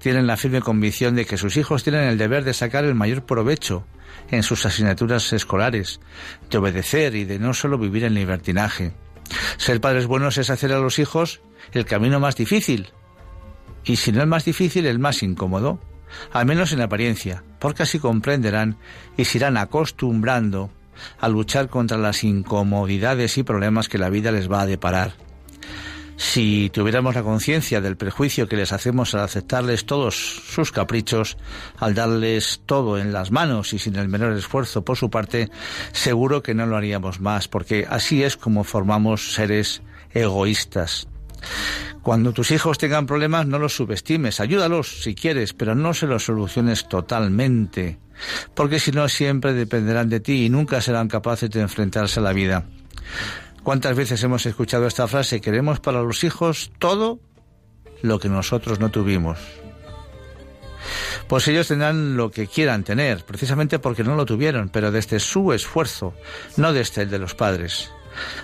tienen 0.00 0.26
la 0.26 0.36
firme 0.36 0.60
convicción 0.60 1.14
de 1.14 1.24
que 1.24 1.36
sus 1.36 1.56
hijos 1.56 1.84
tienen 1.84 2.04
el 2.04 2.18
deber 2.18 2.44
de 2.44 2.54
sacar 2.54 2.84
el 2.84 2.94
mayor 2.94 3.24
provecho 3.24 3.86
en 4.30 4.42
sus 4.42 4.66
asignaturas 4.66 5.32
escolares, 5.32 6.00
de 6.50 6.58
obedecer 6.58 7.14
y 7.14 7.24
de 7.24 7.38
no 7.38 7.54
solo 7.54 7.78
vivir 7.78 8.04
en 8.04 8.14
libertinaje. 8.14 8.92
Ser 9.56 9.80
padres 9.80 10.06
buenos 10.06 10.38
es 10.38 10.50
hacer 10.50 10.72
a 10.72 10.80
los 10.80 10.98
hijos 10.98 11.42
el 11.72 11.84
camino 11.84 12.18
más 12.18 12.36
difícil, 12.36 12.90
y 13.84 13.96
si 13.96 14.12
no 14.12 14.20
el 14.20 14.26
más 14.26 14.44
difícil, 14.44 14.86
el 14.86 14.98
más 14.98 15.22
incómodo 15.22 15.80
al 16.32 16.46
menos 16.46 16.72
en 16.72 16.80
apariencia, 16.80 17.44
porque 17.58 17.82
así 17.82 17.98
comprenderán 17.98 18.76
y 19.16 19.24
se 19.24 19.38
irán 19.38 19.56
acostumbrando 19.56 20.70
a 21.18 21.28
luchar 21.28 21.68
contra 21.68 21.98
las 21.98 22.24
incomodidades 22.24 23.38
y 23.38 23.42
problemas 23.42 23.88
que 23.88 23.98
la 23.98 24.10
vida 24.10 24.32
les 24.32 24.50
va 24.50 24.62
a 24.62 24.66
deparar. 24.66 25.14
Si 26.20 26.68
tuviéramos 26.68 27.14
la 27.14 27.22
conciencia 27.22 27.80
del 27.80 27.96
prejuicio 27.96 28.46
que 28.46 28.54
les 28.54 28.74
hacemos 28.74 29.14
al 29.14 29.22
aceptarles 29.22 29.86
todos 29.86 30.14
sus 30.14 30.70
caprichos, 30.70 31.38
al 31.78 31.94
darles 31.94 32.60
todo 32.66 32.98
en 32.98 33.10
las 33.10 33.30
manos 33.30 33.72
y 33.72 33.78
sin 33.78 33.96
el 33.96 34.08
menor 34.08 34.34
esfuerzo 34.34 34.84
por 34.84 34.98
su 34.98 35.08
parte, 35.08 35.48
seguro 35.92 36.42
que 36.42 36.52
no 36.52 36.66
lo 36.66 36.76
haríamos 36.76 37.20
más, 37.20 37.48
porque 37.48 37.86
así 37.88 38.22
es 38.22 38.36
como 38.36 38.64
formamos 38.64 39.32
seres 39.32 39.80
egoístas. 40.12 41.08
Cuando 42.02 42.34
tus 42.34 42.50
hijos 42.50 42.76
tengan 42.76 43.06
problemas, 43.06 43.46
no 43.46 43.58
los 43.58 43.74
subestimes, 43.74 44.40
ayúdalos 44.40 45.02
si 45.02 45.14
quieres, 45.14 45.54
pero 45.54 45.74
no 45.74 45.94
se 45.94 46.06
los 46.06 46.26
soluciones 46.26 46.86
totalmente, 46.86 47.98
porque 48.54 48.78
si 48.78 48.92
no 48.92 49.08
siempre 49.08 49.54
dependerán 49.54 50.10
de 50.10 50.20
ti 50.20 50.44
y 50.44 50.50
nunca 50.50 50.82
serán 50.82 51.08
capaces 51.08 51.48
de 51.48 51.62
enfrentarse 51.62 52.20
a 52.20 52.22
la 52.22 52.34
vida. 52.34 52.66
¿Cuántas 53.70 53.94
veces 53.94 54.20
hemos 54.24 54.44
escuchado 54.46 54.88
esta 54.88 55.06
frase? 55.06 55.40
Queremos 55.40 55.78
para 55.78 56.02
los 56.02 56.24
hijos 56.24 56.72
todo 56.80 57.20
lo 58.02 58.18
que 58.18 58.28
nosotros 58.28 58.80
no 58.80 58.88
tuvimos. 58.90 59.38
Pues 61.28 61.46
ellos 61.46 61.68
tendrán 61.68 62.16
lo 62.16 62.32
que 62.32 62.48
quieran 62.48 62.82
tener, 62.82 63.24
precisamente 63.24 63.78
porque 63.78 64.02
no 64.02 64.16
lo 64.16 64.26
tuvieron, 64.26 64.70
pero 64.70 64.90
desde 64.90 65.20
su 65.20 65.52
esfuerzo, 65.52 66.14
no 66.56 66.72
desde 66.72 67.02
el 67.02 67.10
de 67.10 67.20
los 67.20 67.36
padres. 67.36 67.92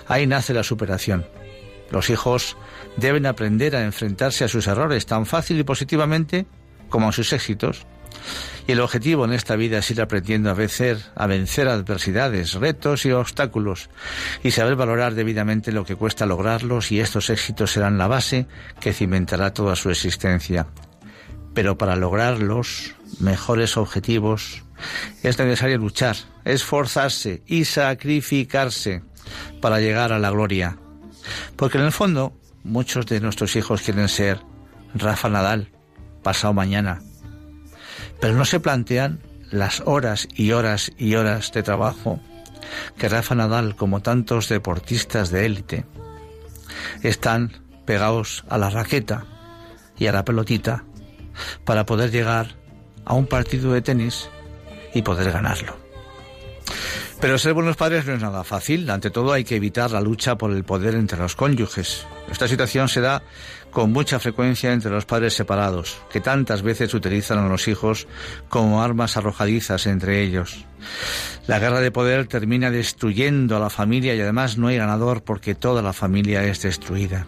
Ahí 0.07 0.25
nace 0.27 0.53
la 0.53 0.63
superación. 0.63 1.27
Los 1.91 2.09
hijos 2.09 2.55
deben 2.95 3.25
aprender 3.25 3.75
a 3.75 3.83
enfrentarse 3.83 4.45
a 4.45 4.47
sus 4.47 4.65
errores 4.65 5.07
tan 5.07 5.25
fácil 5.25 5.59
y 5.59 5.65
positivamente 5.65 6.45
como 6.87 7.09
a 7.09 7.11
sus 7.11 7.33
éxitos. 7.33 7.85
Y 8.67 8.73
el 8.73 8.81
objetivo 8.81 9.25
en 9.25 9.33
esta 9.33 9.55
vida 9.55 9.79
es 9.79 9.91
ir 9.91 10.01
aprendiendo 10.01 10.49
a 10.49 10.53
vencer, 10.53 10.99
a 11.15 11.27
vencer 11.27 11.67
adversidades, 11.67 12.53
retos 12.53 13.05
y 13.05 13.11
obstáculos 13.11 13.89
y 14.43 14.51
saber 14.51 14.75
valorar 14.75 15.13
debidamente 15.13 15.71
lo 15.71 15.85
que 15.85 15.95
cuesta 15.95 16.25
lograrlos 16.25 16.91
y 16.91 16.99
estos 16.99 17.29
éxitos 17.29 17.71
serán 17.71 17.97
la 17.97 18.07
base 18.07 18.47
que 18.79 18.93
cimentará 18.93 19.53
toda 19.53 19.75
su 19.75 19.89
existencia. 19.89 20.67
Pero 21.53 21.77
para 21.77 21.95
lograr 21.95 22.39
los 22.39 22.95
mejores 23.19 23.77
objetivos 23.77 24.63
es 25.23 25.39
necesario 25.39 25.77
luchar, 25.77 26.15
esforzarse 26.45 27.41
y 27.47 27.65
sacrificarse 27.65 29.01
para 29.61 29.79
llegar 29.79 30.11
a 30.11 30.19
la 30.19 30.29
gloria. 30.29 30.77
Porque 31.55 31.77
en 31.77 31.85
el 31.85 31.91
fondo 31.91 32.33
Muchos 32.67 33.05
de 33.05 33.21
nuestros 33.21 33.55
hijos 33.55 33.81
quieren 33.81 34.09
ser 34.09 34.41
Rafa 34.93 35.29
Nadal 35.29 35.71
pasado 36.21 36.53
mañana, 36.53 36.99
pero 38.19 38.33
no 38.33 38.45
se 38.45 38.59
plantean 38.59 39.19
las 39.51 39.81
horas 39.85 40.27
y 40.35 40.51
horas 40.51 40.91
y 40.97 41.15
horas 41.15 41.51
de 41.51 41.63
trabajo 41.63 42.19
que 42.97 43.09
Rafa 43.09 43.35
Nadal, 43.35 43.75
como 43.75 44.01
tantos 44.01 44.49
deportistas 44.49 45.29
de 45.31 45.45
élite, 45.45 45.85
están 47.03 47.53
pegados 47.85 48.43
a 48.49 48.57
la 48.57 48.69
raqueta 48.69 49.25
y 49.97 50.07
a 50.07 50.11
la 50.11 50.25
pelotita 50.25 50.83
para 51.63 51.85
poder 51.85 52.11
llegar 52.11 52.55
a 53.05 53.13
un 53.13 53.27
partido 53.27 53.71
de 53.71 53.81
tenis 53.81 54.29
y 54.93 55.01
poder 55.01 55.31
ganarlo. 55.31 55.77
Pero 57.19 57.39
ser 57.39 57.53
buenos 57.53 57.75
padres 57.75 58.05
no 58.05 58.13
es 58.13 58.21
nada 58.21 58.43
fácil. 58.43 58.87
Ante 58.91 59.09
todo 59.09 59.33
hay 59.33 59.43
que 59.43 59.55
evitar 59.55 59.89
la 59.89 60.01
lucha 60.01 60.37
por 60.37 60.51
el 60.51 60.63
poder 60.63 60.93
entre 60.93 61.17
los 61.17 61.35
cónyuges. 61.35 62.05
Esta 62.29 62.47
situación 62.47 62.89
se 62.89 63.01
da 63.01 63.23
con 63.71 63.91
mucha 63.91 64.19
frecuencia 64.19 64.71
entre 64.71 64.91
los 64.91 65.05
padres 65.05 65.33
separados, 65.33 65.99
que 66.11 66.21
tantas 66.21 66.61
veces 66.61 66.93
utilizan 66.93 67.39
a 67.39 67.47
los 67.47 67.67
hijos 67.67 68.07
como 68.49 68.83
armas 68.83 69.17
arrojadizas 69.17 69.87
entre 69.87 70.21
ellos. 70.21 70.65
La 71.47 71.57
guerra 71.57 71.79
de 71.79 71.91
poder 71.91 72.27
termina 72.27 72.69
destruyendo 72.69 73.57
a 73.57 73.59
la 73.59 73.71
familia 73.71 74.13
y 74.13 74.21
además 74.21 74.59
no 74.59 74.67
hay 74.67 74.77
ganador 74.77 75.23
porque 75.23 75.55
toda 75.55 75.81
la 75.81 75.93
familia 75.93 76.43
es 76.43 76.61
destruida. 76.61 77.25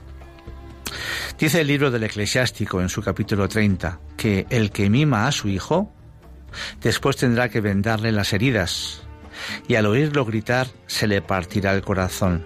Dice 1.40 1.62
el 1.62 1.68
libro 1.68 1.90
del 1.90 2.04
eclesiástico 2.04 2.82
en 2.82 2.90
su 2.90 3.02
capítulo 3.02 3.48
30 3.48 4.00
que 4.18 4.46
el 4.50 4.72
que 4.72 4.90
mima 4.90 5.28
a 5.28 5.32
su 5.32 5.48
hijo 5.48 5.92
después 6.82 7.16
tendrá 7.18 7.50
que 7.50 7.62
vendarle 7.62 8.12
las 8.12 8.34
heridas 8.34 9.04
y 9.68 9.76
al 9.76 9.86
oírlo 9.86 10.26
gritar 10.26 10.68
se 10.88 11.08
le 11.08 11.22
partirá 11.22 11.74
el 11.74 11.82
corazón. 11.82 12.46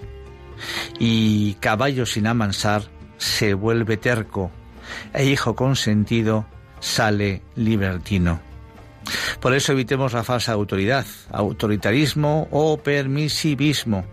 Y 0.99 1.55
caballo 1.55 2.05
sin 2.05 2.27
amansar 2.27 2.83
se 3.17 3.53
vuelve 3.53 3.97
terco, 3.97 4.51
e 5.13 5.25
hijo 5.25 5.55
consentido 5.55 6.45
sale 6.79 7.41
libertino. 7.55 8.41
Por 9.39 9.53
eso 9.53 9.73
evitemos 9.73 10.13
la 10.13 10.23
falsa 10.23 10.53
autoridad, 10.53 11.05
autoritarismo 11.31 12.47
o 12.51 12.77
permisivismo. 12.77 14.05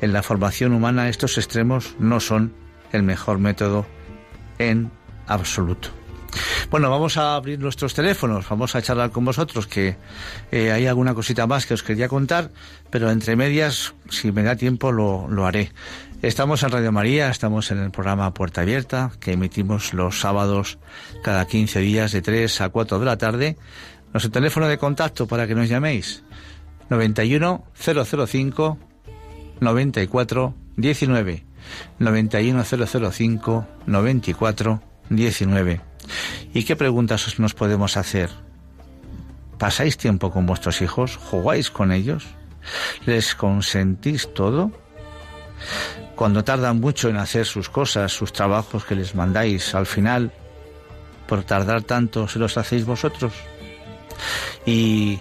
En 0.00 0.12
la 0.12 0.22
formación 0.22 0.72
humana 0.72 1.08
estos 1.08 1.38
extremos 1.38 1.94
no 1.98 2.20
son 2.20 2.52
el 2.92 3.02
mejor 3.02 3.38
método 3.38 3.86
en 4.58 4.90
absoluto. 5.26 6.01
Bueno, 6.70 6.90
vamos 6.90 7.16
a 7.16 7.34
abrir 7.34 7.58
nuestros 7.58 7.94
teléfonos, 7.94 8.48
vamos 8.48 8.74
a 8.74 8.82
charlar 8.82 9.10
con 9.10 9.24
vosotros, 9.24 9.66
que 9.66 9.96
eh, 10.50 10.72
hay 10.72 10.86
alguna 10.86 11.14
cosita 11.14 11.46
más 11.46 11.66
que 11.66 11.74
os 11.74 11.82
quería 11.82 12.08
contar, 12.08 12.50
pero 12.90 13.10
entre 13.10 13.36
medias, 13.36 13.94
si 14.08 14.32
me 14.32 14.42
da 14.42 14.56
tiempo, 14.56 14.92
lo, 14.92 15.28
lo 15.28 15.46
haré. 15.46 15.72
Estamos 16.22 16.62
en 16.62 16.70
Radio 16.70 16.92
María, 16.92 17.28
estamos 17.30 17.70
en 17.72 17.78
el 17.78 17.90
programa 17.90 18.32
Puerta 18.32 18.60
Abierta, 18.60 19.10
que 19.20 19.32
emitimos 19.32 19.92
los 19.92 20.20
sábados 20.20 20.78
cada 21.22 21.46
15 21.46 21.80
días 21.80 22.12
de 22.12 22.22
3 22.22 22.60
a 22.60 22.68
4 22.68 22.98
de 23.00 23.04
la 23.04 23.18
tarde. 23.18 23.56
Nuestro 24.12 24.30
teléfono 24.30 24.68
de 24.68 24.78
contacto 24.78 25.26
para 25.26 25.46
que 25.46 25.54
nos 25.54 25.68
llaméis, 25.68 26.22
91 26.90 27.64
005 27.74 28.78
94 29.60 30.54
19. 30.76 31.44
91005 31.98 33.66
94 33.86 34.82
19. 35.08 35.91
¿Y 36.54 36.64
qué 36.64 36.76
preguntas 36.76 37.38
nos 37.38 37.54
podemos 37.54 37.96
hacer? 37.96 38.30
¿Pasáis 39.58 39.96
tiempo 39.96 40.30
con 40.30 40.46
vuestros 40.46 40.82
hijos? 40.82 41.16
¿Jugáis 41.16 41.70
con 41.70 41.92
ellos? 41.92 42.24
¿Les 43.06 43.34
consentís 43.34 44.32
todo? 44.34 44.72
Cuando 46.16 46.44
tardan 46.44 46.80
mucho 46.80 47.08
en 47.08 47.16
hacer 47.16 47.46
sus 47.46 47.68
cosas, 47.68 48.12
sus 48.12 48.32
trabajos 48.32 48.84
que 48.84 48.94
les 48.94 49.14
mandáis, 49.14 49.74
al 49.74 49.86
final, 49.86 50.32
por 51.26 51.44
tardar 51.44 51.82
tanto, 51.82 52.28
¿se 52.28 52.38
los 52.38 52.56
hacéis 52.58 52.84
vosotros? 52.84 53.32
Y, 54.66 55.20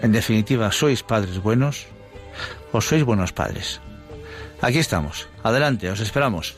en 0.00 0.12
definitiva, 0.12 0.72
¿sois 0.72 1.02
padres 1.02 1.42
buenos 1.42 1.86
o 2.72 2.80
sois 2.80 3.04
buenos 3.04 3.32
padres? 3.32 3.80
Aquí 4.60 4.78
estamos. 4.78 5.28
Adelante, 5.42 5.90
os 5.90 6.00
esperamos. 6.00 6.56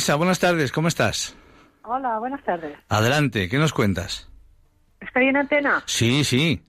Luisa, 0.00 0.14
buenas 0.14 0.38
tardes, 0.38 0.72
¿cómo 0.72 0.88
estás? 0.88 1.36
Hola, 1.82 2.18
buenas 2.18 2.42
tardes. 2.42 2.74
Adelante, 2.88 3.50
¿qué 3.50 3.58
nos 3.58 3.74
cuentas? 3.74 4.32
¿Estoy 4.98 5.26
en 5.26 5.36
antena? 5.36 5.82
Sí, 5.84 6.24
sí. 6.24 6.62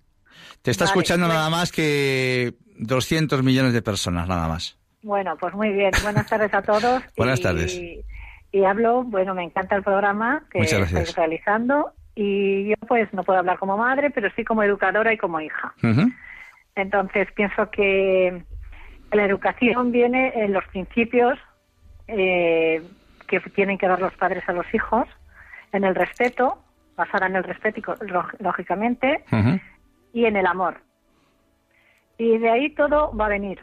Te 0.61 0.69
está 0.69 0.84
Vale, 0.84 0.89
escuchando 0.91 1.27
bueno. 1.27 1.39
nada 1.39 1.49
más 1.49 1.71
que 1.71 2.55
200 2.79 3.41
millones 3.41 3.71
de 3.71 3.82
personas, 3.82 4.27
nada 4.27 4.49
más. 4.49 4.77
Bueno, 5.01 5.38
pues 5.39 5.53
muy 5.53 5.69
bien. 5.71 5.91
Buenas 6.03 6.27
tardes 6.27 6.53
a 6.53 6.61
todos. 6.61 7.01
Buenas 7.15 7.39
Y- 7.39 7.43
tardes. 7.43 7.82
Y 8.51 8.65
hablo, 8.65 9.03
bueno, 9.05 9.34
me 9.34 9.45
encanta 9.45 9.77
el 9.77 9.84
programa 9.84 10.43
que 10.51 10.59
Muchas 10.59 10.79
gracias. 10.79 10.99
estáis 10.99 11.15
realizando. 11.15 11.93
Y 12.15 12.67
yo, 12.71 12.75
pues, 12.86 13.07
no 13.13 13.23
puedo 13.23 13.39
hablar 13.39 13.57
como 13.59 13.77
madre, 13.77 14.09
pero 14.09 14.27
sí 14.36 14.43
como 14.43 14.61
educadora 14.61 15.13
y 15.13 15.17
como 15.17 15.39
hija. 15.39 15.73
Entonces, 16.75 17.29
pienso 17.34 17.71
que 17.71 18.43
la 19.13 19.23
educación 19.23 19.93
viene 19.93 20.34
en 20.36 20.51
los 20.51 20.65
principios 20.65 21.39
eh, 22.09 22.84
que 23.39 23.49
tienen 23.49 23.77
que 23.77 23.88
dar 23.88 23.99
los 23.99 24.13
padres 24.13 24.43
a 24.47 24.53
los 24.53 24.65
hijos, 24.73 25.07
en 25.71 25.84
el 25.84 25.95
respeto, 25.95 26.61
basada 26.95 27.27
en 27.27 27.36
el 27.38 27.43
respeto, 27.43 27.95
lógicamente, 28.39 29.23
y 30.13 30.25
en 30.25 30.36
el 30.36 30.45
amor. 30.45 30.77
Y 32.17 32.38
de 32.38 32.49
ahí 32.49 32.69
todo 32.75 33.15
va 33.15 33.25
a 33.25 33.29
venir. 33.29 33.59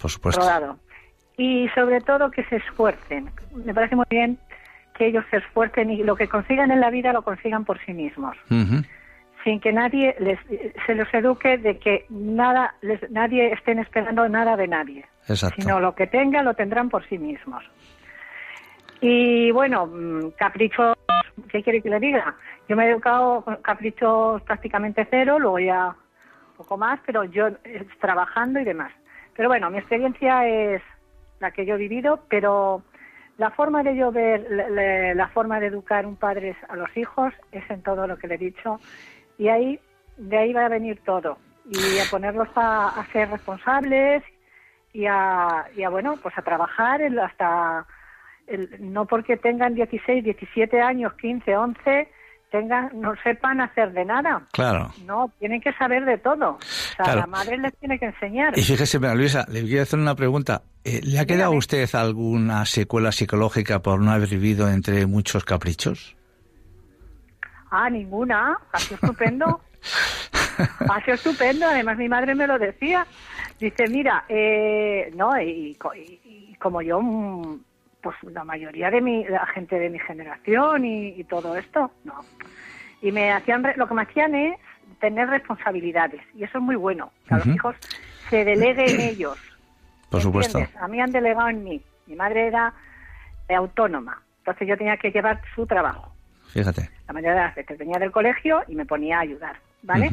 Por 0.00 0.10
supuesto. 0.10 0.40
rodado. 0.40 0.78
Y 1.36 1.68
sobre 1.74 2.00
todo 2.00 2.30
que 2.30 2.44
se 2.44 2.56
esfuercen. 2.56 3.30
Me 3.54 3.72
parece 3.72 3.96
muy 3.96 4.06
bien 4.10 4.38
que 4.94 5.06
ellos 5.06 5.24
se 5.30 5.38
esfuercen 5.38 5.90
y 5.90 6.02
lo 6.02 6.16
que 6.16 6.28
consigan 6.28 6.70
en 6.70 6.80
la 6.80 6.90
vida 6.90 7.12
lo 7.12 7.22
consigan 7.22 7.64
por 7.64 7.78
sí 7.84 7.92
mismos, 7.92 8.36
sin 9.42 9.60
que 9.60 9.72
nadie 9.72 10.14
les, 10.20 10.38
se 10.86 10.94
los 10.94 11.12
eduque 11.12 11.58
de 11.58 11.78
que 11.78 12.06
nada 12.10 12.74
les, 12.80 13.10
nadie 13.10 13.52
estén 13.52 13.80
esperando 13.80 14.28
nada 14.28 14.56
de 14.56 14.68
nadie, 14.68 15.04
Exacto. 15.28 15.60
sino 15.60 15.80
lo 15.80 15.94
que 15.94 16.06
tengan 16.06 16.44
lo 16.44 16.54
tendrán 16.54 16.90
por 16.90 17.04
sí 17.08 17.18
mismos. 17.18 17.64
Y 19.06 19.50
bueno, 19.50 19.84
mm, 19.86 20.30
caprichos, 20.30 20.96
¿qué 21.50 21.62
quiere 21.62 21.82
que 21.82 21.90
le 21.90 22.00
diga? 22.00 22.34
Yo 22.66 22.74
me 22.74 22.86
he 22.86 22.90
educado 22.90 23.42
con 23.42 23.56
caprichos 23.56 24.40
prácticamente 24.44 25.06
cero, 25.10 25.38
luego 25.38 25.58
ya 25.58 25.94
poco 26.56 26.78
más, 26.78 26.98
pero 27.04 27.22
yo 27.24 27.48
eh, 27.64 27.86
trabajando 28.00 28.60
y 28.60 28.64
demás. 28.64 28.92
Pero 29.36 29.50
bueno, 29.50 29.68
mi 29.68 29.76
experiencia 29.76 30.48
es 30.48 30.80
la 31.38 31.50
que 31.50 31.66
yo 31.66 31.74
he 31.74 31.78
vivido, 31.78 32.20
pero 32.30 32.82
la 33.36 33.50
forma 33.50 33.82
de 33.82 33.94
yo 33.94 34.10
ver, 34.10 34.46
la, 34.48 35.14
la- 35.14 35.28
forma 35.28 35.60
de 35.60 35.66
educar 35.66 36.06
un 36.06 36.16
padre 36.16 36.56
a 36.70 36.74
los 36.74 36.96
hijos 36.96 37.34
es 37.52 37.68
en 37.70 37.82
todo 37.82 38.06
lo 38.06 38.16
que 38.16 38.26
le 38.26 38.36
he 38.36 38.38
dicho. 38.38 38.80
Y 39.36 39.48
ahí, 39.48 39.78
de 40.16 40.38
ahí 40.38 40.54
va 40.54 40.64
a 40.64 40.70
venir 40.70 41.02
todo. 41.04 41.36
Y 41.70 41.76
a 41.98 42.10
ponerlos 42.10 42.48
a, 42.54 42.88
a 42.88 43.06
ser 43.12 43.28
responsables 43.30 44.22
y 44.94 45.04
a, 45.04 45.66
y 45.76 45.82
a, 45.82 45.90
bueno, 45.90 46.14
pues 46.22 46.38
a 46.38 46.42
trabajar 46.42 47.02
hasta, 47.02 47.84
el- 48.46 48.70
no 48.92 49.06
porque 49.06 49.36
tengan 49.36 49.74
16, 49.74 50.24
17 50.24 50.80
años, 50.80 51.12
15, 51.14 51.56
11, 51.56 52.08
tengan, 52.50 52.90
no 53.00 53.14
sepan 53.24 53.60
hacer 53.60 53.92
de 53.92 54.04
nada. 54.04 54.46
Claro. 54.52 54.90
No, 55.06 55.32
tienen 55.40 55.60
que 55.60 55.72
saber 55.72 56.04
de 56.04 56.18
todo. 56.18 56.50
O 56.52 56.60
sea, 56.62 57.04
Claro. 57.04 57.20
la 57.22 57.26
madre 57.26 57.58
les 57.58 57.76
tiene 57.78 57.98
que 57.98 58.06
enseñar. 58.06 58.56
Y 58.56 58.62
fíjese, 58.62 58.98
María 59.00 59.16
Luisa, 59.16 59.44
le 59.48 59.62
quiero 59.64 59.82
hacer 59.82 59.98
una 59.98 60.14
pregunta. 60.14 60.62
Eh, 60.84 61.00
¿Le 61.02 61.18
ha 61.18 61.24
quedado 61.26 61.52
a 61.52 61.56
usted 61.56 61.88
alguna 61.94 62.64
secuela 62.66 63.10
psicológica 63.10 63.80
por 63.80 64.00
no 64.00 64.12
haber 64.12 64.28
vivido 64.28 64.68
entre 64.68 65.06
muchos 65.06 65.44
caprichos? 65.44 66.14
Ah, 67.70 67.90
ninguna. 67.90 68.56
Ha 68.72 68.78
sido 68.78 68.98
estupendo. 69.02 69.60
ha 70.88 71.00
sido 71.04 71.14
estupendo. 71.14 71.66
Además, 71.66 71.96
mi 71.98 72.08
madre 72.08 72.34
me 72.34 72.46
lo 72.46 72.58
decía. 72.58 73.04
Dice, 73.58 73.84
mira, 73.88 74.24
eh, 74.28 75.10
no, 75.16 75.40
y, 75.40 75.76
y- 75.96 76.20
y 76.52 76.54
como 76.60 76.82
yo, 76.82 77.00
mm, 77.00 77.58
pues 78.04 78.16
la 78.32 78.44
mayoría 78.44 78.88
de 78.90 79.00
mi, 79.00 79.24
la 79.24 79.44
gente 79.46 79.76
de 79.80 79.90
mi 79.90 79.98
generación 79.98 80.84
y, 80.84 81.08
y 81.08 81.24
todo 81.24 81.56
esto, 81.56 81.90
no. 82.04 82.20
Y 83.02 83.10
me 83.10 83.32
hacían, 83.32 83.64
re- 83.64 83.76
lo 83.76 83.88
que 83.88 83.94
me 83.94 84.02
hacían 84.02 84.34
es, 84.36 84.56
tener 85.00 85.28
responsabilidades 85.28 86.20
y 86.36 86.44
eso 86.44 86.58
es 86.58 86.64
muy 86.64 86.76
bueno, 86.76 87.10
que 87.26 87.34
a 87.34 87.38
los 87.38 87.46
hijos 87.48 87.74
se 88.30 88.44
delegue 88.44 88.84
en 88.94 89.00
ellos. 89.10 89.36
Por 90.10 90.20
supuesto. 90.20 90.60
A 90.80 90.86
mí 90.86 91.00
han 91.00 91.10
delegado 91.10 91.48
en 91.48 91.64
mí. 91.64 91.82
Mi 92.06 92.14
madre 92.14 92.46
era 92.46 92.72
autónoma, 93.48 94.22
entonces 94.38 94.68
yo 94.68 94.76
tenía 94.76 94.96
que 94.96 95.10
llevar 95.10 95.40
su 95.54 95.66
trabajo. 95.66 96.14
Fíjate. 96.52 96.88
La 97.08 97.14
mayoría 97.14 97.34
de 97.34 97.40
las 97.46 97.54
veces 97.56 97.78
venía 97.78 97.98
del 97.98 98.12
colegio 98.12 98.62
y 98.68 98.74
me 98.76 98.84
ponía 98.86 99.18
a 99.18 99.20
ayudar, 99.22 99.56
¿vale? 99.82 100.10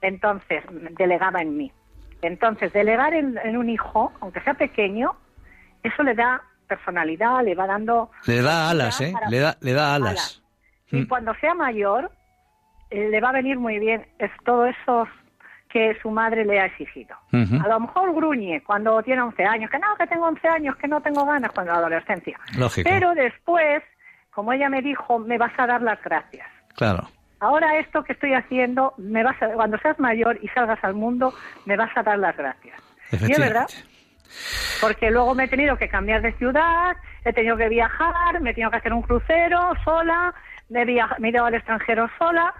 Entonces, 0.00 0.62
delegaba 0.96 1.42
en 1.42 1.56
mí. 1.56 1.72
Entonces, 2.22 2.72
delegar 2.72 3.14
en, 3.14 3.38
en 3.44 3.56
un 3.56 3.68
hijo, 3.68 4.12
aunque 4.20 4.40
sea 4.40 4.54
pequeño, 4.54 5.12
eso 5.82 6.02
le 6.02 6.14
da 6.14 6.42
personalidad, 6.68 7.42
le 7.44 7.54
va 7.54 7.66
dando... 7.66 8.10
Le 8.26 8.42
da 8.42 8.70
alas, 8.70 9.00
¿eh? 9.00 9.10
para- 9.12 9.28
Le 9.28 9.38
da, 9.40 9.56
le 9.60 9.72
da 9.72 9.94
alas. 9.94 10.42
Y 10.92 10.96
Mm. 11.02 11.08
cuando 11.08 11.34
sea 11.40 11.54
mayor, 11.54 12.10
eh, 12.90 13.08
le 13.10 13.20
va 13.20 13.30
a 13.30 13.32
venir 13.32 13.58
muy 13.58 13.78
bien 13.78 14.06
es 14.18 14.30
todo 14.44 14.66
eso 14.66 15.06
que 15.68 15.98
su 16.00 16.10
madre 16.10 16.44
le 16.46 16.58
ha 16.60 16.64
exigido. 16.66 17.14
A 17.32 17.68
lo 17.68 17.80
mejor 17.80 18.14
gruñe 18.14 18.62
cuando 18.62 19.02
tiene 19.02 19.20
11 19.20 19.44
años, 19.44 19.70
que 19.70 19.78
no, 19.78 19.86
que 19.98 20.06
tengo 20.06 20.26
11 20.26 20.48
años, 20.48 20.76
que 20.76 20.88
no 20.88 21.00
tengo 21.02 21.26
ganas 21.26 21.50
cuando 21.52 21.72
la 21.72 21.78
adolescencia. 21.78 22.38
Lógico. 22.56 22.88
Pero 22.88 23.14
después, 23.14 23.82
como 24.30 24.52
ella 24.54 24.70
me 24.70 24.80
dijo, 24.80 25.18
me 25.18 25.36
vas 25.36 25.52
a 25.58 25.66
dar 25.66 25.82
las 25.82 26.02
gracias. 26.02 26.46
Claro. 26.74 27.06
Ahora 27.40 27.78
esto 27.78 28.02
que 28.02 28.14
estoy 28.14 28.32
haciendo, 28.32 28.94
me 28.96 29.22
vas 29.22 29.40
a- 29.42 29.48
cuando 29.52 29.76
seas 29.78 29.98
mayor 29.98 30.38
y 30.42 30.48
salgas 30.48 30.82
al 30.82 30.94
mundo, 30.94 31.34
me 31.66 31.76
vas 31.76 31.94
a 31.96 32.02
dar 32.02 32.18
las 32.18 32.34
gracias. 32.36 32.80
Y 33.12 33.30
es 33.32 33.38
verdad. 33.38 33.66
Porque 34.80 35.10
luego 35.10 35.34
me 35.34 35.44
he 35.44 35.48
tenido 35.48 35.76
que 35.76 35.88
cambiar 35.88 36.22
de 36.22 36.32
ciudad, 36.34 36.96
he 37.24 37.32
tenido 37.32 37.56
que 37.56 37.68
viajar, 37.68 38.40
me 38.40 38.50
he 38.50 38.54
tenido 38.54 38.70
que 38.70 38.76
hacer 38.78 38.92
un 38.92 39.02
crucero 39.02 39.72
sola, 39.84 40.34
me 40.68 40.82
he, 40.82 40.84
viaja- 40.84 41.16
me 41.18 41.28
he 41.28 41.30
ido 41.32 41.44
al 41.44 41.54
extranjero 41.54 42.08
sola 42.18 42.54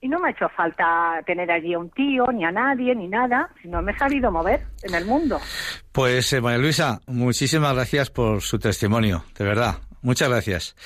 y 0.00 0.08
no 0.08 0.18
me 0.20 0.28
ha 0.28 0.30
hecho 0.32 0.48
falta 0.50 1.20
tener 1.24 1.50
allí 1.50 1.72
a 1.74 1.78
un 1.78 1.90
tío, 1.90 2.26
ni 2.32 2.44
a 2.44 2.52
nadie, 2.52 2.94
ni 2.94 3.08
nada, 3.08 3.48
sino 3.62 3.80
me 3.80 3.92
he 3.92 3.98
sabido 3.98 4.30
mover 4.30 4.60
en 4.82 4.94
el 4.94 5.06
mundo. 5.06 5.38
Pues, 5.92 6.30
eh, 6.34 6.40
María 6.42 6.58
Luisa, 6.58 7.00
muchísimas 7.06 7.74
gracias 7.74 8.10
por 8.10 8.42
su 8.42 8.58
testimonio, 8.58 9.24
de 9.38 9.44
verdad. 9.46 9.76
Muchas 10.02 10.28
gracias. 10.28 10.76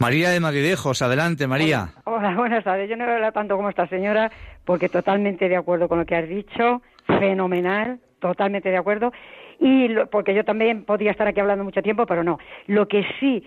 María 0.00 0.30
de 0.30 0.40
Madridejos, 0.40 1.00
adelante, 1.00 1.46
María. 1.46 1.90
Hola, 2.02 2.34
buenas 2.34 2.64
tardes. 2.64 2.90
Yo 2.90 2.96
no 2.96 3.04
voy 3.04 3.12
a 3.12 3.16
hablar 3.16 3.32
tanto 3.32 3.54
como 3.56 3.68
esta 3.70 3.86
señora, 3.86 4.32
porque 4.64 4.88
totalmente 4.88 5.48
de 5.48 5.56
acuerdo 5.56 5.86
con 5.88 6.00
lo 6.00 6.04
que 6.04 6.16
has 6.16 6.28
dicho, 6.28 6.82
fenomenal, 7.06 8.00
totalmente 8.20 8.70
de 8.70 8.76
acuerdo. 8.78 9.12
Y 9.60 9.88
lo- 9.88 10.08
porque 10.08 10.34
yo 10.34 10.44
también 10.44 10.84
podría 10.84 11.10
estar 11.10 11.26
aquí 11.26 11.40
hablando 11.40 11.64
mucho 11.64 11.82
tiempo, 11.82 12.06
pero 12.06 12.22
no. 12.22 12.38
Lo 12.66 12.88
que 12.88 13.04
sí 13.20 13.44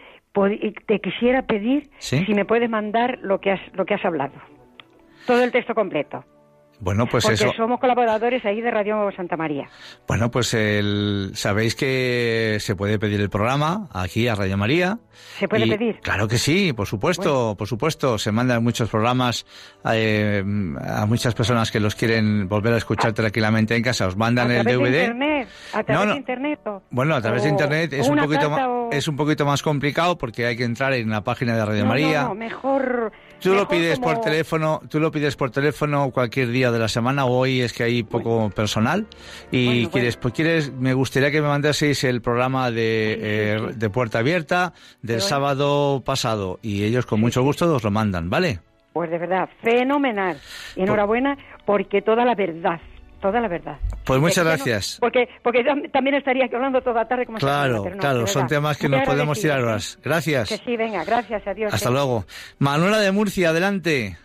te 0.86 1.00
quisiera 1.02 1.44
pedir, 1.48 1.90
¿Sí? 1.98 2.24
si 2.26 2.34
me 2.34 2.46
puedes 2.46 2.70
mandar 2.70 3.20
lo 3.22 3.40
que 3.42 3.52
has, 3.52 3.60
lo 3.74 3.86
que 3.86 3.96
has 3.96 4.06
hablado. 4.06 4.34
Todo 5.26 5.44
el 5.44 5.52
texto 5.52 5.76
completo. 5.76 6.24
Bueno, 6.80 7.06
pues 7.08 7.26
porque 7.26 7.34
eso. 7.36 7.52
somos 7.58 7.80
colaboradores 7.80 8.44
ahí 8.46 8.62
de 8.62 8.72
Radio 8.72 9.10
Santa 9.16 9.36
María. 9.36 9.70
Bueno, 10.08 10.32
pues 10.32 10.54
el, 10.54 11.32
sabéis 11.34 11.76
que 11.76 12.58
se 12.60 12.76
puede 12.76 12.98
pedir 13.00 13.20
el 13.20 13.30
programa 13.30 13.88
aquí 13.94 14.28
a 14.28 14.36
Radio 14.36 14.58
María. 14.58 14.98
¿Se 15.38 15.48
puede 15.50 15.66
Y- 15.66 15.70
pedir? 15.72 16.00
Claro 16.00 16.28
que 16.28 16.38
sí, 16.38 16.72
por 16.72 16.88
supuesto, 16.88 17.56
por 17.58 17.68
supuesto. 17.68 18.18
Se 18.18 18.32
mandan 18.32 18.64
muchos 18.64 18.90
programas 18.90 19.46
eh, 19.92 20.42
a 20.82 21.06
muchas 21.06 21.34
personas 21.36 21.72
que 21.72 21.80
los 21.82 21.96
quieren 21.96 22.48
volver 22.48 22.74
a 22.74 22.78
escuchar 22.78 23.12
tranquilamente 23.14 23.76
en 23.76 23.84
casa. 23.84 24.08
Os 24.08 24.16
mandan 24.16 24.50
el 24.52 24.64
DVD. 24.64 24.90
de 24.92 25.00
internet. 25.06 25.48
A 25.74 25.84
través 25.84 26.00
No, 26.00 26.06
no. 26.06 26.12
de 26.14 26.18
internet. 26.20 26.60
o- 26.66 26.82
Bueno, 26.92 27.16
a 27.16 27.22
través 27.22 27.44
de 27.44 27.50
internet 27.50 27.92
es 27.94 28.08
un 28.08 28.18
poquito 28.18 28.50
más, 28.50 28.62
o- 28.68 28.90
es 28.92 29.08
un 29.08 29.16
poquito 29.18 29.46
más 29.46 29.62
complicado 29.62 30.18
porque 30.18 30.46
hay 30.46 30.56
que 30.56 30.64
entrar 30.64 30.94
en 30.94 31.10
la 31.10 31.22
página 31.24 31.56
de 31.58 31.66
Radio 31.66 31.84
No, 31.84 31.90
María. 31.90 32.24
no, 32.24 32.36
mejor. 32.36 33.12
Tú 33.42 33.54
lo 33.54 33.68
pides 33.68 34.00
por 34.00 34.20
teléfono, 34.22 34.82
tú 34.90 35.00
lo 35.00 35.12
pides 35.12 35.36
por 35.36 35.50
teléfono 35.52 36.12
cualquier 36.12 36.50
día 36.50 36.69
de 36.72 36.80
la 36.80 36.88
semana. 36.88 37.26
Hoy 37.26 37.62
es 37.62 37.74
que 37.74 37.84
hay 37.84 38.04
poco 38.04 38.50
personal 38.50 39.08
y 39.52 39.66
Bueno, 39.66 39.90
quieres, 39.92 40.16
bueno. 40.16 40.22
pues 40.22 40.34
quieres, 40.34 40.74
me 40.74 40.94
gustaría 40.94 41.32
que 41.32 41.42
me 41.42 41.48
mandaseis 41.48 42.04
el 42.04 42.22
programa 42.22 42.72
de, 42.72 43.18
eh, 43.22 43.60
de 43.76 43.90
Puerta 43.90 44.20
Abierta 44.20 44.74
del 45.02 45.22
sábado 45.22 46.02
pasado 46.06 46.60
y 46.62 46.84
ellos 46.84 47.06
con 47.06 47.20
mucho 47.20 47.42
gusto 47.44 47.74
os 47.74 47.84
lo 47.84 47.92
mandan, 47.92 48.30
¿vale? 48.30 48.60
Pues 48.94 49.10
de 49.12 49.18
verdad, 49.18 49.48
fenomenal. 49.64 50.40
Enhorabuena 50.76 51.38
porque 51.66 52.02
toda 52.02 52.26
la 52.26 52.34
verdad, 52.36 52.80
toda 53.22 53.40
la 53.40 53.48
verdad. 53.48 53.78
Pues 54.04 54.20
muchas 54.20 54.44
gracias. 54.44 54.98
porque 55.00 55.30
porque 55.44 55.64
también 55.94 56.16
estaría 56.16 56.46
aquí 56.46 56.56
hablando 56.56 56.82
toda 56.82 57.04
la 57.04 57.08
tarde 57.08 57.26
como 57.26 57.38
Claro, 57.38 57.86
no, 57.86 57.98
claro, 57.98 58.26
son 58.28 58.48
temas 58.48 58.78
que 58.78 58.90
nos 58.90 59.04
podemos 59.06 59.40
tirar 59.40 59.62
horas. 59.62 60.00
Gracias. 60.04 60.50
Que 60.50 60.58
sí, 60.58 60.76
venga, 60.76 61.04
gracias, 61.04 61.46
adiós. 61.46 61.74
Hasta 61.74 61.90
¿eh? 61.90 61.92
luego. 61.94 62.26
Manuela 62.58 63.00
de 63.00 63.12
Murcia, 63.12 63.50
adelante. 63.50 64.18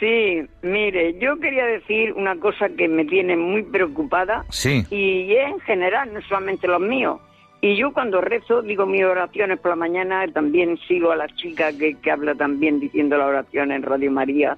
Sí, 0.00 0.42
mire, 0.62 1.18
yo 1.18 1.38
quería 1.38 1.66
decir 1.66 2.14
una 2.14 2.34
cosa 2.36 2.70
que 2.70 2.88
me 2.88 3.04
tiene 3.04 3.36
muy 3.36 3.62
preocupada 3.62 4.44
Sí. 4.48 4.84
y 4.90 5.32
es 5.34 5.46
en 5.50 5.60
general, 5.60 6.12
no 6.14 6.20
solamente 6.22 6.66
los 6.66 6.80
míos. 6.80 7.20
Y 7.60 7.76
yo 7.76 7.92
cuando 7.92 8.22
rezo, 8.22 8.62
digo 8.62 8.86
mis 8.86 9.04
oraciones 9.04 9.60
por 9.60 9.70
la 9.72 9.76
mañana, 9.76 10.26
también 10.32 10.78
sigo 10.88 11.12
a 11.12 11.16
la 11.16 11.28
chica 11.28 11.76
que, 11.76 11.96
que 12.00 12.10
habla 12.10 12.34
también 12.34 12.80
diciendo 12.80 13.18
la 13.18 13.26
oración 13.26 13.70
en 13.72 13.82
Radio 13.82 14.10
María, 14.10 14.56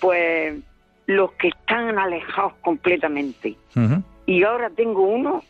pues 0.00 0.54
los 1.06 1.32
que 1.32 1.48
están 1.48 1.98
alejados 1.98 2.52
completamente. 2.60 3.56
Y 4.26 4.42
ahora 4.44 4.70
tengo 4.70 5.02
uno 5.02 5.42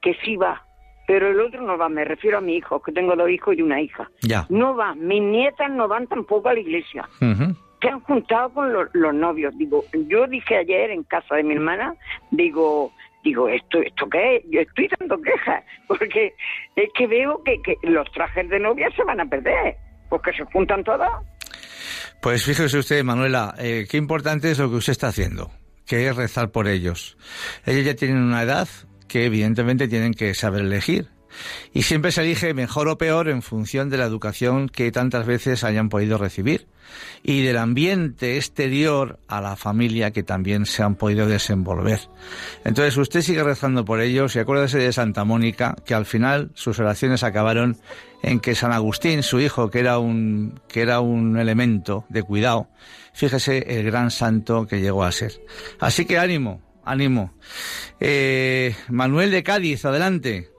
que 0.00 0.14
sí 0.24 0.36
va, 0.36 0.62
pero 1.08 1.28
el 1.28 1.40
otro 1.40 1.62
no 1.62 1.76
va, 1.76 1.88
me 1.88 2.04
refiero 2.04 2.38
a 2.38 2.40
mi 2.40 2.56
hijo, 2.56 2.80
que 2.82 2.92
tengo 2.92 3.16
dos 3.16 3.30
hijos 3.30 3.56
y 3.56 3.62
una 3.62 3.80
hija. 3.80 4.08
Ya. 4.22 4.46
No 4.48 4.76
va, 4.76 4.94
mis 4.94 5.22
nietas 5.22 5.70
no 5.70 5.88
van 5.88 6.06
tampoco 6.06 6.48
a 6.48 6.54
la 6.54 6.60
iglesia 6.60 7.08
Ujú. 7.20 7.54
Se 7.84 7.90
han 7.90 8.00
juntado 8.00 8.52
con 8.54 8.72
lo- 8.72 8.88
los 8.94 9.14
novios. 9.14 9.56
Digo, 9.58 9.84
yo 10.08 10.26
dije 10.26 10.56
ayer 10.56 10.90
en 10.90 11.02
casa 11.04 11.36
de 11.36 11.42
mi 11.44 11.54
hermana, 11.54 11.94
digo, 12.30 12.92
digo, 13.22 13.48
¿esto, 13.48 13.78
esto 13.80 14.08
qué 14.10 14.36
es? 14.36 14.42
Yo 14.50 14.60
estoy 14.60 14.88
dando 14.98 15.20
quejas, 15.20 15.62
porque 15.88 16.32
es 16.76 16.88
que 16.96 17.06
veo 17.06 17.42
que, 17.44 17.60
que 17.62 17.76
los 17.88 18.10
trajes 18.12 18.48
de 18.48 18.58
novia 18.58 18.88
se 18.96 19.04
van 19.04 19.20
a 19.20 19.26
perder, 19.26 19.76
porque 20.08 20.32
se 20.32 20.44
juntan 20.44 20.82
todos. 20.82 21.08
Pues 22.20 22.44
fíjese 22.44 22.78
usted, 22.78 23.04
Manuela, 23.04 23.54
eh, 23.58 23.86
qué 23.90 23.96
importante 23.98 24.50
es 24.50 24.58
lo 24.58 24.70
que 24.70 24.76
usted 24.76 24.92
está 24.92 25.08
haciendo, 25.08 25.50
que 25.86 26.06
es 26.08 26.16
rezar 26.16 26.50
por 26.50 26.68
ellos. 26.68 27.18
Ellos 27.66 27.84
ya 27.84 27.94
tienen 27.94 28.16
una 28.22 28.42
edad 28.42 28.66
que 29.08 29.26
evidentemente 29.26 29.88
tienen 29.88 30.14
que 30.14 30.32
saber 30.34 30.62
elegir. 30.62 31.08
Y 31.72 31.82
siempre 31.82 32.12
se 32.12 32.22
elige 32.22 32.54
mejor 32.54 32.88
o 32.88 32.98
peor 32.98 33.28
en 33.28 33.42
función 33.42 33.90
de 33.90 33.98
la 33.98 34.04
educación 34.04 34.68
que 34.68 34.92
tantas 34.92 35.26
veces 35.26 35.64
hayan 35.64 35.88
podido 35.88 36.18
recibir 36.18 36.66
y 37.22 37.42
del 37.42 37.56
ambiente 37.56 38.36
exterior 38.36 39.18
a 39.28 39.40
la 39.40 39.56
familia 39.56 40.10
que 40.10 40.22
también 40.22 40.66
se 40.66 40.82
han 40.82 40.96
podido 40.96 41.26
desenvolver. 41.26 42.00
Entonces 42.64 42.96
usted 42.96 43.22
sigue 43.22 43.42
rezando 43.42 43.84
por 43.84 44.00
ellos 44.00 44.36
y 44.36 44.38
acuérdese 44.38 44.78
de 44.78 44.92
Santa 44.92 45.24
Mónica, 45.24 45.76
que 45.84 45.94
al 45.94 46.06
final 46.06 46.50
sus 46.54 46.78
oraciones 46.78 47.22
acabaron 47.22 47.78
en 48.22 48.40
que 48.40 48.54
San 48.54 48.72
Agustín, 48.72 49.22
su 49.22 49.40
hijo, 49.40 49.70
que 49.70 49.80
era 49.80 49.98
un, 49.98 50.60
que 50.68 50.82
era 50.82 51.00
un 51.00 51.38
elemento 51.38 52.04
de 52.08 52.22
cuidado, 52.22 52.68
fíjese 53.12 53.78
el 53.78 53.84
gran 53.84 54.10
santo 54.10 54.66
que 54.66 54.80
llegó 54.80 55.04
a 55.04 55.12
ser. 55.12 55.32
Así 55.80 56.04
que 56.04 56.18
ánimo, 56.18 56.62
ánimo. 56.84 57.34
Eh, 58.00 58.74
Manuel 58.88 59.30
de 59.30 59.42
Cádiz, 59.42 59.84
adelante. 59.84 60.53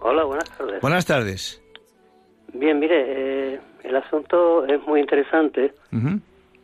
Hola, 0.00 0.24
buenas 0.24 0.50
tardes. 0.56 0.80
Buenas 0.80 1.06
tardes. 1.06 1.62
Bien, 2.52 2.78
mire, 2.78 3.04
eh, 3.54 3.60
el 3.84 3.96
asunto 3.96 4.66
es 4.66 4.80
muy 4.86 5.00
interesante. 5.00 5.72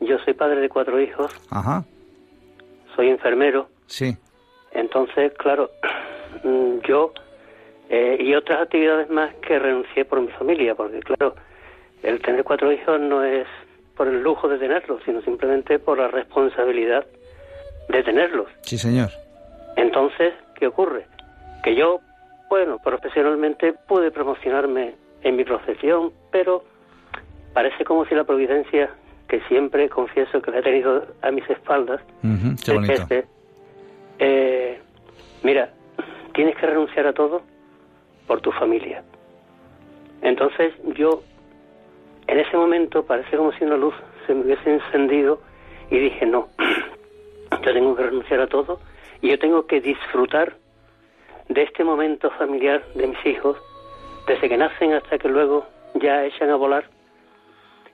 Yo 0.01 0.18
soy 0.24 0.34
padre 0.34 0.61
de 0.61 0.68
cuatro 0.68 1.01
hijos, 1.01 1.30
Ajá, 1.51 1.84
soy 2.95 3.09
enfermero, 3.09 3.68
sí. 3.87 4.16
entonces, 4.72 5.32
claro, 5.39 5.70
mm, 6.45 6.78
yo 6.87 7.12
eh, 7.89 8.16
y 8.20 8.34
otras 8.34 8.62
actividades 8.62 9.09
más 9.11 9.34
que 9.37 9.59
renuncié 9.59 10.05
por 10.05 10.20
mi 10.20 10.28
familia, 10.32 10.74
porque 10.74 11.01
claro, 11.01 11.34
el 12.03 12.20
tener 12.20 12.45
cuatro 12.45 12.70
hijos 12.72 13.01
no 13.01 13.24
es 13.24 13.47
por 13.97 14.09
el 14.09 14.22
lujo 14.22 14.49
de 14.49 14.59
tenerlos, 14.59 15.01
sino 15.05 15.22
simplemente 15.22 15.78
por 15.78 15.99
la 15.99 16.09
responsabilidad 16.09 17.07
de 17.89 18.03
tenerlos. 18.03 18.49
Sí, 18.62 18.76
señor. 18.76 19.11
Entonces, 19.76 20.34
¿qué 20.57 20.66
ocurre? 20.66 21.07
Que 21.62 21.74
yo, 21.74 22.01
bueno, 22.49 22.78
profesionalmente 22.78 23.72
pude 23.72 24.11
promocionarme 24.11 24.94
en 25.22 25.36
mi 25.36 25.44
profesión, 25.44 26.12
pero 26.30 26.64
parece 27.53 27.84
como 27.84 28.05
si 28.07 28.14
la 28.14 28.24
providencia, 28.24 28.90
que 29.28 29.40
siempre 29.49 29.88
confieso 29.88 30.40
que 30.40 30.51
la 30.51 30.59
he 30.59 30.62
tenido 30.62 31.05
a 31.22 31.30
mis 31.30 31.49
espaldas, 31.51 32.01
Qué 32.22 32.70
el 32.70 32.76
bonito. 32.78 32.92
jefe, 32.92 33.26
eh, 34.18 34.80
mira, 35.42 35.70
tienes 36.32 36.55
que 36.57 36.66
renunciar 36.66 37.07
a 37.07 37.12
todo 37.12 37.42
por 38.26 38.40
tu 38.40 38.53
familia. 38.53 39.03
Entonces 40.22 40.74
yo, 40.97 41.22
en 42.26 42.38
ese 42.38 42.57
momento, 42.57 43.05
parece 43.05 43.36
como 43.36 43.53
si 43.53 43.64
una 43.64 43.76
luz 43.76 43.94
se 44.26 44.34
me 44.34 44.42
hubiese 44.42 44.74
encendido 44.74 45.40
y 45.90 45.99
dije, 45.99 46.26
no, 46.26 46.49
yo 47.64 47.72
tengo 47.72 47.97
que 47.97 48.03
renunciar 48.03 48.40
a 48.40 48.47
todo 48.47 48.80
y 49.20 49.30
yo 49.30 49.38
tengo 49.38 49.66
que 49.66 49.80
disfrutar 49.80 50.57
de 51.49 51.62
este 51.62 51.84
momento 51.84 52.30
familiar 52.32 52.84
de 52.94 53.07
mis 53.07 53.26
hijos, 53.26 53.57
desde 54.26 54.49
que 54.49 54.57
nacen 54.57 54.92
hasta 54.92 55.18
que 55.18 55.28
luego 55.28 55.66
ya 55.94 56.24
echan 56.24 56.51
a 56.51 56.57
volar, 56.57 56.88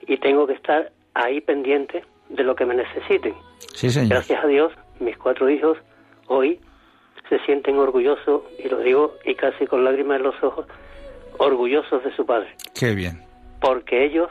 y 0.07 0.16
tengo 0.16 0.46
que 0.46 0.55
estar 0.55 0.90
ahí 1.14 1.40
pendiente 1.40 2.05
de 2.28 2.42
lo 2.42 2.55
que 2.55 2.64
me 2.64 2.74
necesiten. 2.74 3.34
Sí, 3.74 3.90
señor. 3.90 4.11
Gracias 4.11 4.42
a 4.42 4.46
Dios, 4.46 4.72
mis 5.00 5.16
cuatro 5.18 5.48
hijos 5.48 5.78
hoy 6.26 6.61
se 7.28 7.38
sienten 7.40 7.78
orgullosos, 7.78 8.42
y 8.59 8.68
lo 8.68 8.78
digo 8.78 9.14
y 9.24 9.34
casi 9.34 9.66
con 9.66 9.84
lágrimas 9.84 10.18
en 10.18 10.24
los 10.24 10.42
ojos, 10.42 10.66
orgullosos 11.38 12.03
de 12.05 12.14
su 12.16 12.26
padre. 12.26 12.55
Qué 12.78 12.94
bien. 12.94 13.22
Porque 13.61 14.05
ellos 14.05 14.30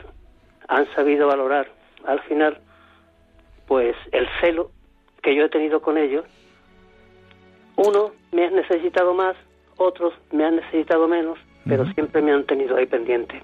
han 0.67 0.86
sabido 0.93 1.28
valorar 1.28 1.67
al 2.05 2.19
final, 2.22 2.59
pues, 3.67 3.95
el 4.11 4.28
celo 4.39 4.72
que 5.22 5.36
yo 5.36 5.45
he 5.45 5.49
tenido 5.49 5.82
con 5.82 5.97
ellos. 5.97 6.26
Uno 7.76 8.11
me 8.32 8.45
ha 8.45 8.49
necesitado 8.49 9.13
más, 9.13 9.36
otros 9.77 10.13
me 10.32 10.45
han 10.45 10.57
necesitado 10.57 11.07
menos, 11.07 11.38
pero 11.65 11.86
siempre 11.93 12.21
me 12.21 12.32
han 12.32 12.45
tenido 12.45 12.77
ahí 12.77 12.86
pendiente. 12.86 13.41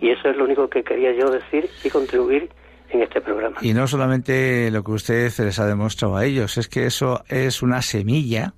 Y 0.00 0.10
eso 0.10 0.28
es 0.28 0.36
lo 0.36 0.44
único 0.44 0.68
que 0.68 0.82
quería 0.82 1.12
yo 1.12 1.30
decir 1.30 1.68
y 1.82 1.90
contribuir 1.90 2.50
en 2.90 3.02
este 3.02 3.20
programa. 3.20 3.58
Y 3.60 3.74
no 3.74 3.86
solamente 3.86 4.70
lo 4.70 4.82
que 4.82 4.92
usted 4.92 5.32
les 5.38 5.58
ha 5.58 5.66
demostrado 5.66 6.16
a 6.16 6.24
ellos, 6.24 6.56
es 6.56 6.68
que 6.68 6.86
eso 6.86 7.22
es 7.28 7.62
una 7.62 7.82
semilla 7.82 8.54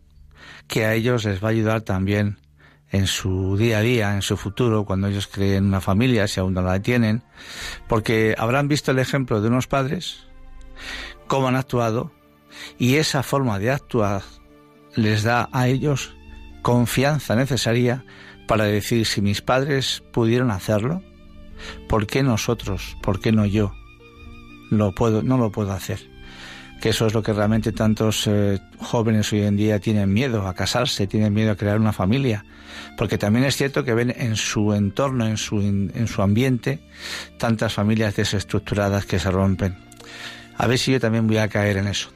que 0.68 0.84
a 0.84 0.94
ellos 0.94 1.24
les 1.24 1.42
va 1.42 1.48
a 1.48 1.50
ayudar 1.50 1.82
también 1.82 2.36
en 2.92 3.06
su 3.06 3.56
día 3.56 3.78
a 3.78 3.82
día, 3.82 4.14
en 4.14 4.22
su 4.22 4.36
futuro, 4.36 4.84
cuando 4.84 5.08
ellos 5.08 5.28
creen 5.28 5.66
una 5.66 5.80
familia, 5.80 6.26
si 6.26 6.40
aún 6.40 6.54
no 6.54 6.62
la 6.62 6.80
tienen, 6.80 7.22
porque 7.88 8.34
habrán 8.36 8.68
visto 8.68 8.90
el 8.90 8.98
ejemplo 8.98 9.40
de 9.40 9.48
unos 9.48 9.66
padres, 9.66 10.26
cómo 11.26 11.48
han 11.48 11.56
actuado, 11.56 12.10
y 12.78 12.96
esa 12.96 13.22
forma 13.22 13.58
de 13.58 13.70
actuar 13.70 14.22
les 14.94 15.22
da 15.22 15.48
a 15.52 15.68
ellos 15.68 16.14
confianza 16.62 17.36
necesaria 17.36 18.04
para 18.46 18.64
decir 18.64 19.06
si 19.06 19.20
mis 19.20 19.42
padres 19.42 20.02
pudieron 20.12 20.50
hacerlo, 20.50 21.02
¿por 21.88 22.06
qué 22.06 22.22
nosotros? 22.22 22.96
¿Por 23.02 23.20
qué 23.20 23.32
no 23.32 23.46
yo? 23.46 23.72
Lo 24.70 24.92
puedo, 24.92 25.22
no 25.22 25.38
lo 25.38 25.50
puedo 25.50 25.72
hacer. 25.72 26.10
Que 26.80 26.88
eso 26.88 27.06
es 27.06 27.14
lo 27.14 27.22
que 27.22 27.32
realmente 27.32 27.72
tantos 27.72 28.26
eh, 28.26 28.58
jóvenes 28.78 29.32
hoy 29.32 29.42
en 29.42 29.56
día 29.56 29.78
tienen 29.80 30.12
miedo 30.12 30.48
a 30.48 30.54
casarse, 30.54 31.06
tienen 31.06 31.34
miedo 31.34 31.52
a 31.52 31.56
crear 31.56 31.78
una 31.78 31.92
familia. 31.92 32.44
Porque 32.96 33.18
también 33.18 33.44
es 33.44 33.56
cierto 33.56 33.84
que 33.84 33.94
ven 33.94 34.14
en 34.16 34.34
su 34.34 34.72
entorno, 34.72 35.26
en 35.26 35.36
su, 35.36 35.60
en 35.60 36.08
su 36.08 36.22
ambiente, 36.22 36.80
tantas 37.38 37.74
familias 37.74 38.16
desestructuradas 38.16 39.04
que 39.04 39.18
se 39.18 39.30
rompen. 39.30 39.76
A 40.56 40.66
ver 40.66 40.78
si 40.78 40.92
yo 40.92 41.00
también 41.00 41.26
voy 41.26 41.36
a 41.38 41.48
caer 41.48 41.76
en 41.76 41.88
eso. 41.88 42.10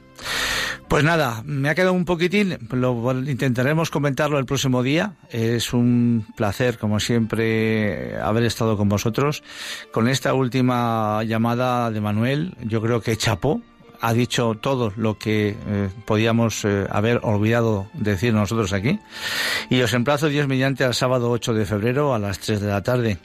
Pues 0.89 1.03
nada, 1.03 1.43
me 1.45 1.71
ha 1.71 1.75
quedado 1.75 1.93
un 1.93 2.05
poquitín, 2.05 2.59
lo 2.71 3.13
intentaremos 3.13 3.91
comentarlo 3.91 4.39
el 4.39 4.45
próximo 4.45 4.83
día. 4.83 5.15
Es 5.31 5.73
un 5.73 6.27
placer, 6.37 6.79
como 6.79 7.01
siempre, 7.01 8.17
haber 8.19 8.45
estado 8.45 8.77
con 8.77 8.89
vosotros. 8.89 9.43
Con 9.93 10.09
esta 10.09 10.35
última 10.35 11.25
llamada 11.25 11.91
de 11.91 12.01
Manuel, 12.01 12.55
yo 12.63 12.81
creo 12.81 13.01
que 13.01 13.17
chapó, 13.17 13.61
ha 14.01 14.13
dicho 14.13 14.55
todo 14.61 14.93
lo 14.97 15.19
que 15.19 15.57
eh, 15.67 15.89
podíamos 16.05 16.65
eh, 16.67 16.87
haber 16.91 17.21
olvidado 17.23 17.89
decir 17.95 18.35
nosotros 18.35 18.75
aquí. 18.75 19.01
Y 19.71 19.81
os 19.81 19.95
emplazo 19.95 20.29
Dios 20.29 20.47
mediante 20.47 20.85
al 20.85 20.95
sábado 20.95 21.31
8 21.31 21.55
de 21.55 21.65
febrero 21.65 22.15
a 22.15 22.19
las 22.19 22.39
3 22.41 22.61
de 22.61 22.69
la 22.69 22.83
tarde. 22.83 23.19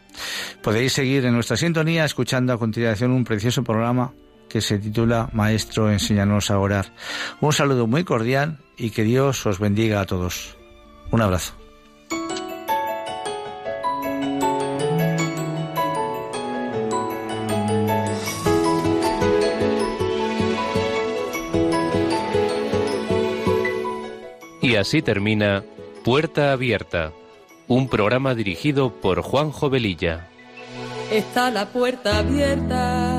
Podéis 0.64 0.94
seguir 0.94 1.26
en 1.26 1.34
nuestra 1.34 1.58
sintonía 1.58 2.06
escuchando 2.06 2.54
a 2.54 2.58
continuación 2.58 3.12
un 3.12 3.26
precioso 3.26 3.64
programa 3.64 4.14
que 4.50 4.62
se 4.62 4.80
titula 4.80 5.30
Maestro, 5.32 5.92
enséñanos 5.92 6.52
a 6.52 6.60
orar. 6.60 6.94
Un 7.40 7.54
saludo 7.54 7.88
muy 7.88 8.04
cordial 8.04 8.58
y 8.78 8.90
que 8.90 9.04
Dios 9.04 9.46
os 9.46 9.60
bendiga 9.60 10.02
a 10.02 10.06
todos. 10.06 10.58
Un 11.12 11.22
abrazo. 11.22 11.54
Y 24.62 24.76
así 24.76 25.02
termina 25.02 25.64
Puerta 26.04 26.52
Abierta, 26.52 27.12
un 27.68 27.90
programa 27.90 28.36
dirigido 28.36 29.02
por 29.02 29.22
Juan 29.24 29.52
Jovelilla. 29.52 30.28
Está 31.12 31.50
la 31.50 31.66
puerta 31.66 32.20
abierta, 32.20 33.19